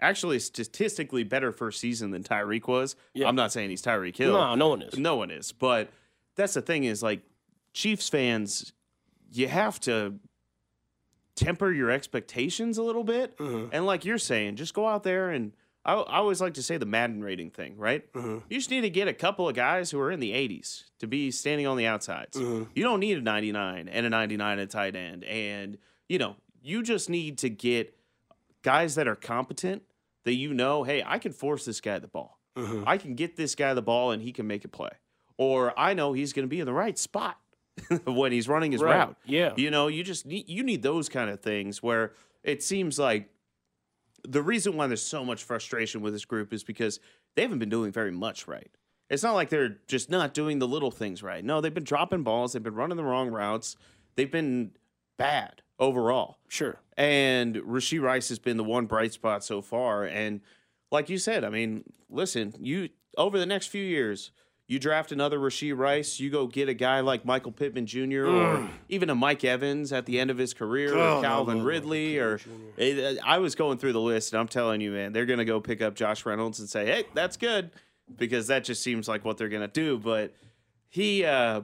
actually 0.00 0.38
statistically 0.38 1.24
better 1.24 1.52
first 1.52 1.80
season 1.80 2.10
than 2.10 2.22
Tyreek 2.22 2.66
was. 2.66 2.96
Yeah. 3.14 3.28
I'm 3.28 3.36
not 3.36 3.52
saying 3.52 3.70
he's 3.70 3.82
Tyreek 3.82 4.16
Hill. 4.16 4.32
No, 4.32 4.54
no 4.54 4.68
one 4.68 4.82
is. 4.82 4.98
No 4.98 5.16
one 5.16 5.30
is. 5.30 5.52
But 5.52 5.90
that's 6.36 6.54
the 6.54 6.62
thing 6.62 6.84
is 6.84 7.02
like 7.02 7.22
Chiefs 7.72 8.08
fans, 8.08 8.72
you 9.30 9.48
have 9.48 9.78
to 9.80 10.14
temper 11.36 11.72
your 11.72 11.90
expectations 11.90 12.78
a 12.78 12.82
little 12.82 13.04
bit. 13.04 13.36
Mm-hmm. 13.38 13.68
And 13.72 13.86
like 13.86 14.04
you're 14.04 14.18
saying, 14.18 14.56
just 14.56 14.74
go 14.74 14.86
out 14.86 15.02
there 15.02 15.30
and 15.30 15.52
I, 15.84 15.94
I 15.94 16.18
always 16.18 16.40
like 16.40 16.54
to 16.54 16.62
say 16.62 16.76
the 16.76 16.86
Madden 16.86 17.22
rating 17.22 17.50
thing, 17.50 17.76
right? 17.76 18.10
Mm-hmm. 18.12 18.38
You 18.48 18.58
just 18.58 18.70
need 18.70 18.82
to 18.82 18.90
get 18.90 19.08
a 19.08 19.14
couple 19.14 19.48
of 19.48 19.54
guys 19.54 19.90
who 19.90 20.00
are 20.00 20.10
in 20.10 20.20
the 20.20 20.32
80s 20.32 20.84
to 20.98 21.06
be 21.06 21.30
standing 21.30 21.66
on 21.66 21.76
the 21.76 21.86
outsides. 21.86 22.36
Mm-hmm. 22.36 22.64
You 22.74 22.82
don't 22.82 23.00
need 23.00 23.18
a 23.18 23.22
99 23.22 23.88
and 23.88 24.06
a 24.06 24.10
99 24.10 24.58
at 24.58 24.70
tight 24.70 24.96
end. 24.96 25.24
And, 25.24 25.78
you 26.08 26.18
know, 26.18 26.36
you 26.62 26.82
just 26.82 27.08
need 27.08 27.38
to 27.38 27.48
get 27.48 27.96
guys 28.62 28.94
that 28.96 29.08
are 29.08 29.16
competent 29.16 29.82
that 30.24 30.34
you 30.34 30.52
know, 30.54 30.84
hey, 30.84 31.02
I 31.04 31.18
can 31.18 31.32
force 31.32 31.64
this 31.64 31.80
guy 31.80 31.98
the 31.98 32.08
ball. 32.08 32.38
Mm-hmm. 32.56 32.84
I 32.86 32.98
can 32.98 33.14
get 33.14 33.36
this 33.36 33.54
guy 33.54 33.74
the 33.74 33.82
ball 33.82 34.10
and 34.10 34.22
he 34.22 34.32
can 34.32 34.46
make 34.46 34.64
a 34.64 34.68
play. 34.68 34.90
Or 35.38 35.72
I 35.78 35.94
know 35.94 36.12
he's 36.12 36.32
going 36.32 36.44
to 36.44 36.48
be 36.50 36.60
in 36.60 36.66
the 36.66 36.72
right 36.72 36.98
spot 36.98 37.38
when 38.04 38.32
he's 38.32 38.48
running 38.48 38.72
his 38.72 38.82
Right. 38.82 38.96
route. 38.98 39.16
Yeah. 39.24 39.52
You 39.56 39.70
know, 39.70 39.86
you 39.88 40.02
just 40.04 40.26
need 40.26 40.48
you 40.48 40.62
need 40.62 40.82
those 40.82 41.08
kind 41.08 41.30
of 41.30 41.40
things 41.40 41.82
where 41.82 42.12
it 42.44 42.62
seems 42.62 42.98
like 42.98 43.30
the 44.28 44.42
reason 44.42 44.76
why 44.76 44.86
there's 44.86 45.02
so 45.02 45.24
much 45.24 45.42
frustration 45.44 46.02
with 46.02 46.12
this 46.12 46.24
group 46.26 46.52
is 46.52 46.62
because 46.62 47.00
they 47.36 47.42
haven't 47.42 47.58
been 47.60 47.70
doing 47.70 47.90
very 47.92 48.10
much 48.10 48.46
right. 48.46 48.70
It's 49.08 49.22
not 49.22 49.34
like 49.34 49.48
they're 49.48 49.78
just 49.88 50.10
not 50.10 50.34
doing 50.34 50.58
the 50.58 50.68
little 50.68 50.90
things 50.90 51.22
right. 51.22 51.42
No, 51.44 51.60
they've 51.60 51.72
been 51.72 51.84
dropping 51.84 52.22
balls, 52.22 52.52
they've 52.52 52.62
been 52.62 52.74
running 52.74 52.96
the 52.96 53.04
wrong 53.04 53.28
routes, 53.30 53.76
they've 54.16 54.30
been 54.30 54.72
bad 55.16 55.62
overall. 55.78 56.36
Sure. 56.48 56.78
And 57.00 57.56
Rashee 57.56 58.00
Rice 58.00 58.28
has 58.28 58.38
been 58.38 58.58
the 58.58 58.64
one 58.64 58.84
bright 58.84 59.14
spot 59.14 59.42
so 59.42 59.62
far. 59.62 60.04
And 60.04 60.42
like 60.90 61.08
you 61.08 61.16
said, 61.16 61.44
I 61.44 61.48
mean, 61.48 61.84
listen, 62.10 62.54
you 62.60 62.90
over 63.16 63.38
the 63.38 63.46
next 63.46 63.68
few 63.68 63.82
years, 63.82 64.32
You 64.68 64.78
draft 64.78 65.10
another 65.10 65.38
Rashee 65.38 65.74
Rice. 65.76 66.20
You 66.20 66.28
go 66.30 66.46
get 66.46 66.68
a 66.68 66.74
guy 66.74 67.00
like 67.00 67.24
Michael 67.24 67.52
Pittman 67.52 67.86
Jr. 67.86 68.26
or 68.26 68.68
even 68.90 69.08
a 69.10 69.14
Mike 69.14 69.42
Evans 69.44 69.92
at 69.92 70.04
the 70.06 70.20
end 70.20 70.30
of 70.30 70.36
his 70.38 70.52
career, 70.54 70.94
Oh, 70.94 71.18
or 71.18 71.22
Calvin 71.22 71.56
no, 71.56 71.62
no, 71.62 71.66
Ridley, 71.68 72.18
or 72.18 72.38
Eh, 72.78 73.16
I 73.24 73.38
was 73.38 73.54
going 73.54 73.78
through 73.78 73.94
the 73.94 74.00
list, 74.00 74.32
and 74.32 74.38
I'm 74.40 74.46
telling 74.48 74.80
you, 74.82 74.92
man, 74.92 75.12
they're 75.12 75.26
gonna 75.26 75.44
go 75.46 75.58
pick 75.60 75.80
up 75.82 75.94
Josh 75.94 76.24
Reynolds 76.26 76.60
and 76.60 76.68
say, 76.68 76.84
"Hey, 76.86 77.04
that's 77.14 77.36
good," 77.38 77.70
because 78.16 78.46
that 78.48 78.62
just 78.62 78.82
seems 78.82 79.08
like 79.08 79.24
what 79.24 79.38
they're 79.38 79.48
gonna 79.48 79.66
do. 79.68 79.98
But 79.98 80.34
he, 80.88 81.24
uh, 81.24 81.62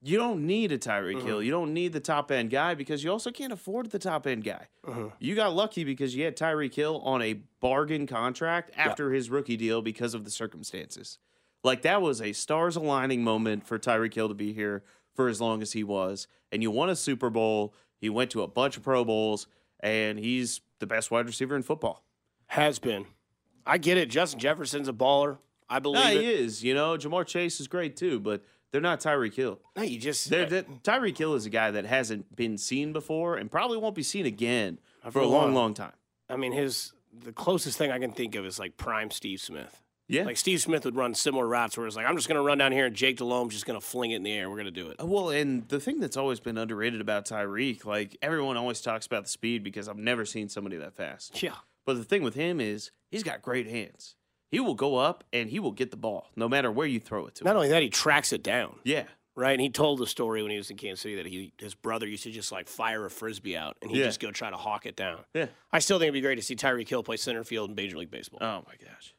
you 0.00 0.16
don't 0.16 0.46
need 0.46 0.70
a 0.70 0.78
Tyreek 0.78 1.16
mm-hmm. 1.16 1.26
Hill. 1.26 1.42
You 1.42 1.50
don't 1.50 1.74
need 1.74 1.92
the 1.92 2.00
top 2.00 2.30
end 2.30 2.50
guy 2.50 2.74
because 2.74 3.02
you 3.02 3.10
also 3.10 3.30
can't 3.30 3.52
afford 3.52 3.90
the 3.90 3.98
top 3.98 4.26
end 4.26 4.44
guy. 4.44 4.68
Mm-hmm. 4.86 5.08
You 5.18 5.34
got 5.34 5.54
lucky 5.54 5.84
because 5.84 6.14
you 6.14 6.24
had 6.24 6.36
Tyreek 6.36 6.74
Hill 6.74 7.00
on 7.04 7.20
a 7.22 7.34
bargain 7.60 8.06
contract 8.06 8.70
after 8.76 9.12
his 9.12 9.28
rookie 9.28 9.56
deal 9.56 9.82
because 9.82 10.14
of 10.14 10.24
the 10.24 10.30
circumstances. 10.30 11.18
Like 11.64 11.82
that 11.82 12.00
was 12.00 12.22
a 12.22 12.32
stars 12.32 12.76
aligning 12.76 13.24
moment 13.24 13.66
for 13.66 13.78
Tyreek 13.78 14.14
Hill 14.14 14.28
to 14.28 14.34
be 14.34 14.52
here 14.52 14.84
for 15.14 15.28
as 15.28 15.40
long 15.40 15.62
as 15.62 15.72
he 15.72 15.82
was. 15.82 16.28
And 16.52 16.62
you 16.62 16.70
won 16.70 16.88
a 16.88 16.96
Super 16.96 17.30
Bowl. 17.30 17.74
He 17.96 18.08
went 18.08 18.30
to 18.30 18.42
a 18.42 18.48
bunch 18.48 18.76
of 18.76 18.84
Pro 18.84 19.04
Bowls, 19.04 19.48
and 19.80 20.18
he's 20.18 20.60
the 20.78 20.86
best 20.86 21.10
wide 21.10 21.26
receiver 21.26 21.56
in 21.56 21.62
football. 21.64 22.04
Has 22.46 22.78
been. 22.78 23.06
I 23.66 23.78
get 23.78 23.98
it. 23.98 24.08
Justin 24.08 24.38
Jefferson's 24.38 24.88
a 24.88 24.92
baller. 24.92 25.38
I 25.68 25.80
believe 25.80 26.04
Yeah, 26.04 26.10
it. 26.10 26.22
he 26.22 26.32
is. 26.32 26.64
You 26.64 26.74
know, 26.74 26.96
Ja'Marr 26.96 27.26
Chase 27.26 27.60
is 27.60 27.68
great 27.68 27.96
too, 27.96 28.20
but 28.20 28.42
they're 28.72 28.80
not 28.80 29.00
Tyreek 29.00 29.34
Hill. 29.34 29.60
No, 29.76 29.82
you 29.82 29.98
just 29.98 30.28
They're, 30.30 30.46
they're- 30.46 30.64
Tyreek 30.82 31.16
Hill 31.16 31.34
is 31.34 31.46
a 31.46 31.50
guy 31.50 31.70
that 31.70 31.84
hasn't 31.86 32.34
been 32.36 32.58
seen 32.58 32.92
before 32.92 33.36
and 33.36 33.50
probably 33.50 33.78
won't 33.78 33.94
be 33.94 34.02
seen 34.02 34.26
again 34.26 34.78
for 35.04 35.12
for 35.12 35.20
a 35.20 35.26
long, 35.26 35.54
long 35.54 35.74
time. 35.74 35.92
I 36.28 36.36
mean, 36.36 36.52
his 36.52 36.92
the 37.24 37.32
closest 37.32 37.78
thing 37.78 37.90
I 37.90 37.98
can 37.98 38.12
think 38.12 38.34
of 38.34 38.44
is 38.44 38.58
like 38.58 38.76
prime 38.76 39.10
Steve 39.10 39.40
Smith. 39.40 39.82
Yeah. 40.08 40.24
Like 40.24 40.36
Steve 40.38 40.60
Smith 40.60 40.84
would 40.86 40.96
run 40.96 41.14
similar 41.14 41.46
routes 41.46 41.76
where 41.76 41.86
it's 41.86 41.94
like, 41.96 42.06
I'm 42.06 42.16
just 42.16 42.28
going 42.28 42.36
to 42.38 42.42
run 42.42 42.56
down 42.56 42.72
here 42.72 42.86
and 42.86 42.94
Jake 42.96 43.18
Delhomme's 43.18 43.52
just 43.52 43.66
going 43.66 43.78
to 43.78 43.84
fling 43.86 44.12
it 44.12 44.16
in 44.16 44.22
the 44.22 44.32
air. 44.32 44.48
We're 44.48 44.56
going 44.56 44.64
to 44.66 44.70
do 44.70 44.88
it. 44.88 44.96
Uh, 45.02 45.06
well, 45.06 45.28
and 45.30 45.68
the 45.68 45.80
thing 45.80 46.00
that's 46.00 46.16
always 46.16 46.40
been 46.40 46.56
underrated 46.56 47.00
about 47.02 47.26
Tyreek, 47.26 47.84
like 47.84 48.16
everyone 48.22 48.56
always 48.56 48.80
talks 48.80 49.04
about 49.06 49.24
the 49.24 49.28
speed 49.28 49.62
because 49.62 49.86
I've 49.88 49.98
never 49.98 50.24
seen 50.24 50.48
somebody 50.48 50.76
that 50.78 50.94
fast. 50.94 51.42
Yeah. 51.42 51.54
But 51.84 51.96
the 51.98 52.04
thing 52.04 52.22
with 52.22 52.34
him 52.34 52.58
is 52.60 52.90
he's 53.10 53.22
got 53.22 53.42
great 53.42 53.66
hands. 53.66 54.14
He 54.50 54.60
will 54.60 54.74
go 54.74 54.96
up 54.96 55.24
and 55.32 55.50
he 55.50 55.60
will 55.60 55.72
get 55.72 55.90
the 55.90 55.96
ball 55.96 56.28
no 56.36 56.48
matter 56.48 56.70
where 56.72 56.86
you 56.86 57.00
throw 57.00 57.26
it 57.26 57.34
to. 57.36 57.44
Not 57.44 57.50
him. 57.52 57.56
only 57.58 57.68
that, 57.68 57.82
he 57.82 57.90
tracks 57.90 58.32
it 58.32 58.42
down. 58.42 58.78
Yeah. 58.84 59.04
Right, 59.36 59.52
and 59.52 59.60
he 59.60 59.70
told 59.70 60.00
the 60.00 60.06
story 60.06 60.42
when 60.42 60.50
he 60.50 60.56
was 60.56 60.68
in 60.68 60.76
Kansas 60.76 61.00
City 61.00 61.14
that 61.16 61.26
he 61.26 61.52
his 61.58 61.74
brother 61.76 62.08
used 62.08 62.24
to 62.24 62.30
just 62.32 62.50
like 62.50 62.66
fire 62.66 63.04
a 63.06 63.10
frisbee 63.10 63.56
out 63.56 63.76
and 63.80 63.90
he'd 63.90 63.98
Yeah. 63.98 64.06
just 64.06 64.18
go 64.18 64.32
try 64.32 64.50
to 64.50 64.56
hawk 64.56 64.84
it 64.84 64.96
down. 64.96 65.20
Yeah. 65.32 65.46
I 65.72 65.78
still 65.78 65.98
think 65.98 66.06
it'd 66.08 66.14
be 66.14 66.20
great 66.22 66.36
to 66.36 66.42
see 66.42 66.56
Tyreek 66.56 66.88
Hill 66.88 67.04
play 67.04 67.16
center 67.18 67.44
field 67.44 67.70
in 67.70 67.76
Major 67.76 67.98
League 67.98 68.10
Baseball. 68.10 68.40
Oh 68.42 68.64
my 68.66 68.74
gosh. 68.84 69.14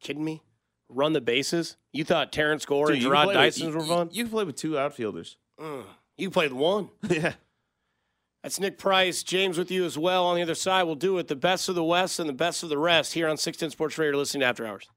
Kidding 0.00 0.24
me? 0.24 0.42
Run 0.88 1.12
the 1.12 1.20
bases? 1.20 1.76
You 1.92 2.02
thought 2.04 2.32
Terrence 2.32 2.66
Gore 2.66 2.88
Dude, 2.88 2.96
and 2.96 3.04
Jarrod 3.06 3.32
Dyson 3.34 3.72
were 3.72 3.80
fun? 3.84 4.08
You, 4.10 4.18
you 4.18 4.24
can 4.24 4.30
play 4.32 4.44
with 4.44 4.56
two 4.56 4.76
outfielders. 4.76 5.36
Mm. 5.60 5.84
You 6.18 6.30
played 6.30 6.52
one. 6.52 6.88
yeah. 7.08 7.34
That's 8.42 8.58
Nick 8.58 8.76
Price. 8.76 9.22
James 9.22 9.56
with 9.56 9.70
you 9.70 9.84
as 9.84 9.96
well. 9.96 10.26
On 10.26 10.34
the 10.34 10.42
other 10.42 10.56
side, 10.56 10.82
we'll 10.82 10.96
do 10.96 11.16
it. 11.18 11.28
The 11.28 11.36
best 11.36 11.68
of 11.68 11.76
the 11.76 11.84
West 11.84 12.18
and 12.18 12.28
the 12.28 12.34
best 12.34 12.64
of 12.64 12.70
the 12.70 12.78
rest 12.78 13.14
here 13.14 13.28
on 13.28 13.36
610 13.36 13.70
Sports 13.70 13.96
Radio, 13.98 14.18
listening 14.18 14.40
to 14.40 14.46
After 14.46 14.66
Hours. 14.66 14.88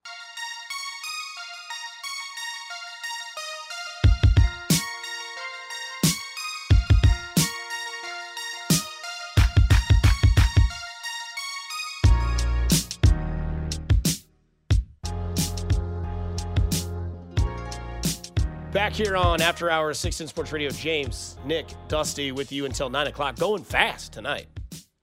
Back 18.86 18.94
here 18.94 19.18
on 19.18 19.42
After 19.42 19.72
Hours, 19.72 19.98
610 19.98 20.28
Sports 20.28 20.52
Radio, 20.52 20.70
James, 20.70 21.40
Nick, 21.44 21.66
Dusty 21.88 22.32
with 22.32 22.52
you 22.52 22.66
until 22.66 22.88
9 22.88 23.08
o'clock. 23.08 23.36
Going 23.36 23.64
fast 23.64 24.14
tonight. 24.14 24.46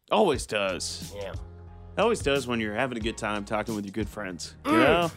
Always 0.09 0.47
does. 0.47 1.13
Yeah. 1.17 1.33
Always 1.99 2.21
does 2.21 2.47
when 2.47 2.61
you're 2.61 2.77
having 2.77 2.97
a 2.97 3.01
good 3.01 3.19
time 3.19 3.45
talking 3.45 3.75
with 3.75 3.85
your 3.85 3.91
good 3.91 4.09
friends. 4.09 4.55
You 4.67 4.71
Mm. 4.71 4.79
know? 4.79 5.11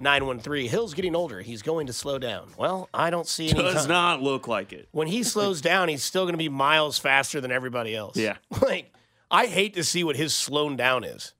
913. 0.00 0.68
Hill's 0.68 0.92
getting 0.92 1.14
older. 1.14 1.40
He's 1.40 1.62
going 1.62 1.86
to 1.86 1.92
slow 1.92 2.18
down. 2.18 2.48
Well, 2.58 2.88
I 2.92 3.10
don't 3.10 3.28
see 3.28 3.48
any. 3.48 3.62
Does 3.62 3.82
time. 3.82 3.88
not 3.90 4.20
look 4.20 4.48
like 4.48 4.72
it. 4.72 4.88
When 4.90 5.06
he 5.06 5.22
slows 5.22 5.60
down, 5.70 5.88
he's 5.88 6.02
still 6.02 6.24
going 6.24 6.34
to 6.34 6.36
be 6.36 6.48
miles 6.48 6.98
faster 6.98 7.40
than 7.40 7.52
everybody 7.52 7.94
else. 7.94 8.16
Yeah. 8.16 8.38
Like, 8.60 8.92
I 9.30 9.46
hate 9.46 9.74
to 9.74 9.84
see 9.84 10.02
what 10.02 10.16
his 10.16 10.34
slowing 10.34 10.74
down 10.76 11.04
is. 11.04 11.32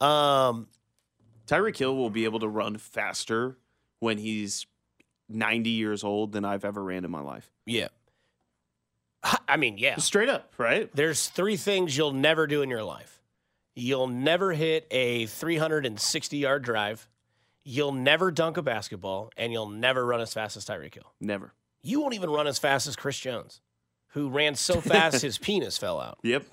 Um, 0.00 0.68
Tyreek 1.46 1.76
Hill 1.76 1.94
will 1.94 2.08
be 2.08 2.24
able 2.24 2.40
to 2.40 2.48
run 2.48 2.78
faster 2.78 3.58
when 4.04 4.18
he's 4.18 4.66
90 5.28 5.70
years 5.70 6.04
old 6.04 6.32
than 6.32 6.44
I've 6.44 6.64
ever 6.64 6.82
ran 6.84 7.04
in 7.04 7.10
my 7.10 7.20
life. 7.20 7.50
yeah. 7.66 7.88
I 9.48 9.56
mean, 9.56 9.78
yeah. 9.78 9.96
Straight 9.96 10.28
up, 10.28 10.52
right? 10.58 10.94
There's 10.94 11.28
three 11.28 11.56
things 11.56 11.96
you'll 11.96 12.12
never 12.12 12.46
do 12.46 12.60
in 12.60 12.68
your 12.68 12.82
life. 12.84 13.22
You'll 13.74 14.06
never 14.06 14.52
hit 14.52 14.86
a 14.90 15.24
360 15.24 16.36
yard 16.36 16.62
drive. 16.62 17.08
You'll 17.64 17.92
never 17.92 18.30
dunk 18.30 18.58
a 18.58 18.62
basketball, 18.62 19.30
and 19.38 19.50
you'll 19.50 19.70
never 19.70 20.04
run 20.04 20.20
as 20.20 20.34
fast 20.34 20.58
as 20.58 20.66
Tyreek 20.66 20.92
Hill. 20.92 21.10
Never. 21.22 21.54
You 21.82 22.00
won't 22.02 22.12
even 22.12 22.28
run 22.28 22.46
as 22.46 22.58
fast 22.58 22.86
as 22.86 22.96
Chris 22.96 23.18
Jones, 23.18 23.62
who 24.08 24.28
ran 24.28 24.54
so 24.56 24.80
fast 24.82 25.22
his 25.22 25.38
penis 25.38 25.78
fell 25.78 25.98
out. 25.98 26.18
Yep. 26.22 26.44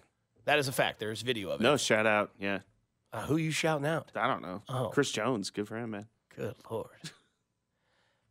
That 0.45 0.57
is 0.57 0.69
a 0.69 0.71
fact. 0.71 0.99
There's 0.99 1.23
video 1.23 1.49
of 1.49 1.59
it. 1.59 1.63
No, 1.65 1.75
shout 1.75 2.07
out. 2.07 2.31
Yeah. 2.39 2.59
Uh, 3.11 3.23
who 3.23 3.35
you 3.35 3.51
shouting 3.51 3.85
out? 3.85 4.13
I 4.15 4.27
don't 4.27 4.41
know. 4.41 4.61
Oh. 4.69 4.91
Chris 4.93 5.11
Jones. 5.11 5.49
Good 5.49 5.67
for 5.67 5.75
him, 5.75 5.91
man. 5.91 6.07
Good 6.37 6.55
lord. 6.69 6.87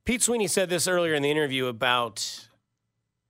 Pete 0.04 0.22
Sweeney 0.22 0.46
said 0.46 0.70
this 0.70 0.88
earlier 0.88 1.14
in 1.14 1.22
the 1.22 1.30
interview 1.30 1.66
about 1.66 2.48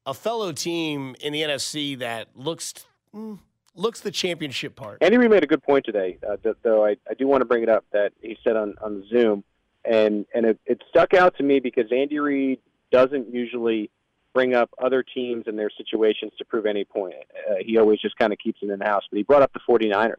a 0.06 0.14
fellow 0.14 0.52
team 0.52 1.14
in 1.20 1.32
the 1.32 1.42
NFC 1.42 1.98
that 1.98 2.28
looks 2.34 2.74
mm, 3.14 3.38
looks 3.74 4.00
the 4.00 4.10
championship 4.10 4.76
part. 4.76 4.98
Andy 5.02 5.18
Reid 5.18 5.30
made 5.30 5.44
a 5.44 5.46
good 5.46 5.62
point 5.62 5.84
today, 5.84 6.18
uh, 6.28 6.36
th- 6.36 6.56
though 6.62 6.84
I, 6.84 6.96
I 7.08 7.14
do 7.14 7.26
want 7.26 7.40
to 7.40 7.44
bring 7.44 7.62
it 7.62 7.68
up 7.68 7.84
that 7.92 8.12
he 8.20 8.36
said 8.42 8.56
on, 8.56 8.74
on 8.82 9.04
Zoom, 9.08 9.44
and, 9.84 10.26
and 10.34 10.46
it, 10.46 10.60
it 10.66 10.82
stuck 10.88 11.14
out 11.14 11.36
to 11.36 11.42
me 11.42 11.60
because 11.60 11.90
Andy 11.92 12.18
Reid 12.18 12.60
doesn't 12.90 13.32
usually 13.32 13.90
bring 14.32 14.54
up 14.54 14.70
other 14.80 15.02
teams 15.02 15.44
and 15.46 15.58
their 15.58 15.70
situations 15.70 16.32
to 16.38 16.44
prove 16.44 16.66
any 16.66 16.84
point. 16.84 17.14
Uh, 17.50 17.54
he 17.64 17.78
always 17.78 18.00
just 18.00 18.16
kind 18.16 18.32
of 18.32 18.38
keeps 18.38 18.60
it 18.62 18.70
in 18.70 18.78
the 18.78 18.84
house. 18.84 19.02
But 19.10 19.16
he 19.16 19.22
brought 19.22 19.42
up 19.42 19.52
the 19.52 19.60
49ers. 19.68 20.14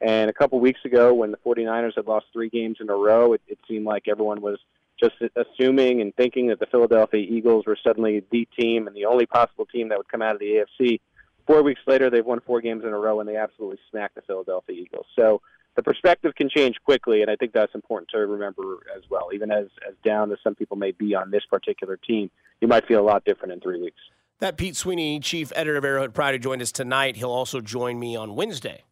And 0.00 0.28
a 0.28 0.32
couple 0.32 0.58
weeks 0.58 0.80
ago, 0.84 1.14
when 1.14 1.30
the 1.30 1.36
49ers 1.38 1.94
had 1.94 2.06
lost 2.06 2.26
three 2.32 2.48
games 2.48 2.78
in 2.80 2.90
a 2.90 2.94
row, 2.94 3.32
it, 3.34 3.42
it 3.46 3.58
seemed 3.68 3.86
like 3.86 4.08
everyone 4.08 4.40
was 4.40 4.58
just 5.00 5.14
assuming 5.36 6.00
and 6.00 6.14
thinking 6.14 6.48
that 6.48 6.60
the 6.60 6.66
Philadelphia 6.66 7.20
Eagles 7.20 7.64
were 7.66 7.76
suddenly 7.82 8.24
the 8.30 8.48
team 8.58 8.86
and 8.86 8.94
the 8.94 9.04
only 9.06 9.26
possible 9.26 9.66
team 9.66 9.88
that 9.88 9.98
would 9.98 10.08
come 10.08 10.22
out 10.22 10.34
of 10.34 10.40
the 10.40 10.64
AFC. 10.80 11.00
Four 11.46 11.62
weeks 11.62 11.80
later, 11.86 12.10
they've 12.10 12.24
won 12.24 12.40
four 12.40 12.60
games 12.60 12.84
in 12.84 12.90
a 12.90 12.98
row, 12.98 13.20
and 13.20 13.28
they 13.28 13.36
absolutely 13.36 13.78
smacked 13.90 14.14
the 14.14 14.22
Philadelphia 14.22 14.76
Eagles. 14.76 15.06
So 15.14 15.42
the 15.76 15.82
perspective 15.82 16.34
can 16.34 16.48
change 16.48 16.76
quickly, 16.84 17.22
and 17.22 17.30
I 17.30 17.36
think 17.36 17.52
that's 17.52 17.74
important 17.74 18.08
to 18.10 18.18
remember 18.18 18.78
as 18.96 19.02
well. 19.10 19.28
Even 19.34 19.50
as 19.50 19.66
as 19.86 19.94
down 20.04 20.32
as 20.32 20.38
some 20.42 20.54
people 20.54 20.76
may 20.76 20.92
be 20.92 21.14
on 21.14 21.30
this 21.30 21.44
particular 21.50 21.96
team, 21.96 22.30
you 22.60 22.68
might 22.68 22.86
feel 22.86 23.00
a 23.00 23.06
lot 23.06 23.24
different 23.24 23.52
in 23.52 23.60
three 23.60 23.80
weeks. 23.80 24.00
That 24.38 24.56
Pete 24.56 24.76
Sweeney, 24.76 25.20
chief 25.20 25.52
editor 25.54 25.76
of 25.76 25.84
Arrowhead 25.84 26.14
Pride, 26.14 26.34
who 26.34 26.38
joined 26.38 26.62
us 26.62 26.72
tonight. 26.72 27.16
He'll 27.16 27.30
also 27.30 27.60
join 27.60 27.98
me 27.98 28.16
on 28.16 28.34
Wednesday 28.34 28.84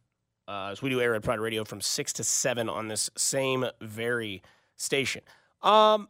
uh, 0.49 0.69
as 0.73 0.83
we 0.83 0.91
do 0.91 1.01
Arrowhead 1.01 1.23
Pride 1.23 1.41
Radio 1.41 1.65
from 1.65 1.81
six 1.81 2.13
to 2.15 2.25
seven 2.25 2.69
on 2.69 2.89
this 2.89 3.11
same 3.17 3.67
very 3.81 4.43
station. 4.77 5.23
Um, 5.63 6.09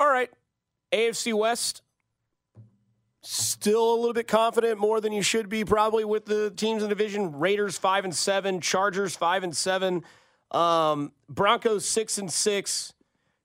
all 0.00 0.08
right, 0.08 0.30
AFC 0.92 1.32
West. 1.34 1.82
Still 3.22 3.94
a 3.94 3.96
little 3.96 4.14
bit 4.14 4.28
confident, 4.28 4.78
more 4.78 5.00
than 5.00 5.12
you 5.12 5.22
should 5.22 5.48
be, 5.48 5.64
probably 5.64 6.04
with 6.04 6.24
the 6.24 6.50
teams 6.50 6.82
in 6.82 6.88
the 6.88 6.94
division. 6.94 7.38
Raiders 7.38 7.76
five 7.76 8.04
and 8.04 8.14
seven, 8.14 8.60
Chargers 8.60 9.16
five 9.16 9.42
and 9.42 9.56
seven, 9.56 10.04
um, 10.50 11.12
Broncos 11.28 11.84
six 11.84 12.18
and 12.18 12.32
six. 12.32 12.94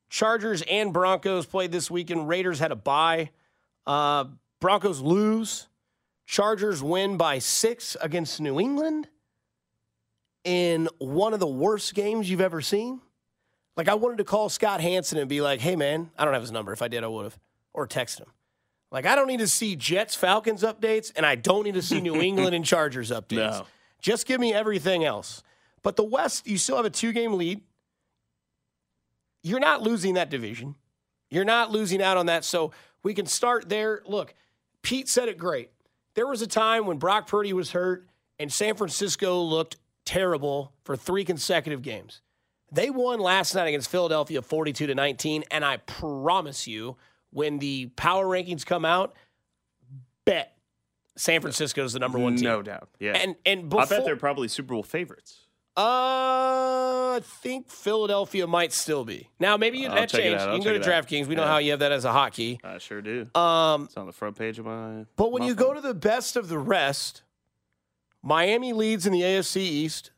Chargers 0.09 0.61
and 0.69 0.93
Broncos 0.93 1.47
played 1.47 1.71
this 1.71 1.89
weekend. 1.89 2.27
Raiders 2.27 2.59
had 2.59 2.71
a 2.71 2.75
bye. 2.75 3.31
Uh, 3.87 4.25
Broncos 4.59 5.01
lose. 5.01 5.67
Chargers 6.25 6.81
win 6.81 7.17
by 7.17 7.39
six 7.39 7.97
against 7.99 8.39
New 8.39 8.59
England 8.59 9.09
in 10.43 10.87
one 10.99 11.33
of 11.33 11.39
the 11.39 11.47
worst 11.47 11.93
games 11.95 12.29
you've 12.29 12.41
ever 12.41 12.61
seen. 12.61 13.01
Like, 13.75 13.87
I 13.87 13.95
wanted 13.95 14.17
to 14.19 14.23
call 14.23 14.49
Scott 14.49 14.81
Hanson 14.81 15.17
and 15.17 15.27
be 15.27 15.41
like, 15.41 15.59
hey, 15.59 15.75
man, 15.75 16.11
I 16.17 16.25
don't 16.25 16.33
have 16.33 16.43
his 16.43 16.51
number. 16.51 16.71
If 16.73 16.81
I 16.81 16.87
did, 16.87 17.03
I 17.03 17.07
would 17.07 17.23
have. 17.23 17.39
Or 17.73 17.87
text 17.87 18.19
him. 18.19 18.27
Like, 18.91 19.07
I 19.07 19.15
don't 19.15 19.27
need 19.27 19.39
to 19.39 19.47
see 19.47 19.75
Jets 19.75 20.13
Falcons 20.13 20.61
updates, 20.61 21.11
and 21.15 21.25
I 21.25 21.35
don't 21.35 21.63
need 21.63 21.73
to 21.73 21.81
see 21.81 21.99
New 21.99 22.21
England 22.21 22.53
and 22.53 22.63
Chargers 22.63 23.09
updates. 23.11 23.59
No. 23.59 23.65
Just 23.99 24.27
give 24.27 24.39
me 24.39 24.53
everything 24.53 25.03
else. 25.03 25.41
But 25.81 25.95
the 25.95 26.03
West, 26.03 26.47
you 26.47 26.57
still 26.57 26.75
have 26.77 26.85
a 26.85 26.89
two 26.91 27.11
game 27.11 27.33
lead. 27.33 27.61
You're 29.41 29.59
not 29.59 29.81
losing 29.81 30.13
that 30.13 30.29
division. 30.29 30.75
You're 31.29 31.45
not 31.45 31.71
losing 31.71 32.01
out 32.01 32.17
on 32.17 32.27
that. 32.27 32.45
So 32.45 32.71
we 33.01 33.13
can 33.13 33.25
start 33.25 33.67
there. 33.69 34.01
Look, 34.05 34.35
Pete 34.83 35.09
said 35.09 35.27
it 35.27 35.37
great. 35.37 35.71
There 36.13 36.27
was 36.27 36.41
a 36.41 36.47
time 36.47 36.85
when 36.85 36.97
Brock 36.97 37.27
Purdy 37.27 37.53
was 37.53 37.71
hurt 37.71 38.07
and 38.39 38.51
San 38.53 38.75
Francisco 38.75 39.41
looked 39.41 39.77
terrible 40.05 40.73
for 40.83 40.95
three 40.95 41.25
consecutive 41.25 41.81
games. 41.81 42.21
They 42.73 42.89
won 42.89 43.19
last 43.19 43.53
night 43.55 43.67
against 43.67 43.89
Philadelphia 43.89 44.41
42 44.41 44.87
to 44.87 44.95
19. 44.95 45.43
And 45.51 45.63
I 45.63 45.77
promise 45.77 46.67
you, 46.67 46.97
when 47.31 47.59
the 47.59 47.87
power 47.95 48.25
rankings 48.25 48.65
come 48.65 48.83
out, 48.85 49.13
bet 50.25 50.55
San 51.15 51.39
Francisco 51.41 51.83
is 51.83 51.93
the 51.93 51.99
number 51.99 52.17
one 52.17 52.35
team. 52.35 52.45
No 52.45 52.61
doubt. 52.61 52.89
Yeah. 52.99 53.11
And 53.15 53.35
and 53.45 53.69
before, 53.69 53.83
I 53.83 53.85
bet 53.85 54.05
they're 54.05 54.15
probably 54.15 54.47
Super 54.47 54.73
Bowl 54.73 54.83
favorites. 54.83 55.39
Uh, 55.75 55.81
I 57.17 57.19
think 57.23 57.69
Philadelphia 57.69 58.45
might 58.47 58.71
still 58.73 59.03
be. 59.05 59.29
Now, 59.39 59.57
maybe 59.57 59.79
you, 59.79 59.89
that 59.89 60.09
check 60.09 60.21
changed. 60.21 60.41
out. 60.41 60.45
You 60.47 60.51
I'll 60.51 60.57
can 60.59 60.63
go 60.65 60.73
to 60.73 60.79
check 60.79 60.87
it 60.87 60.93
out. 60.93 61.07
DraftKings. 61.07 61.27
We 61.27 61.35
know 61.35 61.43
Yeah. 61.43 61.47
how 61.47 61.57
you 61.57 61.71
have 61.71 61.79
that 61.79 61.91
as 61.91 62.05
a 62.05 62.09
hotkey. 62.11 62.59
I 62.63 62.77
sure 62.77 63.01
do. 63.01 63.27
Um, 63.35 63.85
it's 63.85 63.97
on 63.97 64.05
the 64.05 64.11
front 64.13 64.37
page 64.37 64.59
of 64.59 64.65
my. 64.65 65.05
but 65.15 65.31
when 65.31 65.41
my 65.41 65.47
you 65.47 65.55
phone. 65.55 65.67
go 65.67 65.73
to 65.73 65.81
the 65.81 65.93
best 65.93 66.35
of 66.35 66.47
the 66.47 66.59
rest, 66.59 67.23
Miami 68.21 68.71
leads 68.73 69.05
in 69.05 69.13
the 69.13 69.21
AFC 69.21 69.57
East. 69.57 70.11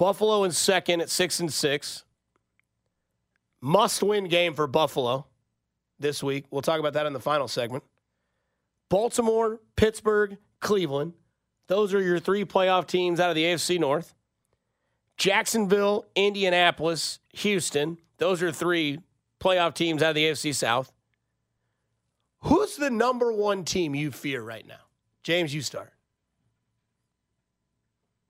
Buffalo 0.00 0.44
in 0.44 0.50
second 0.50 1.02
at 1.02 1.10
six 1.10 1.40
and 1.40 1.52
six. 1.52 2.04
Must 3.60 4.02
win 4.02 4.28
game 4.28 4.54
for 4.54 4.66
Buffalo 4.66 5.26
this 5.98 6.22
week. 6.22 6.46
We'll 6.50 6.62
talk 6.62 6.80
about 6.80 6.94
that 6.94 7.04
in 7.04 7.12
the 7.12 7.20
final 7.20 7.46
segment. 7.46 7.84
Baltimore, 8.88 9.60
Pittsburgh, 9.76 10.38
Cleveland. 10.58 11.12
Those 11.66 11.92
are 11.92 12.00
your 12.00 12.18
three 12.18 12.46
playoff 12.46 12.86
teams 12.86 13.20
out 13.20 13.28
of 13.28 13.34
the 13.36 13.44
AFC 13.44 13.78
North. 13.78 14.14
Jacksonville, 15.18 16.06
Indianapolis, 16.14 17.18
Houston. 17.34 17.98
Those 18.16 18.42
are 18.42 18.50
three 18.50 19.00
playoff 19.38 19.74
teams 19.74 20.02
out 20.02 20.08
of 20.08 20.14
the 20.14 20.24
AFC 20.24 20.54
South. 20.54 20.90
Who's 22.44 22.76
the 22.76 22.88
number 22.88 23.34
one 23.34 23.66
team 23.66 23.94
you 23.94 24.12
fear 24.12 24.40
right 24.40 24.66
now? 24.66 24.80
James, 25.22 25.54
you 25.54 25.60
start. 25.60 25.92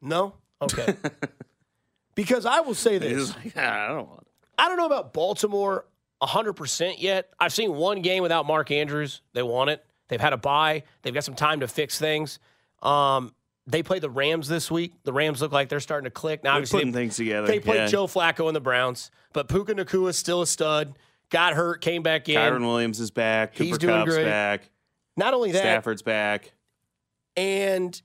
No? 0.02 0.34
Okay. 0.60 0.96
because 2.14 2.46
I 2.46 2.60
will 2.60 2.74
say 2.74 2.98
this. 2.98 3.34
Like, 3.36 3.52
"Ah, 3.56 3.84
I 3.84 3.88
don't 3.88 4.08
want. 4.08 4.26
I 4.58 4.68
don't 4.68 4.76
know 4.76 4.86
about 4.86 5.12
Baltimore 5.12 5.86
100% 6.22 6.96
yet. 6.98 7.32
I've 7.40 7.52
seen 7.52 7.74
one 7.74 8.02
game 8.02 8.22
without 8.22 8.46
Mark 8.46 8.70
Andrews. 8.70 9.22
They 9.32 9.42
won 9.42 9.68
it. 9.68 9.84
They've 10.08 10.20
had 10.20 10.32
a 10.32 10.36
bye. 10.36 10.82
They've 11.02 11.14
got 11.14 11.24
some 11.24 11.34
time 11.34 11.60
to 11.60 11.68
fix 11.68 11.98
things. 11.98 12.38
Um, 12.82 13.32
they 13.66 13.82
play 13.82 14.00
the 14.00 14.10
Rams 14.10 14.48
this 14.48 14.70
week. 14.70 14.92
The 15.04 15.12
Rams 15.12 15.40
look 15.40 15.52
like 15.52 15.68
they're 15.68 15.80
starting 15.80 16.04
to 16.04 16.10
click. 16.10 16.42
Now, 16.42 16.50
They're 16.50 16.56
obviously, 16.56 16.80
putting 16.80 16.92
they, 16.92 17.00
things 17.00 17.16
together. 17.16 17.46
they 17.46 17.60
played 17.60 17.76
yeah. 17.76 17.86
Joe 17.86 18.06
Flacco 18.06 18.48
and 18.48 18.56
the 18.56 18.60
Browns, 18.60 19.10
but 19.32 19.48
Puka 19.48 19.74
Nacua 19.74 20.10
is 20.10 20.18
still 20.18 20.42
a 20.42 20.46
stud. 20.46 20.98
Got 21.30 21.54
hurt, 21.54 21.80
came 21.80 22.02
back 22.02 22.28
in. 22.28 22.36
Kyren 22.36 22.62
Williams 22.62 22.98
is 22.98 23.10
back. 23.12 23.54
He's 23.56 23.78
doing 23.78 23.94
Kupp's 23.94 24.14
great. 24.14 24.24
back. 24.24 24.68
Not 25.16 25.32
only 25.32 25.52
that, 25.52 25.60
Stafford's 25.60 26.02
back. 26.02 26.52
and 27.36 28.00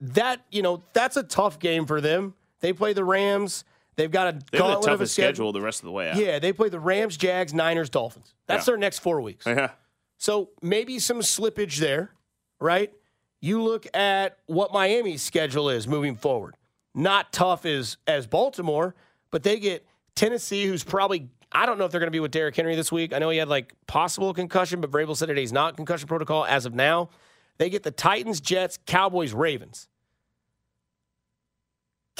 that 0.00 0.40
you 0.50 0.62
know 0.62 0.82
that's 0.92 1.16
a 1.16 1.22
tough 1.22 1.58
game 1.58 1.86
for 1.86 2.00
them. 2.00 2.34
They 2.60 2.72
play 2.72 2.92
the 2.92 3.04
Rams. 3.04 3.64
They've 3.96 4.10
got 4.10 4.28
a 4.28 4.32
They 4.32 4.36
have 4.36 4.50
the 4.50 4.58
gauntlet 4.58 4.92
of 4.94 5.00
a 5.00 5.06
schedule. 5.06 5.28
schedule 5.34 5.52
the 5.52 5.60
rest 5.60 5.80
of 5.80 5.84
the 5.86 5.92
way 5.92 6.10
out. 6.10 6.16
Yeah, 6.16 6.38
they 6.38 6.52
play 6.52 6.68
the 6.68 6.80
Rams, 6.80 7.16
Jags, 7.16 7.52
Niners, 7.52 7.90
Dolphins. 7.90 8.34
That's 8.46 8.66
Yeah. 8.66 8.72
their 8.72 8.78
next 8.78 9.00
four 9.00 9.20
weeks. 9.20 9.46
Yeah. 9.46 9.70
So 10.18 10.50
maybe 10.62 10.98
some 10.98 11.20
slippage 11.20 11.76
there, 11.78 12.12
right? 12.60 12.92
You 13.40 13.62
look 13.62 13.86
at 13.96 14.38
what 14.46 14.72
Miami's 14.72 15.22
schedule 15.22 15.70
is 15.70 15.88
moving 15.88 16.14
forward. 16.16 16.54
Not 16.94 17.32
tough 17.32 17.64
as 17.66 17.96
as 18.06 18.26
Baltimore, 18.26 18.94
but 19.30 19.42
they 19.42 19.58
get 19.58 19.86
Tennessee, 20.14 20.66
who's 20.66 20.84
probably 20.84 21.28
I 21.52 21.66
don't 21.66 21.78
know 21.78 21.84
if 21.84 21.90
they're 21.90 22.00
going 22.00 22.06
to 22.08 22.12
be 22.12 22.20
with 22.20 22.30
Derrick 22.30 22.54
Henry 22.54 22.76
this 22.76 22.92
week. 22.92 23.12
I 23.12 23.18
know 23.18 23.28
he 23.30 23.38
had 23.38 23.48
like 23.48 23.74
possible 23.86 24.32
concussion, 24.34 24.80
but 24.80 24.90
Vrabel 24.90 25.16
said 25.16 25.28
that 25.30 25.36
he's 25.36 25.52
not 25.52 25.76
concussion 25.76 26.06
protocol 26.06 26.44
as 26.44 26.64
of 26.66 26.74
now. 26.74 27.08
They 27.58 27.70
get 27.70 27.82
the 27.82 27.90
Titans, 27.90 28.40
Jets, 28.40 28.78
Cowboys, 28.86 29.32
Ravens. 29.32 29.88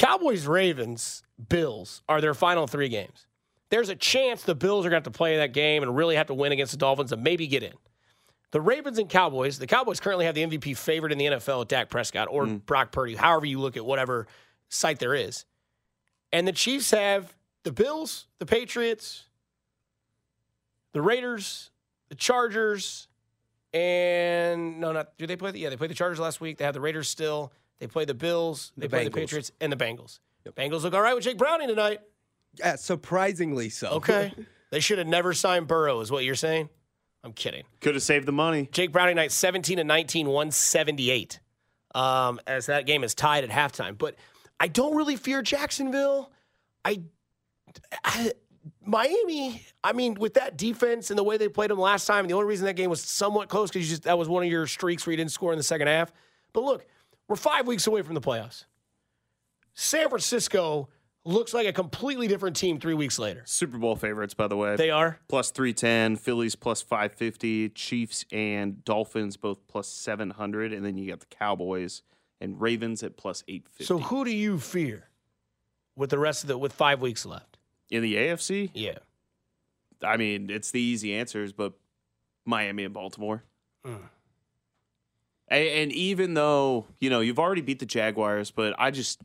Cowboys, 0.01 0.47
Ravens, 0.47 1.23
Bills 1.51 2.01
are 2.09 2.23
their 2.23 2.33
final 2.33 2.67
three 2.67 2.89
games. 2.89 3.27
There's 3.69 3.91
a 3.91 3.95
chance 3.95 4.43
the 4.43 4.55
Bills 4.55 4.87
are 4.87 4.89
going 4.89 5.03
to 5.03 5.07
have 5.07 5.13
to 5.13 5.17
play 5.17 5.37
that 5.37 5.53
game 5.53 5.83
and 5.83 5.95
really 5.95 6.17
have 6.17 6.29
to 6.29 6.35
win 6.35 6.53
against 6.53 6.73
the 6.73 6.79
Dolphins 6.79 7.13
and 7.13 7.23
maybe 7.23 7.47
get 7.47 7.63
in. 7.63 7.75
The 8.51 8.63
Ravens 8.63 8.99
and 8.99 9.11
Cowboys, 9.11 9.59
the 9.59 9.67
Cowboys 9.67 10.01
currently 10.01 10.25
have 10.25 10.35
the 10.35 10.47
MVP 10.47 10.75
favorite 10.79 11.13
in 11.13 11.19
the 11.19 11.27
NFL, 11.27 11.69
Dak 11.69 11.91
Prescott 11.91 12.29
or 12.31 12.47
mm. 12.47 12.65
Brock 12.65 12.93
Purdy, 12.93 13.15
however 13.15 13.45
you 13.45 13.61
look 13.61 13.77
at 13.77 13.85
whatever 13.85 14.27
site 14.71 15.01
there 15.01 15.15
is. 15.15 15.45
And 16.33 16.49
the 16.49 16.53
Chiefs 16.53 16.93
have 16.93 17.37
the 17.65 17.71
Bills, 17.71 18.27
the 18.39 18.47
Patriots, 18.47 19.25
the 20.95 21.03
Raiders, 21.03 21.71
the 22.09 22.15
Chargers, 22.15 23.07
and 23.75 24.81
no, 24.81 24.93
not 24.93 25.19
do 25.19 25.27
they 25.27 25.37
play? 25.37 25.51
The, 25.51 25.59
yeah, 25.59 25.69
they 25.69 25.77
played 25.77 25.91
the 25.91 25.95
Chargers 25.95 26.19
last 26.19 26.41
week. 26.41 26.57
They 26.57 26.65
have 26.65 26.73
the 26.73 26.81
Raiders 26.81 27.07
still. 27.07 27.53
They 27.81 27.87
play 27.87 28.05
the 28.05 28.15
Bills. 28.15 28.73
They 28.77 28.87
The 28.87 28.91
play 28.91 29.05
the 29.05 29.11
Patriots 29.11 29.51
and 29.61 29.73
the 29.73 29.77
Bengals. 29.77 30.21
The 30.45 30.53
Bengals 30.53 30.83
look 30.83 30.95
all 30.95 31.03
right 31.03 31.15
with 31.15 31.25
Jake 31.25 31.39
Browning 31.39 31.69
tonight. 31.69 32.01
Yeah, 32.59 32.77
surprisingly 32.77 33.69
so. 33.69 33.89
Okay, 33.89 34.33
they 34.71 34.81
should 34.81 34.99
have 34.99 35.07
never 35.07 35.35
signed 35.35 35.67
Burrow, 35.67 36.01
is 36.01 36.11
what 36.11 36.25
you're 36.25 36.35
saying. 36.35 36.69
I'm 37.23 37.33
kidding. 37.33 37.65
Could 37.81 37.95
have 37.95 38.03
saved 38.03 38.27
the 38.27 38.33
money. 38.33 38.69
Jake 38.73 38.93
Browning 38.93 39.17
night 39.17 39.33
17 39.33 39.79
and 39.79 39.89
19, 39.89 40.29
178. 40.29 41.41
Um, 41.95 42.41
as 42.47 42.67
that 42.67 42.87
game 42.87 43.03
is 43.03 43.15
tied 43.15 43.45
at 43.45 43.51
halftime. 43.51 43.99
But 43.99 44.15
I 44.59 44.69
don't 44.69 44.97
really 44.97 45.17
fear 45.17 45.43
Jacksonville. 45.43 46.31
I, 46.85 47.03
I 48.05 48.33
Miami, 48.85 49.63
I 49.85 49.93
mean, 49.93 50.15
with 50.15 50.35
that 50.35 50.57
defense 50.57 51.11
and 51.11 51.19
the 51.19 51.25
way 51.25 51.37
they 51.37 51.49
played 51.49 51.71
them 51.71 51.79
last 51.79 52.07
time, 52.07 52.21
and 52.21 52.31
the 52.31 52.35
only 52.35 52.47
reason 52.47 52.67
that 52.67 52.75
game 52.75 52.91
was 52.91 53.03
somewhat 53.03 53.49
close 53.49 53.71
because 53.71 54.01
that 54.01 54.19
was 54.19 54.29
one 54.29 54.43
of 54.43 54.49
your 54.51 54.67
streaks 54.67 55.07
where 55.07 55.13
you 55.13 55.17
didn't 55.17 55.33
score 55.33 55.53
in 55.53 55.59
the 55.59 55.63
second 55.63 55.89
half. 55.89 56.13
But 56.53 56.65
look, 56.65 56.87
we're 57.31 57.37
five 57.37 57.65
weeks 57.69 57.87
away 57.87 58.03
from 58.03 58.15
the 58.17 58.21
playoffs. 58.21 58.65
San 59.73 60.09
Francisco 60.09 60.89
looks 61.25 61.55
like 61.55 61.65
a 61.65 61.73
completely 61.73 62.27
different 62.27 62.57
team 62.57 62.81
three 62.81 62.93
weeks 62.95 63.21
later. 63.21 63.43
Super 63.47 63.79
Bowl 63.79 63.95
favorites, 63.95 64.35
by 64.35 64.49
the 64.49 64.57
way. 64.57 64.75
They 64.75 64.91
are. 64.91 65.21
plus 65.29 65.53
310, 65.53 66.17
Phillies 66.17 66.57
plus 66.57 66.83
550, 66.83 67.69
Chiefs 67.69 68.25
and 68.33 68.85
Dolphins 68.85 69.37
both 69.37 69.59
plus 69.69 69.87
700, 69.87 70.73
and 70.73 70.85
then 70.85 70.99
you 70.99 71.09
got 71.09 71.21
the 71.21 71.27
Cowboys 71.27 72.03
and 72.41 72.61
Ravens 72.61 73.05
at 73.05 73.17
plus 73.17 73.45
850. 73.47 73.85
So 73.85 73.99
who 73.99 74.25
do 74.25 74.33
you 74.33 74.59
fear 74.59 75.09
with 75.95 76.11
the 76.11 76.19
rest 76.19 76.43
of 76.43 76.49
the 76.49 76.59
with 76.59 76.73
five 76.73 77.01
weeks 77.01 77.25
left? 77.25 77.59
in 77.91 78.03
the 78.03 78.15
AFC, 78.17 78.71
Yeah. 78.75 78.99
I 80.03 80.17
mean, 80.17 80.49
it's 80.51 80.71
the 80.73 80.81
easy 80.81 81.15
answers, 81.15 81.53
but 81.53 81.75
Miami 82.45 82.85
and 82.85 82.95
Baltimore. 82.95 83.45
Mm. 83.87 83.99
A- 85.51 85.83
And, 85.83 85.93
even 85.93 86.35
though, 86.35 86.87
you 87.01 87.11
know, 87.11 87.21
you've 87.21 87.39
already 87.39 87.61
beat 87.61 87.79
the 87.81 87.87
Jaguars, 87.87 88.51
but 88.51 88.75
I 88.79 88.91
just 88.91 89.21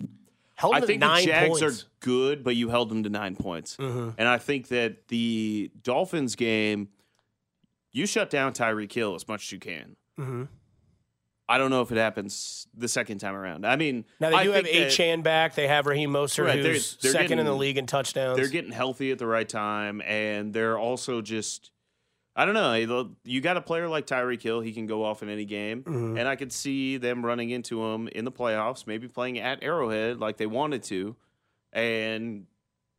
Held 0.56 0.74
I 0.76 0.80
think 0.80 1.02
the 1.02 1.06
nine 1.08 1.26
Jags 1.26 1.60
points. 1.60 1.84
are 1.84 1.88
good, 2.00 2.44
but 2.44 2.56
you 2.56 2.70
held 2.70 2.88
them 2.90 3.04
to 3.04 3.10
9 3.10 3.36
points. 3.36 3.76
Mhm. 3.78 4.16
And 4.18 4.28
I 4.28 4.38
think 4.38 4.70
that 4.70 5.10
the 5.10 5.70
Dolphins 5.84 6.36
game 6.36 6.88
you 7.92 8.06
shut 8.06 8.30
down 8.30 8.54
Tyreek 8.54 8.92
Hill 8.92 9.16
as 9.16 9.28
much 9.28 9.44
as 9.48 9.52
you 9.52 9.60
can. 9.60 9.96
Mhm. 10.20 10.48
I 11.48 11.58
don't 11.58 11.70
know 11.70 11.82
if 11.82 11.92
it 11.92 11.98
happens 11.98 12.68
the 12.74 12.88
second 12.88 13.20
time 13.20 13.36
around. 13.36 13.66
I 13.68 13.76
mean, 13.76 14.04
Now 14.20 14.30
they 14.32 14.44
do 14.46 14.52
have 14.52 14.64
that 14.64 14.74
Achane 14.74 15.22
back. 15.24 15.56
They 15.56 15.68
have 15.68 15.86
Raheem 15.86 16.10
Mostert, 16.12 16.46
Right, 16.46 16.64
they're- 16.64 16.74
who's 16.74 16.98
they're 17.02 17.12
second 17.12 17.38
in 17.40 17.46
the 17.46 17.54
league 17.54 17.78
in 17.78 17.86
touchdowns. 17.86 18.38
They're 18.38 18.48
getting 18.50 18.72
healthy 18.72 19.12
at 19.12 19.20
the 19.20 19.28
right 19.28 19.48
time, 19.48 20.02
and 20.02 20.54
they're 20.54 20.78
also 20.80 21.22
just. 21.22 21.70
I 22.36 22.44
don't 22.46 22.54
know. 22.54 23.10
You 23.24 23.40
got 23.42 23.56
a 23.58 23.62
player 23.62 23.88
like 23.88 24.06
Tyreek 24.08 24.42
Hill; 24.42 24.60
he 24.62 24.74
can 24.74 24.88
go 24.88 25.04
off 25.06 25.24
in 25.24 25.30
any 25.30 25.46
game, 25.46 25.84
Mm-hmm. 25.84 26.18
and 26.18 26.28
I 26.28 26.36
could 26.36 26.52
see 26.52 26.98
them 26.98 27.26
running 27.26 27.50
into 27.50 27.82
him 27.84 28.08
in 28.10 28.26
the 28.26 28.32
playoffs, 28.32 28.86
maybe 28.86 29.08
playing 29.08 29.40
at 29.40 29.64
Arrowhead 29.64 30.20
like 30.20 30.38
they 30.38 30.46
wanted 30.46 30.84
to, 30.84 31.16
and 31.72 32.46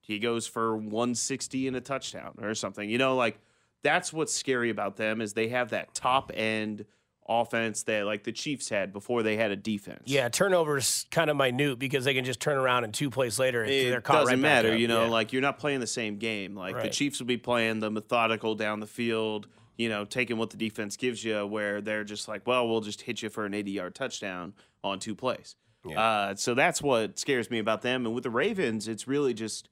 he 0.01 0.19
goes 0.19 0.47
for 0.47 0.77
160 0.77 1.67
and 1.69 1.77
a 1.77 1.81
touchdown 1.81 2.35
or 2.41 2.55
something. 2.55 2.89
You 2.89 2.99
know, 2.99 3.17
like 3.17 3.39
that's 3.83 4.13
what's 4.13 4.33
scary 4.33 4.71
about 4.71 4.97
them 4.97 5.21
is 5.21 5.33
they 5.35 5.49
have 5.49 5.71
that 5.71 5.95
top 5.95 6.31
end 6.35 6.87
offense 7.29 7.83
that 7.85 8.05
like 8.07 8.25
the 8.25 8.33
Chiefs 8.33 8.69
had 8.69 8.93
before 8.93 9.23
they 9.23 9.37
had 9.37 9.51
a 9.51 9.57
defense. 9.57 10.03
yeah, 10.07 10.29
turnovers 10.29 11.07
kind 11.11 11.31
of 11.31 11.37
minute 11.37 11.79
because 11.79 12.05
they 12.05 12.15
can 12.15 12.25
just 12.25 12.41
turn 12.41 12.57
around 12.57 12.85
and 12.85 12.95
two 12.95 13.11
plays 13.11 13.39
later 13.39 13.63
and 13.63 13.71
it 13.71 13.91
they're 13.91 14.01
caught 14.01 14.21
doesn't 14.21 14.35
right 14.35 14.39
matter, 14.39 14.77
you 14.77 14.89
know. 14.89 15.05
Yeah. 15.05 15.11
Like 15.11 15.33
you're 15.33 15.43
not 15.43 15.59
playing 15.59 15.81
the 15.81 15.87
same 15.87 16.19
game. 16.19 16.55
Like 16.55 16.81
the 16.83 16.89
Chiefs 16.89 17.19
will 17.19 17.27
be 17.27 17.37
playing 17.37 17.81
the 17.81 17.91
methodical 17.91 18.55
down 18.55 18.81
the 18.81 18.87
field, 18.87 19.49
you 19.77 19.89
know, 19.89 20.05
taking 20.05 20.37
what 20.39 20.51
the 20.51 20.57
defense 20.57 20.97
gives 20.97 21.25
you. 21.25 21.47
Where 21.47 21.81
they're 21.81 22.05
just 22.05 22.29
like, 22.29 22.47
well, 22.47 22.69
we'll 22.69 22.81
just 22.81 23.03
hit 23.03 23.23
you 23.23 23.31
for 23.31 23.45
an 23.45 23.55
80 23.55 23.71
yard 23.71 23.95
touchdown 23.95 24.55
on 24.85 24.99
two 24.99 25.15
plays. 25.15 25.57
Uh, 25.97 26.35
so 26.35 26.55
that's 26.55 26.83
what 26.83 27.19
scares 27.19 27.51
me 27.51 27.59
about 27.59 27.83
them. 27.83 28.07
And 28.07 28.15
with 28.15 28.25
the 28.25 28.31
Ravens, 28.31 28.89
it's 28.89 29.07
really 29.07 29.33
just, 29.35 29.69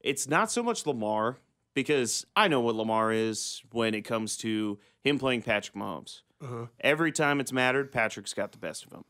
it's 0.00 0.28
not 0.28 0.50
so 0.50 0.62
much 0.62 0.86
Lamar 0.86 1.38
because 1.74 2.24
I 2.36 2.46
know 2.48 2.60
what 2.60 2.76
Lamar 2.76 3.12
is 3.12 3.60
when 3.72 3.94
it 3.94 4.02
comes 4.02 4.36
to 4.38 4.78
him 5.02 5.18
playing 5.18 5.42
Patrick 5.42 5.74
Mahomes. 5.76 6.20
Uh-huh. 6.42 6.66
Every 6.80 7.12
time 7.12 7.40
it's 7.40 7.52
mattered, 7.52 7.92
Patrick's 7.92 8.34
got 8.34 8.52
the 8.52 8.58
best 8.58 8.84
of 8.86 8.92
him. 8.92 9.04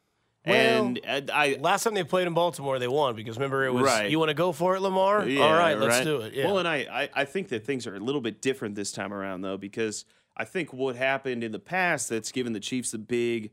Well, 0.46 0.56
and 0.86 1.00
uh, 1.06 1.20
I, 1.32 1.58
Last 1.60 1.84
time 1.84 1.94
they 1.94 2.02
played 2.02 2.26
in 2.26 2.32
Baltimore, 2.34 2.78
they 2.78 2.88
won 2.88 3.14
because 3.14 3.36
remember 3.36 3.64
it 3.66 3.72
was 3.74 3.84
Right. 3.84 4.10
you 4.10 4.18
want 4.18 4.30
to 4.30 4.34
go 4.34 4.52
for 4.52 4.74
it, 4.74 4.80
Lamar? 4.80 5.28
Yeah, 5.28 5.42
All 5.42 5.52
right, 5.52 5.78
let's 5.78 5.96
right. 5.98 6.04
do 6.04 6.20
it. 6.22 6.32
Yeah. 6.32 6.46
Well, 6.46 6.58
and 6.58 6.66
I, 6.66 6.76
I, 6.90 7.08
I 7.14 7.24
think 7.26 7.48
that 7.48 7.64
things 7.66 7.86
are 7.86 7.94
a 7.94 8.00
little 8.00 8.22
bit 8.22 8.40
different 8.40 8.74
this 8.74 8.90
time 8.90 9.12
around, 9.12 9.42
though, 9.42 9.58
because 9.58 10.06
I 10.36 10.44
think 10.46 10.72
what 10.72 10.96
happened 10.96 11.44
in 11.44 11.52
the 11.52 11.58
past 11.58 12.08
that's 12.08 12.32
given 12.32 12.54
the 12.54 12.60
Chiefs 12.60 12.92
the 12.92 12.98
big, 12.98 13.50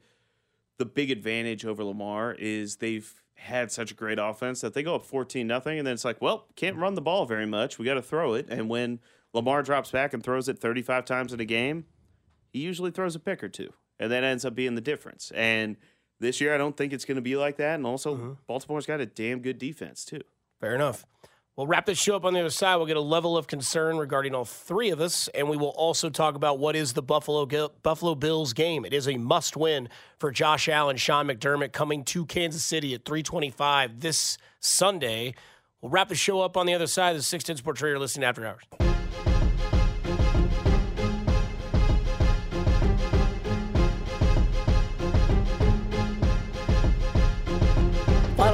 the 0.78 0.86
big 0.86 1.12
advantage 1.12 1.66
over 1.66 1.84
Lamar 1.84 2.34
is 2.40 2.78
they've 2.78 3.14
had 3.36 3.70
such 3.72 3.92
a 3.92 3.94
great 3.94 4.18
offense 4.18 4.62
that 4.62 4.74
they 4.74 4.82
go 4.82 4.96
up 4.96 5.04
14 5.06 5.46
nothing, 5.46 5.78
and 5.78 5.86
then 5.86 5.94
it's 5.94 6.06
like, 6.06 6.22
well, 6.22 6.48
can't 6.56 6.78
run 6.78 6.96
the 6.96 7.02
ball 7.02 7.26
very 7.26 7.46
much. 7.46 7.78
We 7.78 7.84
got 7.86 7.96
to 7.96 8.02
throw 8.02 8.34
it. 8.34 8.48
And 8.50 8.70
when 8.70 9.00
Lamar 9.34 9.62
drops 9.62 9.92
back 9.92 10.14
and 10.14 10.24
throws 10.24 10.48
it 10.48 10.58
35 10.58 11.04
times 11.04 11.34
in 11.34 11.40
a 11.42 11.46
game, 11.46 11.86
he 12.52 12.60
usually 12.60 12.92
throws 12.92 13.16
a 13.16 13.20
pick 13.20 13.44
or 13.44 13.50
two, 13.50 13.74
and 14.00 14.12
that 14.12 14.24
ends 14.24 14.46
up 14.46 14.56
being 14.56 14.76
the 14.76 14.82
difference. 14.82 15.32
And 15.36 15.78
this 16.20 16.42
year, 16.42 16.54
I 16.54 16.58
don't 16.58 16.76
think 16.76 16.94
it's 16.94 17.06
going 17.06 17.16
to 17.16 17.22
be 17.22 17.36
like 17.36 17.58
that. 17.58 17.76
And 17.76 17.86
also, 17.86 18.16
uh-huh. 18.16 18.30
Baltimore's 18.48 18.86
got 18.86 19.00
a 19.00 19.06
damn 19.06 19.40
good 19.40 19.58
defense 19.58 20.06
too. 20.06 20.22
Fair 20.60 20.76
enough. 20.76 21.06
We'll 21.56 21.66
wrap 21.66 21.88
this 21.88 21.98
show 21.98 22.16
up 22.16 22.24
on 22.24 22.36
the 22.36 22.40
other 22.40 22.52
side. 22.52 22.76
We'll 22.76 22.86
get 22.86 22.98
a 22.98 23.02
level 23.02 23.36
of 23.36 23.48
concern 23.48 23.98
regarding 23.98 24.36
all 24.36 24.46
three 24.46 24.92
of 24.92 25.02
us, 25.02 25.28
and 25.30 25.50
we 25.50 25.58
will 25.58 25.70
also 25.70 26.12
talk 26.12 26.36
about 26.36 26.60
what 26.60 26.76
is 26.76 26.94
the 26.94 27.02
Buffalo 27.02 27.48
Buffalo 27.82 28.14
Bills 28.14 28.54
game. 28.54 28.86
It 28.86 28.94
is 28.94 29.08
a 29.08 29.18
must-win 29.18 29.90
for 30.20 30.30
Josh 30.30 30.70
Allen, 30.70 30.98
Sean 30.98 31.28
McDermott 31.28 31.72
coming 31.72 32.04
to 32.06 32.28
Kansas 32.28 32.64
City 32.64 32.94
at 32.94 33.06
325 33.06 34.02
this 34.02 34.38
Sunday. 34.60 35.34
We'll 35.82 35.90
wrap 35.90 36.10
the 36.10 36.16
show 36.16 36.42
up 36.42 36.58
on 36.58 36.68
the 36.68 36.76
other 36.76 36.88
side. 36.88 37.12
Of 37.12 37.18
the 37.18 37.24
610 37.24 37.58
Sports 37.58 37.82
Radio 37.82 37.98
listening 37.98 38.26
after 38.26 38.46
hours. 38.46 38.87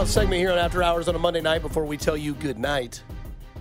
Final 0.03 0.11
segment 0.11 0.39
here 0.41 0.51
on 0.51 0.57
After 0.57 0.83
Hours 0.83 1.07
on 1.07 1.15
a 1.15 1.17
Monday 1.17 1.39
night 1.39 1.61
before 1.61 1.85
we 1.85 1.95
tell 1.95 2.17
you 2.17 2.33
good 2.33 2.59
night. 2.59 3.01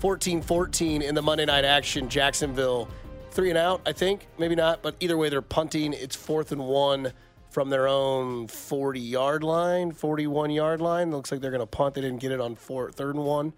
14 0.01 0.43
14 0.43 1.01
in 1.01 1.15
the 1.15 1.23
Monday 1.23 1.45
night 1.45 1.65
action. 1.65 2.09
Jacksonville, 2.09 2.89
three 3.31 3.51
and 3.51 3.57
out, 3.57 3.81
I 3.87 3.93
think. 3.93 4.27
Maybe 4.39 4.57
not, 4.57 4.83
but 4.83 4.97
either 4.99 5.17
way, 5.17 5.29
they're 5.29 5.41
punting. 5.41 5.93
It's 5.93 6.17
fourth 6.17 6.51
and 6.51 6.67
one 6.67 7.13
from 7.53 7.71
their 7.71 7.87
own 7.87 8.49
40 8.49 8.99
yard 8.99 9.45
line, 9.45 9.93
41 9.93 10.51
yard 10.51 10.81
line. 10.81 11.13
Looks 11.13 11.31
like 11.31 11.41
they're 11.41 11.53
going 11.53 11.61
to 11.61 11.67
punt. 11.67 11.95
They 11.95 12.01
didn't 12.01 12.19
get 12.21 12.33
it 12.33 12.41
on 12.41 12.57
four, 12.57 12.91
third 12.91 13.15
and 13.15 13.25
one. 13.25 13.53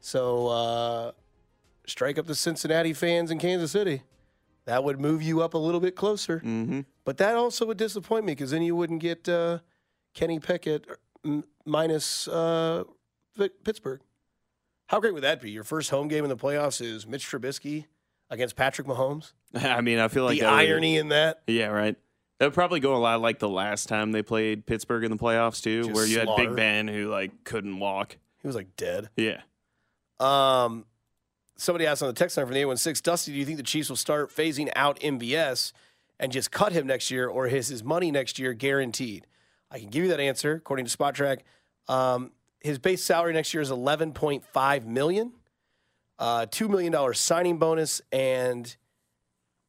So, 0.00 0.48
uh, 0.48 1.12
strike 1.86 2.18
up 2.18 2.26
the 2.26 2.34
Cincinnati 2.34 2.94
fans 2.94 3.30
in 3.30 3.38
Kansas 3.38 3.70
City. 3.70 4.02
That 4.64 4.82
would 4.82 4.98
move 4.98 5.22
you 5.22 5.40
up 5.40 5.54
a 5.54 5.58
little 5.58 5.78
bit 5.78 5.94
closer. 5.94 6.38
Mm-hmm. 6.40 6.80
But 7.04 7.16
that 7.18 7.36
also 7.36 7.64
would 7.66 7.78
disappoint 7.78 8.24
me 8.24 8.32
because 8.32 8.50
then 8.50 8.62
you 8.62 8.74
wouldn't 8.74 9.00
get 9.00 9.28
uh, 9.28 9.60
Kenny 10.14 10.40
Pickett 10.40 10.88
m- 11.24 11.44
minus 11.64 12.28
uh, 12.28 12.84
Pittsburgh. 13.64 14.00
How 14.88 15.00
great 15.00 15.14
would 15.14 15.22
that 15.24 15.40
be? 15.40 15.50
Your 15.50 15.64
first 15.64 15.90
home 15.90 16.08
game 16.08 16.24
in 16.24 16.28
the 16.30 16.36
playoffs 16.36 16.80
is 16.84 17.06
Mitch 17.06 17.26
Trubisky 17.26 17.86
against 18.30 18.54
Patrick 18.56 18.86
Mahomes. 18.86 19.32
I 19.54 19.80
mean, 19.80 19.98
I 19.98 20.08
feel 20.08 20.24
like 20.24 20.38
the 20.38 20.44
that 20.44 20.50
would- 20.52 20.60
irony 20.68 20.96
in 20.96 21.08
that. 21.08 21.42
Yeah, 21.46 21.66
right. 21.68 21.96
That 22.38 22.46
would 22.46 22.54
probably 22.54 22.80
go 22.80 22.96
a 22.96 22.98
lot 22.98 23.20
like 23.20 23.38
the 23.38 23.48
last 23.48 23.88
time 23.88 24.10
they 24.12 24.22
played 24.22 24.66
Pittsburgh 24.66 25.04
in 25.04 25.10
the 25.12 25.16
playoffs 25.16 25.62
too, 25.62 25.82
Just 25.84 25.94
where 25.94 26.04
you 26.06 26.18
had. 26.18 26.28
Big 26.36 26.54
Ben 26.56 26.88
who 26.88 27.08
like 27.08 27.44
couldn't 27.44 27.78
walk. 27.78 28.16
He 28.42 28.46
was 28.48 28.56
like 28.56 28.74
dead. 28.76 29.08
Yeah. 29.16 29.40
Um, 30.20 30.84
somebody 31.56 31.86
asked 31.86 32.02
on 32.02 32.08
the 32.08 32.12
text 32.14 32.36
line 32.36 32.46
from 32.46 32.54
the 32.54 32.60
816, 32.60 33.02
Dusty, 33.04 33.32
do 33.32 33.38
you 33.38 33.44
think 33.44 33.56
the 33.56 33.62
Chiefs 33.62 33.88
will 33.88 33.96
start 33.96 34.30
phasing 34.34 34.70
out 34.76 34.98
MBS 35.00 35.72
and 36.18 36.32
just 36.32 36.50
cut 36.50 36.72
him 36.72 36.86
next 36.86 37.10
year, 37.10 37.28
or 37.28 37.46
is 37.46 37.68
his 37.68 37.82
money 37.84 38.10
next 38.10 38.38
year 38.38 38.52
guaranteed? 38.52 39.26
I 39.74 39.80
can 39.80 39.88
give 39.88 40.04
you 40.04 40.10
that 40.10 40.20
answer 40.20 40.52
according 40.52 40.86
to 40.86 40.96
Spotrac. 40.96 41.38
Um, 41.88 42.30
his 42.60 42.78
base 42.78 43.02
salary 43.02 43.32
next 43.32 43.52
year 43.52 43.60
is 43.60 43.70
11.5 43.70 44.86
million, 44.86 45.32
uh, 46.18 46.46
two 46.50 46.68
million 46.68 46.92
dollar 46.92 47.12
signing 47.12 47.58
bonus, 47.58 48.00
and 48.12 48.74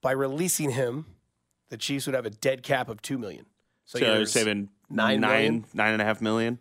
by 0.02 0.12
releasing 0.12 0.70
him, 0.70 1.08
the 1.70 1.78
Chiefs 1.78 2.06
would 2.06 2.13
have 2.15 2.28
a 2.28 2.30
dead 2.30 2.62
cap 2.62 2.88
of 2.88 3.02
two 3.02 3.18
million. 3.18 3.48
So, 3.86 3.98
you're 3.98 4.15
you're 4.18 4.26
saving 4.28 4.70
nine 4.89 5.20
nine, 5.22 5.32
million? 5.32 5.65
nine 5.74 5.94
and 5.94 6.02
a 6.02 6.06
half 6.06 6.22
million. 6.22 6.60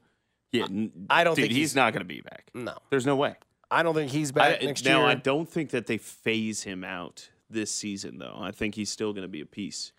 Yeah, 0.52 0.64
n- 0.64 1.06
I 1.10 1.22
don't 1.24 1.34
dude, 1.36 1.44
think 1.44 1.52
he's, 1.52 1.70
he's- 1.72 1.74
not 1.76 1.92
going 1.92 2.00
to 2.02 2.08
be 2.08 2.22
back. 2.22 2.48
no, 2.54 2.74
There's 2.90 3.06
no 3.06 3.16
way. 3.16 3.34
I 3.70 3.82
don't 3.82 3.94
think 3.94 4.10
he's 4.10 4.32
back 4.32 4.62
I, 4.62 4.64
next 4.64 4.84
now, 4.84 5.00
year. 5.00 5.08
I 5.08 5.14
don't 5.14 5.48
think 5.48 5.70
that 5.70 5.86
they 5.86 5.98
phase 5.98 6.62
him 6.62 6.82
out 6.84 7.28
this 7.50 7.70
season, 7.70 8.18
though. 8.18 8.36
I 8.38 8.50
think 8.52 8.74
he's 8.74 8.90
still 8.90 9.12
going 9.12 9.22
to 9.22 9.28
be 9.28 9.40
a 9.40 9.46
piece 9.46 9.92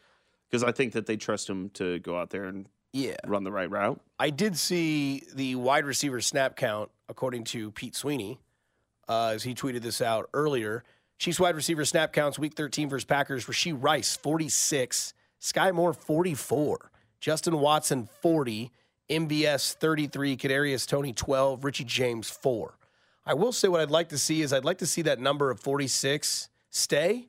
because 0.49 0.63
I 0.63 0.71
think 0.71 0.93
that 0.93 1.05
they 1.05 1.17
trust 1.17 1.49
him 1.49 1.69
to 1.71 1.99
go 1.99 2.17
out 2.17 2.29
there 2.31 2.45
and 2.45 2.67
yeah, 2.95 3.17
run 3.27 3.43
the 3.43 3.51
right 3.51 3.69
route. 3.69 3.99
I 4.17 4.29
did 4.29 4.57
see 4.57 5.23
the 5.33 5.55
wide 5.55 5.83
receiver 5.83 6.21
snap 6.21 6.55
count, 6.55 6.89
according 7.09 7.43
to 7.45 7.71
Pete 7.71 7.93
Sweeney, 7.93 8.39
uh, 9.09 9.33
as 9.35 9.43
he 9.43 9.53
tweeted 9.53 9.81
this 9.81 10.01
out 10.01 10.29
earlier. 10.33 10.85
Chiefs 11.19 11.37
wide 11.37 11.57
receiver 11.57 11.83
snap 11.83 12.13
counts 12.13 12.39
week 12.39 12.53
13 12.53 12.87
versus 12.87 13.03
Packers. 13.03 13.47
Rashee 13.47 13.75
Rice, 13.77 14.15
46. 14.15 15.13
Sky 15.39 15.73
Moore, 15.73 15.91
44. 15.91 16.89
Justin 17.19 17.59
Watson, 17.59 18.07
40. 18.21 18.71
MBS, 19.09 19.73
33. 19.73 20.37
Kadarius 20.37 20.87
Toney, 20.87 21.11
12. 21.11 21.65
Richie 21.65 21.83
James, 21.83 22.29
4. 22.29 22.77
I 23.25 23.33
will 23.33 23.51
say 23.51 23.67
what 23.67 23.81
I'd 23.81 23.91
like 23.91 24.07
to 24.09 24.17
see 24.17 24.41
is 24.41 24.53
I'd 24.53 24.63
like 24.63 24.77
to 24.77 24.87
see 24.87 25.01
that 25.01 25.19
number 25.19 25.51
of 25.51 25.59
46 25.59 26.47
stay. 26.69 27.27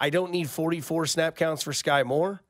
I 0.00 0.10
don't 0.10 0.32
need 0.32 0.50
44 0.50 1.06
snap 1.06 1.36
counts 1.36 1.62
for 1.62 1.72
Sky 1.72 2.02
Moore. 2.02 2.42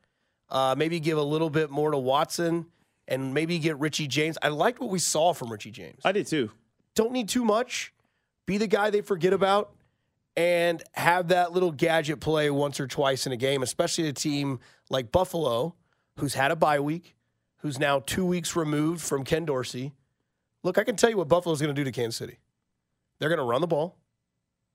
Uh, 0.48 0.74
maybe 0.76 1.00
give 1.00 1.18
a 1.18 1.22
little 1.22 1.50
bit 1.50 1.70
more 1.70 1.90
to 1.90 1.98
Watson 1.98 2.66
and 3.08 3.34
maybe 3.34 3.58
get 3.58 3.78
Richie 3.78 4.06
James. 4.06 4.38
I 4.42 4.48
liked 4.48 4.80
what 4.80 4.90
we 4.90 4.98
saw 4.98 5.32
from 5.32 5.50
Richie 5.50 5.70
James. 5.70 6.00
I 6.04 6.12
did 6.12 6.26
too. 6.26 6.50
Don't 6.94 7.12
need 7.12 7.28
too 7.28 7.44
much. 7.44 7.92
Be 8.46 8.58
the 8.58 8.66
guy 8.66 8.90
they 8.90 9.00
forget 9.00 9.32
about 9.32 9.72
and 10.36 10.82
have 10.92 11.28
that 11.28 11.52
little 11.52 11.72
gadget 11.72 12.20
play 12.20 12.50
once 12.50 12.78
or 12.78 12.86
twice 12.86 13.26
in 13.26 13.32
a 13.32 13.36
game, 13.36 13.62
especially 13.62 14.08
a 14.08 14.12
team 14.12 14.60
like 14.90 15.10
Buffalo, 15.10 15.74
who's 16.18 16.34
had 16.34 16.50
a 16.50 16.56
bye 16.56 16.78
week, 16.78 17.16
who's 17.58 17.78
now 17.78 18.00
two 18.00 18.24
weeks 18.24 18.54
removed 18.54 19.02
from 19.02 19.24
Ken 19.24 19.44
Dorsey. 19.44 19.92
Look, 20.62 20.78
I 20.78 20.84
can 20.84 20.96
tell 20.96 21.10
you 21.10 21.16
what 21.16 21.28
Buffalo's 21.28 21.60
going 21.60 21.74
to 21.74 21.78
do 21.78 21.84
to 21.84 21.92
Kansas 21.92 22.16
City. 22.16 22.38
They're 23.18 23.28
going 23.28 23.38
to 23.38 23.44
run 23.44 23.60
the 23.60 23.66
ball. 23.66 23.96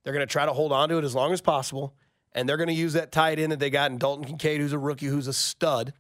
They're 0.04 0.14
going 0.14 0.26
to 0.26 0.32
try 0.32 0.46
to 0.46 0.54
hold 0.54 0.72
on 0.72 0.90
to 0.90 0.98
it 0.98 1.04
as 1.04 1.14
long 1.14 1.32
as 1.32 1.42
possible. 1.42 1.94
And 2.34 2.48
they're 2.48 2.58
going 2.58 2.68
to 2.70 2.74
use 2.74 2.94
that 2.94 3.12
tight 3.12 3.40
end 3.40 3.52
that 3.52 3.60
they 3.60 3.70
got 3.70 3.92
in 3.92 3.98
Dalton 3.98 4.26
Kincaid, 4.26 4.62
who's 4.62 4.74
a 4.74 4.78
rookie, 4.80 5.08
who's 5.08 5.28
a 5.28 5.34
stud. 5.34 5.94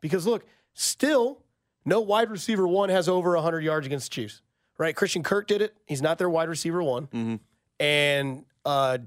Because 0.00 0.26
look, 0.26 0.44
still, 0.74 1.42
no 1.84 2.00
wide 2.00 2.30
receiver 2.30 2.66
one 2.66 2.88
has 2.88 3.08
over 3.08 3.34
100 3.34 3.60
yards 3.62 3.86
against 3.86 4.10
the 4.10 4.14
Chiefs. 4.14 4.40
Right? 4.78 4.94
Christian 4.96 5.22
Kirk 5.22 5.46
did 5.46 5.62
it. 5.62 5.74
He's 5.86 6.02
not 6.02 6.18
their 6.18 6.28
wide 6.30 6.48
receiver 6.48 6.82
one. 6.82 7.06
Mhm. 7.08 7.40
And 7.80 8.44
uh, 8.64 8.98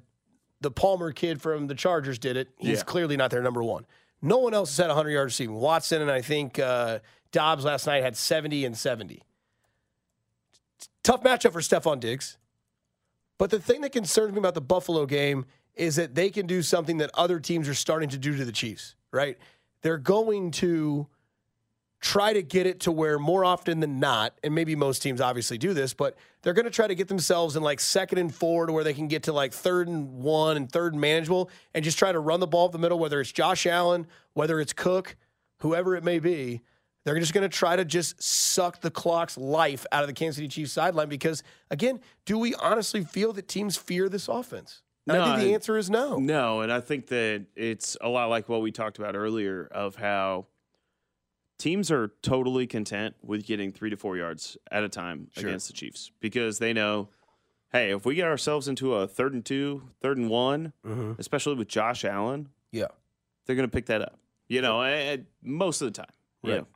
the 0.61 0.71
Palmer 0.71 1.11
kid 1.11 1.41
from 1.41 1.67
the 1.67 1.75
Chargers 1.75 2.17
did 2.19 2.37
it. 2.37 2.49
He's 2.57 2.77
Yeah. 2.79 2.83
clearly 2.83 3.17
not 3.17 3.29
their 3.31 3.41
number 3.41 3.63
one. 3.63 3.85
No 4.21 4.37
one 4.39 4.53
else 4.53 4.69
has 4.71 4.77
had 4.77 4.87
100 4.89 5.11
yards 5.11 5.33
receiving. 5.33 5.55
Watson 5.55 6.01
and 6.01 6.11
I 6.11 6.21
think 6.21 6.59
uh, 6.59 6.99
Dobbs 7.31 7.65
last 7.65 7.87
night 7.87 8.03
had 8.03 8.17
70 8.17 8.65
and 8.65 8.77
70. 8.77 9.23
Tough 11.03 11.23
matchup 11.23 11.51
for 11.53 11.61
Stefon 11.61 11.99
Diggs. 11.99 12.37
But 13.37 13.49
the 13.51 13.59
thing 13.59 13.81
that 13.81 13.91
concerns 13.91 14.33
me 14.33 14.39
about 14.39 14.53
the 14.53 14.61
Buffalo 14.61 15.05
game 15.05 15.45
is 15.79 15.95
that 15.95 16.13
they 16.15 16.29
can 16.29 16.45
do 16.45 16.61
something 16.61 16.97
that 16.97 17.09
other 17.13 17.39
teams 17.39 17.69
are 17.69 17.73
starting 17.73 18.09
to 18.09 18.17
do 18.17 18.35
to 18.35 18.45
the 18.45 18.51
Chiefs, 18.51 18.95
right? 19.11 19.37
They're 19.81 19.97
going 19.97 20.51
to 20.51 21.07
try 22.01 22.33
to 22.33 22.41
get 22.41 22.65
it 22.65 22.81
to 22.81 22.91
where 22.91 23.19
more 23.19 23.43
often 23.43 23.79
than 23.79 23.99
not, 23.99 24.37
and 24.43 24.53
maybe 24.55 24.75
most 24.75 25.01
teams 25.01 25.19
obviously 25.19 25.57
do 25.57 25.73
this, 25.73 25.93
but 25.93 26.17
they're 26.41 26.53
going 26.53 26.65
to 26.65 26.71
try 26.71 26.87
to 26.87 26.95
get 26.95 27.07
themselves 27.07 27.55
in 27.55 27.63
like 27.63 27.79
second 27.79 28.17
and 28.17 28.33
four 28.33 28.65
to 28.65 28.73
where 28.73 28.83
they 28.83 28.93
can 28.93 29.07
get 29.07 29.23
to 29.23 29.33
like 29.33 29.53
third 29.53 29.87
and 29.87 30.09
one 30.21 30.55
and 30.55 30.71
third 30.71 30.93
and 30.93 31.01
manageable 31.01 31.49
and 31.73 31.83
just 31.83 31.97
try 31.97 32.11
to 32.11 32.19
run 32.19 32.39
the 32.39 32.47
ball 32.47 32.65
up 32.65 32.71
the 32.71 32.77
middle, 32.77 32.99
whether 32.99 33.19
it's 33.19 33.31
Josh 33.31 33.65
Allen, 33.65 34.07
whether 34.33 34.59
it's 34.59 34.73
Cook, 34.73 35.15
whoever 35.57 35.95
it 35.95 36.03
may 36.03 36.19
be. 36.19 36.61
They're 37.05 37.19
just 37.19 37.33
going 37.33 37.49
to 37.49 37.57
try 37.57 37.75
to 37.75 37.85
just 37.85 38.21
suck 38.21 38.81
the 38.81 38.91
clock's 38.91 39.37
life 39.37 39.85
out 39.91 40.03
of 40.03 40.07
the 40.07 40.13
Kansas 40.13 40.35
City 40.35 40.47
Chiefs 40.47 40.73
sideline 40.73 41.09
because, 41.09 41.43
again, 41.71 42.01
do 42.25 42.37
we 42.37 42.53
honestly 42.55 43.03
feel 43.03 43.33
that 43.33 43.47
teams 43.47 43.77
fear 43.77 44.09
this 44.09 44.27
offense? 44.27 44.83
And 45.07 45.17
I 45.17 45.19
No, 45.19 45.25
think 45.35 45.47
the 45.49 45.53
answer 45.55 45.77
is 45.77 45.89
no. 45.89 46.17
No, 46.17 46.61
and 46.61 46.71
I 46.71 46.81
think 46.81 47.07
that 47.07 47.45
it's 47.55 47.97
a 48.01 48.09
lot 48.09 48.29
like 48.29 48.47
what 48.49 48.61
we 48.61 48.71
talked 48.71 48.99
about 48.99 49.15
earlier 49.15 49.67
of 49.71 49.95
how 49.95 50.47
teams 51.57 51.91
are 51.91 52.09
totally 52.21 52.67
content 52.67 53.15
with 53.21 53.45
getting 53.45 53.71
three 53.71 53.89
to 53.89 53.97
four 53.97 54.17
yards 54.17 54.57
at 54.71 54.83
a 54.83 54.89
time 54.89 55.27
Sure. 55.31 55.47
against 55.49 55.67
the 55.67 55.73
Chiefs 55.73 56.11
because 56.19 56.59
they 56.59 56.73
know, 56.73 57.09
hey, 57.71 57.91
if 57.91 58.05
we 58.05 58.15
get 58.15 58.25
ourselves 58.27 58.67
into 58.67 58.93
a 58.95 59.07
third 59.07 59.33
and 59.33 59.43
two, 59.45 59.89
third 60.01 60.17
and 60.17 60.29
one, 60.29 60.73
Mhm. 60.85 61.17
especially 61.19 61.55
with 61.55 61.67
Josh 61.67 62.05
Allen, 62.05 62.49
Yeah. 62.71 62.87
they're 63.45 63.55
going 63.55 63.67
to 63.67 63.73
pick 63.73 63.87
that 63.87 64.01
up. 64.01 64.19
You 64.47 64.61
know, 64.61 64.81
eh, 64.81 65.17
most 65.41 65.81
of 65.81 65.87
the 65.91 66.01
time. 66.01 66.13
you 66.41 66.51
Right. 66.51 66.57
know. 66.61 66.67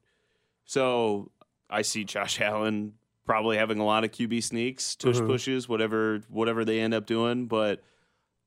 So 0.66 1.32
I 1.70 1.84
see 1.84 2.04
Josh 2.04 2.42
Allen 2.42 2.96
probably 3.26 3.56
having 3.56 3.80
a 3.80 3.86
lot 3.86 4.04
of 4.04 4.12
QB 4.12 4.42
sneaks, 4.44 4.94
tush 4.98 5.20
Mhm. 5.20 5.28
pushes, 5.28 5.70
whatever 5.70 6.20
whatever 6.28 6.66
they 6.66 6.82
end 6.82 6.94
up 6.94 7.06
doing, 7.06 7.46
but 7.48 7.82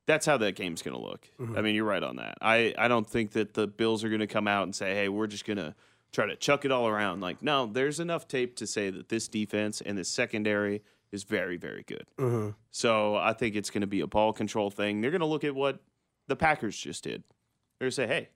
that's 0.07 0.25
how 0.25 0.37
that 0.37 0.55
game's 0.55 0.81
going 0.81 0.95
to 0.97 1.01
look. 1.03 1.29
Mhm. 1.39 1.57
I 1.57 1.61
mean, 1.61 1.75
you're 1.75 1.85
right 1.85 2.01
on 2.01 2.15
that. 2.15 2.37
I, 2.41 2.73
I 2.77 2.87
don't 2.87 3.07
think 3.07 3.31
that 3.33 3.53
the 3.53 3.67
Bills 3.67 4.03
are 4.03 4.09
going 4.09 4.21
to 4.21 4.27
come 4.27 4.47
out 4.47 4.63
and 4.63 4.75
say, 4.75 4.95
"Hey, 4.95 5.09
we're 5.09 5.27
just 5.27 5.45
going 5.45 5.57
to 5.57 5.75
try 6.11 6.25
to 6.25 6.35
chuck 6.35 6.65
it 6.65 6.71
all 6.71 6.87
around." 6.87 7.21
Like, 7.21 7.43
no, 7.43 7.65
there's 7.67 7.99
enough 7.99 8.27
tape 8.27 8.55
to 8.57 8.65
say 8.67 8.89
that 8.89 9.09
this 9.09 9.27
defense 9.27 9.81
and 9.81 9.97
this 9.97 10.09
secondary 10.09 10.81
is 11.11 11.23
very 11.23 11.57
very 11.57 11.83
good. 11.83 12.05
Mhm. 12.17 12.55
So 12.71 13.15
I 13.15 13.33
think 13.33 13.55
it's 13.55 13.69
going 13.69 13.81
to 13.81 13.87
be 13.87 13.99
a 14.01 14.07
ball 14.07 14.33
control 14.33 14.69
thing. 14.71 15.01
They're 15.01 15.11
going 15.11 15.21
to 15.21 15.27
look 15.27 15.43
at 15.43 15.53
what 15.55 15.79
the 16.27 16.35
Packers 16.35 16.77
just 16.77 17.03
did. 17.03 17.23
They're 17.79 17.85
going 17.85 17.91
to 17.91 17.95
say, 17.95 18.07
hey, 18.07 18.29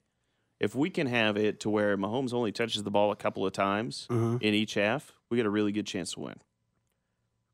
if 0.60 0.74
we 0.74 0.88
can 0.90 1.06
have 1.06 1.36
it 1.36 1.58
to 1.60 1.70
where 1.70 1.96
Mahomes 1.98 2.32
only 2.32 2.52
touches 2.52 2.82
the 2.84 2.90
ball 2.90 3.10
a 3.10 3.16
couple 3.16 3.44
of 3.44 3.52
times 3.52 4.06
Mhm. 4.08 4.40
in 4.42 4.54
each 4.54 4.74
half, 4.74 5.12
we 5.30 5.36
got 5.36 5.44
a 5.46 5.50
really 5.50 5.72
good 5.72 5.86
chance 5.86 6.12
to 6.12 6.20
win. 6.20 6.36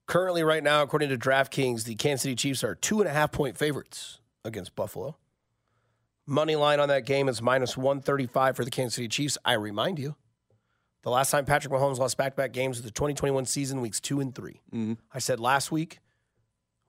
Currently, 0.09 0.43
right 0.43 0.63
now, 0.63 0.83
according 0.83 1.11
to 1.11 1.19
DraftKings, 1.19 1.85
the 1.85 1.95
Kansas 1.95 2.23
City 2.23 2.35
Chiefs 2.35 2.65
are 2.65 2.75
two 2.75 3.01
and 3.01 3.09
a 3.09 3.13
half 3.13 3.31
point 3.31 3.57
favorites 3.57 4.21
against 4.45 4.75
Buffalo. 4.75 5.17
Money 6.27 6.57
line 6.57 6.81
on 6.81 6.89
that 6.89 7.05
game 7.07 7.29
is 7.29 7.41
minus 7.41 7.77
135 7.77 8.57
for 8.57 8.65
the 8.65 8.71
Kansas 8.71 8.95
City 8.97 9.09
Chiefs. 9.09 9.39
I 9.45 9.53
remind 9.53 9.99
you, 9.99 10.17
the 11.03 11.11
last 11.11 11.31
time 11.31 11.45
Patrick 11.45 11.73
Mahomes 11.73 11.99
lost 11.99 12.17
back 12.17 12.33
to 12.33 12.37
back 12.37 12.53
games 12.53 12.79
was 12.79 12.85
the 12.85 12.91
2021 12.91 13.45
season, 13.45 13.81
weeks 13.81 14.01
two 14.01 14.19
and 14.21 14.35
3 14.35 14.61
Mhm. 14.73 14.99
I 15.13 15.19
said 15.21 15.41
last 15.41 15.71
week 15.71 16.01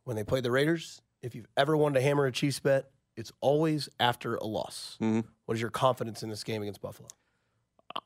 when 0.06 0.16
they 0.16 0.24
played 0.24 0.44
the 0.44 0.52
Raiders, 0.52 1.02
if 1.22 1.36
you've 1.36 1.48
ever 1.58 1.76
wanted 1.78 1.96
to 1.96 2.02
hammer 2.02 2.26
a 2.26 2.32
Chiefs 2.32 2.60
bet, 2.60 2.90
it's 3.18 3.32
always 3.42 3.90
after 4.00 4.36
a 4.36 4.46
loss. 4.46 4.98
Mhm. 5.02 5.26
What 5.46 5.56
is 5.56 5.62
your 5.62 5.70
confidence 5.72 6.24
in 6.24 6.30
this 6.30 6.44
game 6.46 6.62
against 6.62 6.82
Buffalo? 6.82 7.10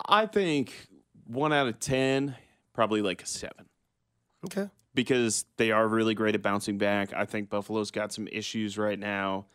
I 0.08 0.26
think 0.26 0.88
one 1.26 1.54
out 1.54 1.68
of 1.68 1.80
10, 1.80 2.36
probably 2.74 3.02
like 3.04 3.22
a 3.22 3.28
seven. 3.28 3.70
Okay. 4.46 4.70
Because 4.96 5.46
they 5.58 5.72
are 5.72 5.88
really 5.88 6.14
great 6.14 6.36
at 6.36 6.42
bouncing 6.42 6.78
back. 6.78 7.14
I 7.14 7.26
think 7.26 7.50
Buffalo's 7.50 7.90
got 7.92 8.14
some 8.14 8.28
issues 8.32 8.78
right 8.78 9.00
now, 9.00 9.46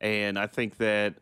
and 0.00 0.36
I 0.38 0.46
think 0.48 0.78
that 0.78 1.14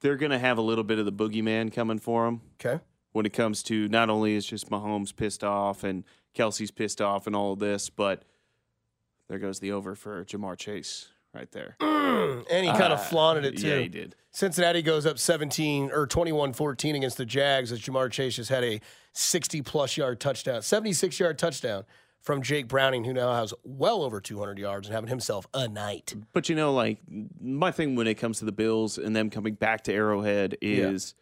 they're 0.00 0.16
going 0.16 0.32
to 0.32 0.38
have 0.38 0.58
a 0.58 0.62
little 0.62 0.84
bit 0.84 0.98
of 0.98 1.04
the 1.04 1.12
boogeyman 1.12 1.72
coming 1.72 1.98
for 1.98 2.24
them 2.24 2.40
Okay. 2.64 2.82
when 3.12 3.26
it 3.26 3.32
comes 3.32 3.62
to 3.64 3.86
not 3.88 4.10
only 4.10 4.34
is 4.34 4.46
just 4.46 4.70
Mahomes 4.70 5.14
pissed 5.14 5.44
off 5.44 5.84
and 5.84 6.04
Kelce's 6.34 6.70
pissed 6.70 7.00
off 7.00 7.26
and 7.26 7.36
all 7.36 7.52
of 7.52 7.58
this, 7.58 7.90
but 7.90 8.24
there 9.28 9.38
goes 9.38 9.60
the 9.60 9.72
over 9.72 9.94
for 9.94 10.24
Ja'Marr 10.24 10.56
Chase 10.56 11.08
right 11.34 11.50
there. 11.52 11.76
and 11.80 12.64
he 12.66 12.70
kind 12.72 12.92
of 12.92 12.98
Ah, 12.98 13.02
flaunted 13.02 13.44
it 13.44 13.58
too. 13.58 13.68
Yeah, 13.68 13.78
he 13.80 13.88
did. 13.88 14.16
Cincinnati 14.32 14.80
goes 14.82 15.06
up 15.06 15.18
17 15.18 15.90
or 15.92 16.06
21 16.06 16.52
14 16.54 16.96
against 16.96 17.16
the 17.18 17.26
Jags 17.26 17.70
as 17.72 17.80
Ja'Marr 17.80 18.10
Chase 18.10 18.36
has 18.38 18.48
had 18.48 18.64
a 18.64 18.80
60 19.12 19.62
plus 19.62 19.96
yard 19.96 20.20
touchdown, 20.20 20.62
76 20.62 21.18
yard 21.20 21.38
touchdown 21.38 21.84
from 22.20 22.42
Jake 22.42 22.68
Browning, 22.68 23.04
who 23.04 23.12
now 23.14 23.34
has 23.34 23.54
well 23.64 24.02
over 24.02 24.20
200 24.20 24.58
yards 24.58 24.86
and 24.86 24.94
having 24.94 25.08
himself 25.08 25.46
a 25.54 25.66
night. 25.68 26.14
But 26.32 26.48
you 26.48 26.54
know, 26.56 26.72
like 26.72 26.98
my 27.40 27.70
thing 27.70 27.96
when 27.96 28.06
it 28.06 28.14
comes 28.14 28.38
to 28.40 28.44
the 28.44 28.52
Bills 28.52 28.98
and 28.98 29.16
them 29.16 29.30
coming 29.30 29.54
back 29.54 29.84
to 29.84 29.92
Arrowhead 29.92 30.56
is 30.60 31.14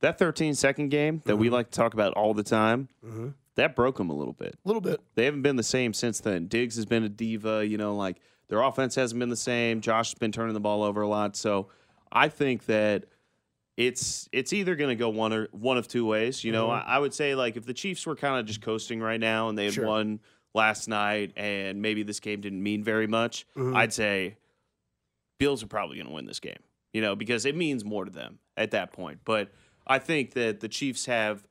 that 0.00 0.18
13 0.18 0.54
second 0.54 0.88
game 0.88 1.22
that 1.24 1.32
Mm-hmm. 1.34 1.40
we 1.42 1.50
like 1.50 1.70
to 1.70 1.76
talk 1.76 1.94
about 1.94 2.14
all 2.14 2.34
the 2.34 2.42
time. 2.42 2.88
That 3.56 3.74
broke 3.74 3.96
them 3.96 4.10
a 4.10 4.14
little 4.14 4.34
bit. 4.34 4.54
A 4.64 4.68
little 4.68 4.82
bit. 4.82 5.00
They 5.14 5.24
haven't 5.24 5.40
been 5.42 5.56
the 5.56 5.62
same 5.62 5.94
since 5.94 6.20
then. 6.20 6.46
Diggs 6.46 6.76
has 6.76 6.84
been 6.84 7.04
a 7.04 7.08
diva. 7.08 7.66
You 7.66 7.78
know, 7.78 7.96
like 7.96 8.18
their 8.48 8.60
offense 8.60 8.94
hasn't 8.96 9.18
been 9.18 9.30
the 9.30 9.36
same. 9.36 9.80
Josh 9.80 10.08
has 10.10 10.14
been 10.18 10.30
turning 10.32 10.52
the 10.52 10.60
ball 10.60 10.82
over 10.82 11.00
a 11.00 11.08
lot. 11.08 11.36
So 11.36 11.68
I 12.12 12.28
think 12.28 12.66
that 12.66 13.04
it's 13.76 14.28
it's 14.32 14.52
either 14.52 14.74
going 14.74 14.88
to 14.88 14.96
go 14.96 15.08
one 15.08 15.32
or 15.32 15.48
one 15.52 15.76
of 15.76 15.86
two 15.88 16.06
ways. 16.06 16.42
You 16.44 16.52
know, 16.52 16.68
mm-hmm. 16.68 16.88
I, 16.88 16.96
I 16.96 16.98
would 16.98 17.12
say 17.14 17.34
like 17.34 17.56
if 17.56 17.66
the 17.66 17.74
Chiefs 17.74 18.06
were 18.06 18.16
kind 18.16 18.38
of 18.40 18.46
just 18.46 18.62
coasting 18.62 19.00
right 19.00 19.20
now 19.20 19.48
and 19.48 19.58
they 19.58 19.64
had 19.66 19.74
Sure. 19.74 19.86
won 19.86 20.20
last 20.54 20.88
night 20.88 21.32
and 21.36 21.82
maybe 21.82 22.02
this 22.02 22.20
game 22.20 22.40
didn't 22.40 22.62
mean 22.62 22.82
very 22.82 23.06
much, 23.06 23.46
mm-hmm. 23.56 23.76
I'd 23.76 23.92
say 23.92 24.36
Bills 25.38 25.62
are 25.62 25.66
probably 25.66 25.96
going 25.96 26.06
to 26.06 26.12
win 26.12 26.24
this 26.26 26.40
game. 26.40 26.58
You 26.92 27.02
know, 27.02 27.14
because 27.14 27.44
it 27.44 27.54
means 27.54 27.84
more 27.84 28.06
to 28.06 28.10
them 28.10 28.38
at 28.56 28.70
that 28.70 28.92
point. 28.92 29.18
But 29.24 29.50
I 29.86 29.98
think 29.98 30.32
that 30.32 30.60
the 30.60 30.68
Chiefs 30.68 31.04
have 31.06 31.46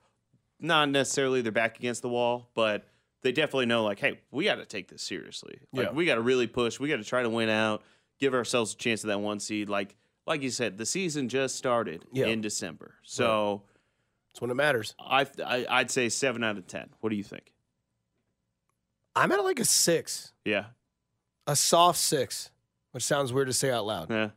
not 0.60 0.90
necessarily 0.90 1.42
their 1.42 1.52
back 1.52 1.78
against 1.78 2.02
the 2.02 2.10
wall, 2.10 2.50
but 2.56 2.88
they 3.22 3.32
definitely 3.32 3.68
know 3.68 3.84
like, 3.84 4.00
hey, 4.00 4.20
we 4.32 4.46
got 4.46 4.56
to 4.56 4.66
take 4.66 4.88
this 4.88 5.04
seriously. 5.04 5.60
Like 5.72 5.88
Yeah. 5.88 5.92
we 5.94 6.06
got 6.06 6.16
to 6.16 6.22
really 6.22 6.48
push. 6.48 6.80
We 6.80 6.90
got 6.90 6.98
to 6.98 7.04
try 7.04 7.22
to 7.22 7.30
win 7.30 7.50
out, 7.50 7.84
give 8.20 8.34
ourselves 8.34 8.74
a 8.74 8.78
chance 8.78 9.04
at 9.04 9.08
that 9.10 9.20
one 9.20 9.40
seed. 9.40 9.70
Like 9.70 9.96
like 10.28 10.42
you 10.42 10.50
said, 10.50 10.78
the 10.78 10.86
season 10.86 11.30
just 11.30 11.56
started 11.56 12.04
Yeah. 12.12 12.26
in 12.28 12.42
December, 12.42 12.96
so 13.04 13.64
That's 14.30 14.42
when 14.42 14.52
it 14.52 14.56
matters. 14.56 14.96
I, 15.00 15.26
I 15.46 15.66
I'd 15.70 15.92
say 15.92 16.10
seven 16.10 16.44
out 16.44 16.58
of 16.58 16.68
ten. 16.68 16.90
What 17.02 17.10
do 17.10 17.16
you 17.16 17.24
think? 17.24 17.52
I'm 19.16 19.32
at 19.32 19.44
like 19.44 19.60
a 19.60 19.66
six, 19.66 20.34
Yeah, 20.44 20.66
a 21.48 21.56
soft 21.56 22.00
six, 22.00 22.52
which 22.92 23.04
sounds 23.04 23.32
weird 23.32 23.48
to 23.48 23.54
say 23.54 23.72
out 23.72 23.86
loud, 23.86 24.10
yeah. 24.10 24.30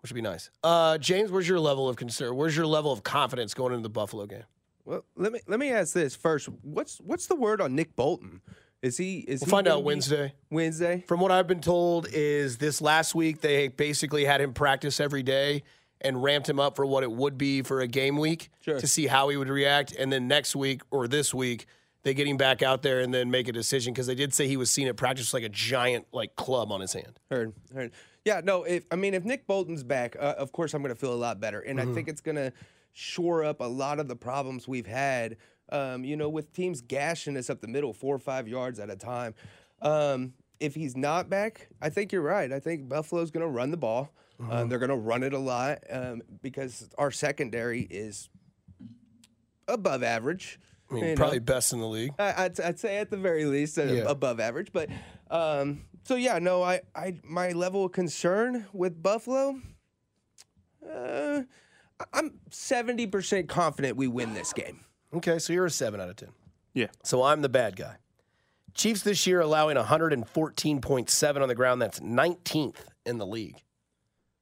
which 0.00 0.12
would 0.12 0.14
be 0.14 0.22
nice. 0.22 0.50
Uh, 0.62 0.96
James, 0.98 1.30
where's 1.32 1.48
your 1.48 1.58
level 1.60 1.88
of 1.88 1.96
concern? 1.96 2.36
Where's 2.36 2.56
your 2.56 2.66
level 2.66 2.92
of 2.92 3.02
confidence 3.02 3.52
going 3.54 3.72
into 3.72 3.82
the 3.82 3.88
Buffalo 3.88 4.26
game? 4.26 4.44
Well, 4.84 5.04
let 5.16 5.32
me 5.32 5.40
let 5.48 5.58
me 5.58 5.70
ask 5.72 5.92
this 5.94 6.14
first. 6.14 6.48
What's 6.62 6.98
what's 6.98 7.26
the 7.26 7.34
word 7.34 7.60
on 7.60 7.74
Nick 7.74 7.96
Bolton? 7.96 8.40
Is 8.86 8.96
he 8.96 9.18
is 9.18 9.40
We'll 9.40 9.46
he 9.46 9.50
find 9.50 9.68
out 9.68 9.82
Wednesday. 9.84 10.32
Wednesday. 10.50 11.04
From 11.06 11.20
what 11.20 11.32
I've 11.32 11.46
been 11.48 11.60
told, 11.60 12.06
is 12.12 12.58
this 12.58 12.80
last 12.80 13.14
week 13.14 13.40
they 13.40 13.68
basically 13.68 14.24
had 14.24 14.40
him 14.40 14.52
practice 14.52 15.00
every 15.00 15.22
day 15.22 15.64
and 16.00 16.22
ramped 16.22 16.48
him 16.48 16.60
up 16.60 16.76
for 16.76 16.86
what 16.86 17.02
it 17.02 17.10
would 17.10 17.36
be 17.36 17.62
for 17.62 17.80
a 17.80 17.86
game 17.88 18.16
week 18.16 18.50
Sure. 18.60 18.78
to 18.78 18.86
see 18.86 19.06
how 19.06 19.28
he 19.28 19.36
would 19.36 19.48
react. 19.48 19.92
And 19.92 20.12
then 20.12 20.28
next 20.28 20.54
week 20.54 20.82
or 20.90 21.08
this 21.08 21.32
week, 21.34 21.66
they 22.02 22.14
get 22.14 22.28
him 22.28 22.36
back 22.36 22.62
out 22.62 22.82
there 22.82 23.00
and 23.00 23.12
then 23.12 23.30
make 23.30 23.48
a 23.48 23.52
decision 23.52 23.92
because 23.92 24.06
they 24.06 24.14
did 24.14 24.32
say 24.32 24.46
he 24.46 24.56
was 24.56 24.70
seen 24.70 24.86
at 24.86 24.96
practice 24.96 25.34
like 25.34 25.42
a 25.42 25.48
giant 25.48 26.06
like 26.12 26.36
club 26.36 26.70
on 26.70 26.80
his 26.80 26.92
hand. 26.92 27.18
Heard, 27.30 27.52
heard. 27.74 27.92
Yeah, 28.24 28.40
no. 28.44 28.62
If 28.64 28.84
I 28.92 28.96
mean, 28.96 29.14
if 29.14 29.24
Nick 29.24 29.46
Bolton's 29.46 29.82
back, 29.82 30.14
uh, 30.18 30.34
of 30.38 30.52
course 30.52 30.74
I'm 30.74 30.82
going 30.82 30.94
to 30.94 31.00
feel 31.00 31.12
a 31.12 31.16
lot 31.16 31.40
better, 31.40 31.60
and 31.60 31.80
I 31.80 31.86
think 31.86 32.08
it's 32.08 32.20
going 32.20 32.36
to 32.36 32.52
shore 32.92 33.44
up 33.44 33.60
a 33.60 33.64
lot 33.64 33.98
of 33.98 34.08
the 34.08 34.16
problems 34.16 34.66
we've 34.68 34.86
had. 34.86 35.36
Um, 35.70 36.04
you 36.04 36.16
know, 36.16 36.28
with 36.28 36.52
teams 36.52 36.80
gashing 36.80 37.36
us 37.36 37.50
up 37.50 37.60
the 37.60 37.66
middle, 37.68 37.92
four 37.92 38.14
or 38.14 38.18
five 38.20 38.46
yards 38.46 38.78
at 38.78 38.88
a 38.90 38.96
time. 38.96 39.34
Um, 39.82 40.34
if 40.60 40.74
he's 40.74 40.96
not 40.96 41.28
back, 41.28 41.68
I 41.82 41.90
think 41.90 42.12
you're 42.12 42.22
right. 42.22 42.52
I 42.52 42.60
think 42.60 42.88
Buffalo's 42.88 43.30
going 43.30 43.44
to 43.44 43.50
run 43.50 43.70
the 43.70 43.76
ball. 43.76 44.12
Um, 44.50 44.68
they're 44.68 44.78
going 44.78 44.90
to 44.90 44.96
run 44.96 45.22
it 45.22 45.32
a 45.32 45.38
lot 45.38 45.78
um, 45.90 46.22
because 46.42 46.88
our 46.98 47.10
secondary 47.10 47.82
is 47.82 48.28
above 49.66 50.02
average. 50.02 50.58
I 50.90 50.94
mean, 50.94 51.02
you 51.04 51.10
know. 51.10 51.16
probably 51.16 51.40
best 51.40 51.72
in 51.72 51.80
the 51.80 51.86
league. 51.88 52.12
I- 52.18 52.44
I'd, 52.44 52.60
I'd 52.60 52.78
say 52.78 52.98
at 52.98 53.10
the 53.10 53.16
very 53.16 53.44
least 53.44 53.78
uh, 53.78 53.84
Yeah. 53.84 54.02
above 54.06 54.38
average. 54.38 54.72
But 54.72 54.88
um, 55.30 55.84
so 56.04 56.14
yeah, 56.14 56.38
no, 56.38 56.62
I, 56.62 56.82
I 56.94 57.18
my 57.24 57.50
level 57.52 57.84
of 57.86 57.92
concern 57.92 58.66
with 58.72 59.02
Buffalo, 59.02 59.60
uh, 60.88 61.42
I'm 62.12 62.38
seventy 62.50 63.06
percent 63.06 63.48
confident 63.48 63.96
we 63.96 64.06
win 64.06 64.34
this 64.34 64.52
game. 64.52 64.80
Okay, 65.14 65.38
so 65.38 65.52
you're 65.52 65.66
a 65.66 65.70
seven 65.70 66.00
out 66.00 66.08
of 66.08 66.16
ten. 66.16 66.30
Yeah. 66.74 66.88
So 67.04 67.22
I'm 67.22 67.42
the 67.42 67.48
bad 67.48 67.76
guy. 67.76 67.96
Chiefs 68.74 69.02
this 69.02 69.26
year 69.26 69.40
allowing 69.40 69.76
114.7 69.76 71.40
on 71.42 71.48
the 71.48 71.54
ground. 71.54 71.80
That's 71.80 72.00
19th 72.00 72.76
in 73.06 73.18
the 73.18 73.26
league. 73.26 73.62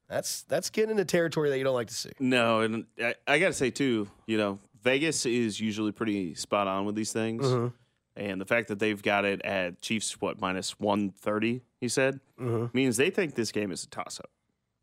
That's 0.08 0.42
that's 0.42 0.70
getting 0.70 0.90
into 0.90 1.04
territory 1.04 1.48
that 1.50 1.58
you 1.58 1.64
don't 1.64 1.74
like 1.74 1.88
to 1.88 1.94
see. 1.94 2.10
No, 2.20 2.60
and 2.60 2.84
I, 3.00 3.14
I 3.26 3.38
got 3.38 3.46
to 3.48 3.52
say 3.54 3.70
too, 3.70 4.08
you 4.26 4.36
know, 4.36 4.58
Vegas 4.82 5.24
is 5.24 5.58
usually 5.60 5.92
pretty 5.92 6.34
spot 6.34 6.66
on 6.68 6.84
with 6.84 6.94
these 6.94 7.12
things, 7.12 7.44
Mm-hmm. 7.46 7.68
and 8.16 8.40
the 8.40 8.44
fact 8.44 8.68
that 8.68 8.78
they've 8.78 9.00
got 9.02 9.24
it 9.24 9.40
at 9.42 9.80
Chiefs 9.80 10.20
what 10.20 10.40
minus 10.40 10.78
one 10.78 11.10
thirty, 11.10 11.62
he 11.80 11.88
said, 11.88 12.20
Mm-hmm. 12.38 12.76
means 12.76 12.96
they 12.98 13.08
think 13.10 13.34
this 13.34 13.50
game 13.50 13.72
is 13.72 13.84
a 13.84 13.88
toss 13.88 14.20
up. 14.20 14.28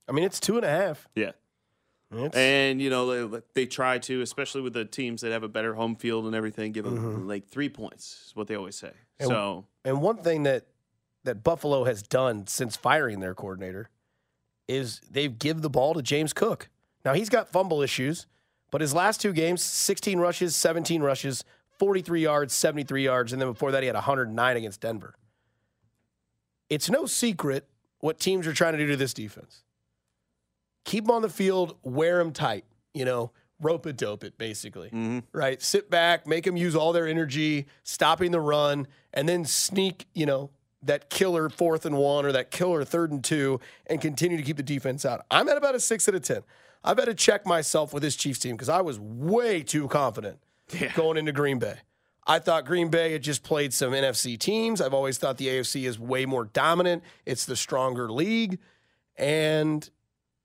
I 0.10 0.12
mean, 0.12 0.24
it's 0.26 0.40
two 0.40 0.56
and 0.56 0.66
a 0.66 0.70
half. 0.70 1.08
Yeah, 1.16 1.32
It's, 2.14 2.36
and 2.36 2.82
you 2.82 2.90
know 2.90 3.28
they, 3.30 3.42
they 3.54 3.66
try 3.66 3.98
to, 4.00 4.22
especially 4.22 4.62
with 4.62 4.74
the 4.74 4.84
teams 4.86 5.22
that 5.22 5.32
have 5.32 5.44
a 5.44 5.48
better 5.48 5.74
home 5.76 5.96
field 5.96 6.26
and 6.26 6.36
everything, 6.36 6.72
give 6.74 6.84
them 6.86 6.98
Mm-hmm. 6.98 7.28
like 7.30 7.48
three 7.48 7.70
points 7.70 8.26
is 8.28 8.36
what 8.36 8.48
they 8.48 8.56
always 8.56 8.76
say. 8.76 8.92
And- 9.20 9.30
so 9.30 9.66
and 9.86 10.02
one 10.02 10.18
thing 10.18 10.44
that 10.44 10.66
that 11.24 11.44
Buffalo 11.44 11.84
has 11.86 12.02
done 12.04 12.48
since 12.48 12.76
firing 12.76 13.20
their 13.20 13.34
coordinator 13.36 13.90
is 14.68 15.00
they've 15.10 15.38
give 15.38 15.62
the 15.62 15.70
ball 15.70 15.94
to 15.94 16.02
James 16.02 16.34
Cook. 16.34 16.70
Now 17.06 17.14
he's 17.14 17.30
got 17.30 17.50
fumble 17.50 17.82
issues, 17.82 18.26
but 18.72 18.82
his 18.82 18.94
last 18.94 19.22
two 19.22 19.32
games, 19.34 19.62
16 19.64 20.20
rushes, 20.20 20.56
17 20.56 21.02
rushes, 21.02 21.44
43 21.80 22.22
yards, 22.22 22.54
73 22.54 23.04
yards, 23.04 23.34
and 23.34 23.42
then 23.42 23.50
before 23.50 23.72
that 23.72 23.84
he 23.84 23.88
had 23.88 23.96
109 23.96 24.58
against 24.58 24.82
Denver. 24.82 25.16
It's 26.70 26.90
no 26.90 27.06
secret 27.06 27.68
what 28.00 28.20
teams 28.20 28.48
are 28.48 28.54
trying 28.54 28.74
to 28.74 28.78
do 28.80 28.88
to 28.88 28.96
this 28.96 29.14
defense. 29.14 29.64
Keep 30.84 31.06
them 31.06 31.12
on 31.12 31.22
the 31.22 31.30
field, 31.30 31.78
wear 31.84 32.18
them 32.18 32.32
tight, 32.32 32.66
you 32.94 33.06
know, 33.06 33.32
rope 33.62 33.86
it, 33.86 33.96
dope 33.98 34.24
it, 34.24 34.38
basically 34.38 34.90
mhm. 34.90 35.24
right? 35.34 35.62
Sit 35.62 35.90
back, 35.90 36.26
make 36.26 36.46
them 36.46 36.58
use 36.58 36.76
all 36.76 36.92
their 36.94 37.08
energy, 37.08 37.68
stopping 37.84 38.32
the 38.32 38.40
run, 38.40 38.88
and 39.14 39.30
then 39.30 39.46
sneak, 39.46 40.08
you 40.16 40.26
know, 40.26 40.50
that 40.84 41.12
killer 41.12 41.48
fourth 41.48 41.86
and 41.86 41.96
one 41.96 42.26
or 42.26 42.32
that 42.32 42.50
killer 42.50 42.84
third 42.84 43.12
and 43.12 43.24
two 43.24 43.60
and 43.86 44.02
continue 44.02 44.36
to 44.38 44.42
keep 44.44 44.58
the 44.58 44.64
defense 44.64 45.06
out. 45.06 45.24
I'm 45.30 45.48
at 45.48 45.58
about 45.58 45.76
a 45.76 45.80
six 45.80 46.10
out 46.10 46.16
of 46.16 46.24
10. 46.24 46.42
I've 46.84 46.98
had 46.98 47.06
to 47.06 47.14
check 47.14 47.46
myself 47.46 47.94
with 47.94 48.02
this 48.02 48.16
Chiefs 48.16 48.40
team 48.40 48.56
because 48.56 48.70
I 48.70 48.82
was 48.82 49.00
way 49.00 49.62
too 49.62 49.88
confident 49.88 50.40
Yeah. 50.72 50.92
going 50.94 51.18
into 51.18 51.32
Green 51.32 51.60
Bay. 51.60 51.76
I 52.26 52.40
thought 52.40 52.66
Green 52.66 52.90
Bay 52.90 53.12
had 53.12 53.22
just 53.22 53.44
played 53.44 53.74
some 53.74 53.92
NFC 53.94 54.40
teams. 54.40 54.82
I've 54.82 54.94
always 54.94 55.20
thought 55.20 55.38
the 55.38 55.48
AFC 55.48 55.86
is 55.86 56.00
way 56.00 56.26
more 56.26 56.46
dominant. 56.46 57.04
It's 57.28 57.46
the 57.46 57.56
stronger 57.56 58.12
league. 58.12 58.58
And 59.18 59.88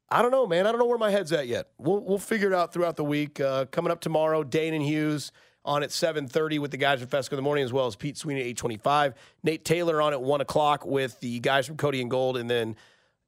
I 0.08 0.22
don't 0.22 0.30
know, 0.30 0.46
man. 0.46 0.66
I 0.66 0.70
don't 0.70 0.78
know 0.78 0.86
where 0.86 0.98
my 0.98 1.10
head's 1.10 1.32
at 1.32 1.48
yet. 1.48 1.68
We'll 1.78 2.00
we'll 2.00 2.18
figure 2.18 2.48
it 2.48 2.54
out 2.54 2.72
throughout 2.72 2.96
the 2.96 3.04
week. 3.04 3.40
Uh, 3.40 3.66
coming 3.66 3.90
up 3.90 4.00
tomorrow, 4.00 4.44
Dane 4.44 4.74
and 4.74 4.84
Hughes 4.84 5.32
on 5.64 5.82
at 5.82 5.90
7.30 5.90 6.60
with 6.60 6.70
the 6.70 6.76
guys 6.76 7.00
from 7.00 7.08
Fescoe 7.08 7.32
in 7.32 7.36
the 7.36 7.42
morning, 7.42 7.64
as 7.64 7.72
well 7.72 7.88
as 7.88 7.96
Pete 7.96 8.16
Sweeney 8.16 8.48
at 8.48 8.56
8.25. 8.56 9.14
Nate 9.42 9.64
Taylor 9.64 10.00
on 10.00 10.12
at 10.12 10.22
1 10.22 10.40
o'clock 10.40 10.86
with 10.86 11.18
the 11.18 11.40
guys 11.40 11.66
from 11.66 11.76
Cody 11.76 12.00
and 12.00 12.08
Gold, 12.08 12.36
and 12.36 12.48
then 12.48 12.76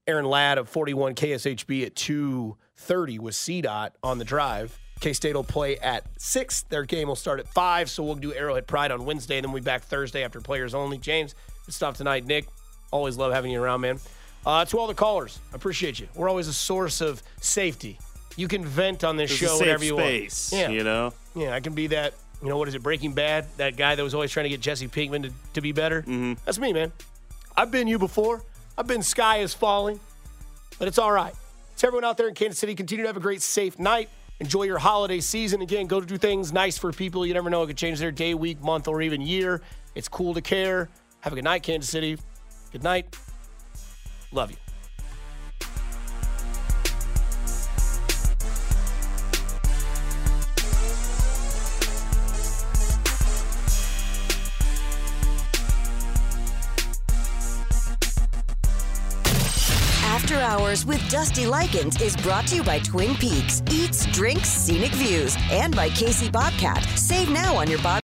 Aaron 0.06 0.24
Ladd 0.24 0.56
of 0.56 0.68
41 0.68 1.16
KSHB 1.16 1.84
at 1.84 1.96
2.30 1.96 3.18
with 3.18 3.34
CDOT 3.34 3.90
on 4.04 4.18
the 4.18 4.24
drive. 4.24 4.78
K 5.00 5.12
State 5.12 5.34
will 5.34 5.44
play 5.44 5.78
at 5.78 6.04
6. 6.18 6.62
Their 6.62 6.84
game 6.84 7.08
will 7.08 7.16
start 7.16 7.40
at 7.40 7.48
5. 7.48 7.90
So 7.90 8.02
we'll 8.02 8.16
do 8.16 8.32
Arrowhead 8.32 8.66
Pride 8.66 8.90
on 8.90 9.04
Wednesday. 9.04 9.38
And 9.38 9.44
then 9.44 9.52
we'll 9.52 9.62
back 9.62 9.82
Thursday 9.82 10.24
after 10.24 10.40
players 10.40 10.74
only. 10.74 10.98
James, 10.98 11.34
good 11.66 11.74
stuff 11.74 11.96
tonight. 11.96 12.24
Nick, 12.26 12.46
always 12.90 13.16
love 13.16 13.32
having 13.32 13.52
you 13.52 13.62
around, 13.62 13.82
man. 13.82 14.00
Uh, 14.46 14.64
to 14.64 14.78
all 14.78 14.86
the 14.86 14.94
callers, 14.94 15.38
appreciate 15.52 15.98
you. 16.00 16.08
We're 16.14 16.28
always 16.28 16.48
a 16.48 16.54
source 16.54 17.00
of 17.00 17.22
safety. 17.40 17.98
You 18.36 18.48
can 18.48 18.64
vent 18.64 19.04
on 19.04 19.16
this 19.16 19.30
It's 19.30 19.40
show 19.40 19.58
whenever 19.58 19.84
you 19.84 19.96
space, 19.96 20.52
want. 20.52 20.62
Yeah. 20.62 20.70
you 20.70 20.84
know. 20.84 21.12
Yeah, 21.34 21.54
I 21.54 21.60
can 21.60 21.74
be 21.74 21.88
that. 21.88 22.14
You 22.42 22.48
know 22.48 22.56
what 22.56 22.68
is 22.68 22.74
it? 22.74 22.82
Breaking 22.82 23.12
Bad. 23.12 23.46
That 23.56 23.76
guy 23.76 23.96
that 23.96 24.02
was 24.02 24.14
always 24.14 24.30
trying 24.30 24.44
to 24.44 24.50
get 24.50 24.60
Jesse 24.60 24.86
Pinkman 24.86 25.24
to, 25.24 25.32
to 25.54 25.60
be 25.60 25.72
better. 25.72 26.02
Mm-hmm. 26.02 26.34
That's 26.44 26.58
me, 26.58 26.72
man. 26.72 26.92
I've 27.56 27.72
been 27.72 27.88
you 27.88 27.98
before. 27.98 28.42
I've 28.76 28.86
been 28.86 29.02
Sky 29.02 29.38
is 29.38 29.54
falling, 29.54 29.98
but 30.78 30.86
it's 30.86 30.98
all 30.98 31.10
right. 31.10 31.34
To 31.78 31.86
everyone 31.88 32.04
out 32.04 32.16
there 32.16 32.28
in 32.28 32.34
Kansas 32.34 32.58
City, 32.60 32.76
continue 32.76 33.02
to 33.04 33.08
have 33.08 33.16
a 33.16 33.20
great, 33.20 33.42
safe 33.42 33.78
night. 33.78 34.08
Enjoy 34.38 34.62
your 34.62 34.78
holiday 34.78 35.18
season. 35.18 35.62
Again, 35.62 35.88
go 35.88 36.00
to 36.00 36.06
do 36.06 36.16
things 36.16 36.52
nice 36.52 36.78
for 36.78 36.92
people. 36.92 37.26
You 37.26 37.34
never 37.34 37.50
know; 37.50 37.64
it 37.64 37.66
could 37.66 37.76
change 37.76 37.98
their 37.98 38.12
day, 38.12 38.34
week, 38.34 38.60
month, 38.62 38.86
or 38.86 39.02
even 39.02 39.20
year. 39.20 39.60
It's 39.96 40.08
cool 40.08 40.32
to 40.34 40.40
care. 40.40 40.88
Have 41.20 41.32
a 41.32 41.36
good 41.36 41.44
night, 41.44 41.64
Kansas 41.64 41.90
City. 41.90 42.16
Good 42.70 42.84
night. 42.84 43.16
Love 44.32 44.50
you. 44.50 44.56
After 60.04 60.36
Hours 60.40 60.84
with 60.84 61.08
Dusty 61.08 61.46
Likens 61.46 62.02
is 62.02 62.14
brought 62.16 62.46
to 62.48 62.56
you 62.56 62.62
by 62.62 62.80
Twin 62.80 63.14
Peaks, 63.16 63.62
Eats, 63.70 64.04
Drinks, 64.06 64.48
Scenic 64.48 64.92
Views, 64.92 65.34
and 65.50 65.74
by 65.74 65.88
Casey 65.88 66.28
Bobcat. 66.28 66.82
Save 66.98 67.30
now 67.30 67.56
on 67.56 67.70
your 67.70 67.78
Bob. 67.78 67.96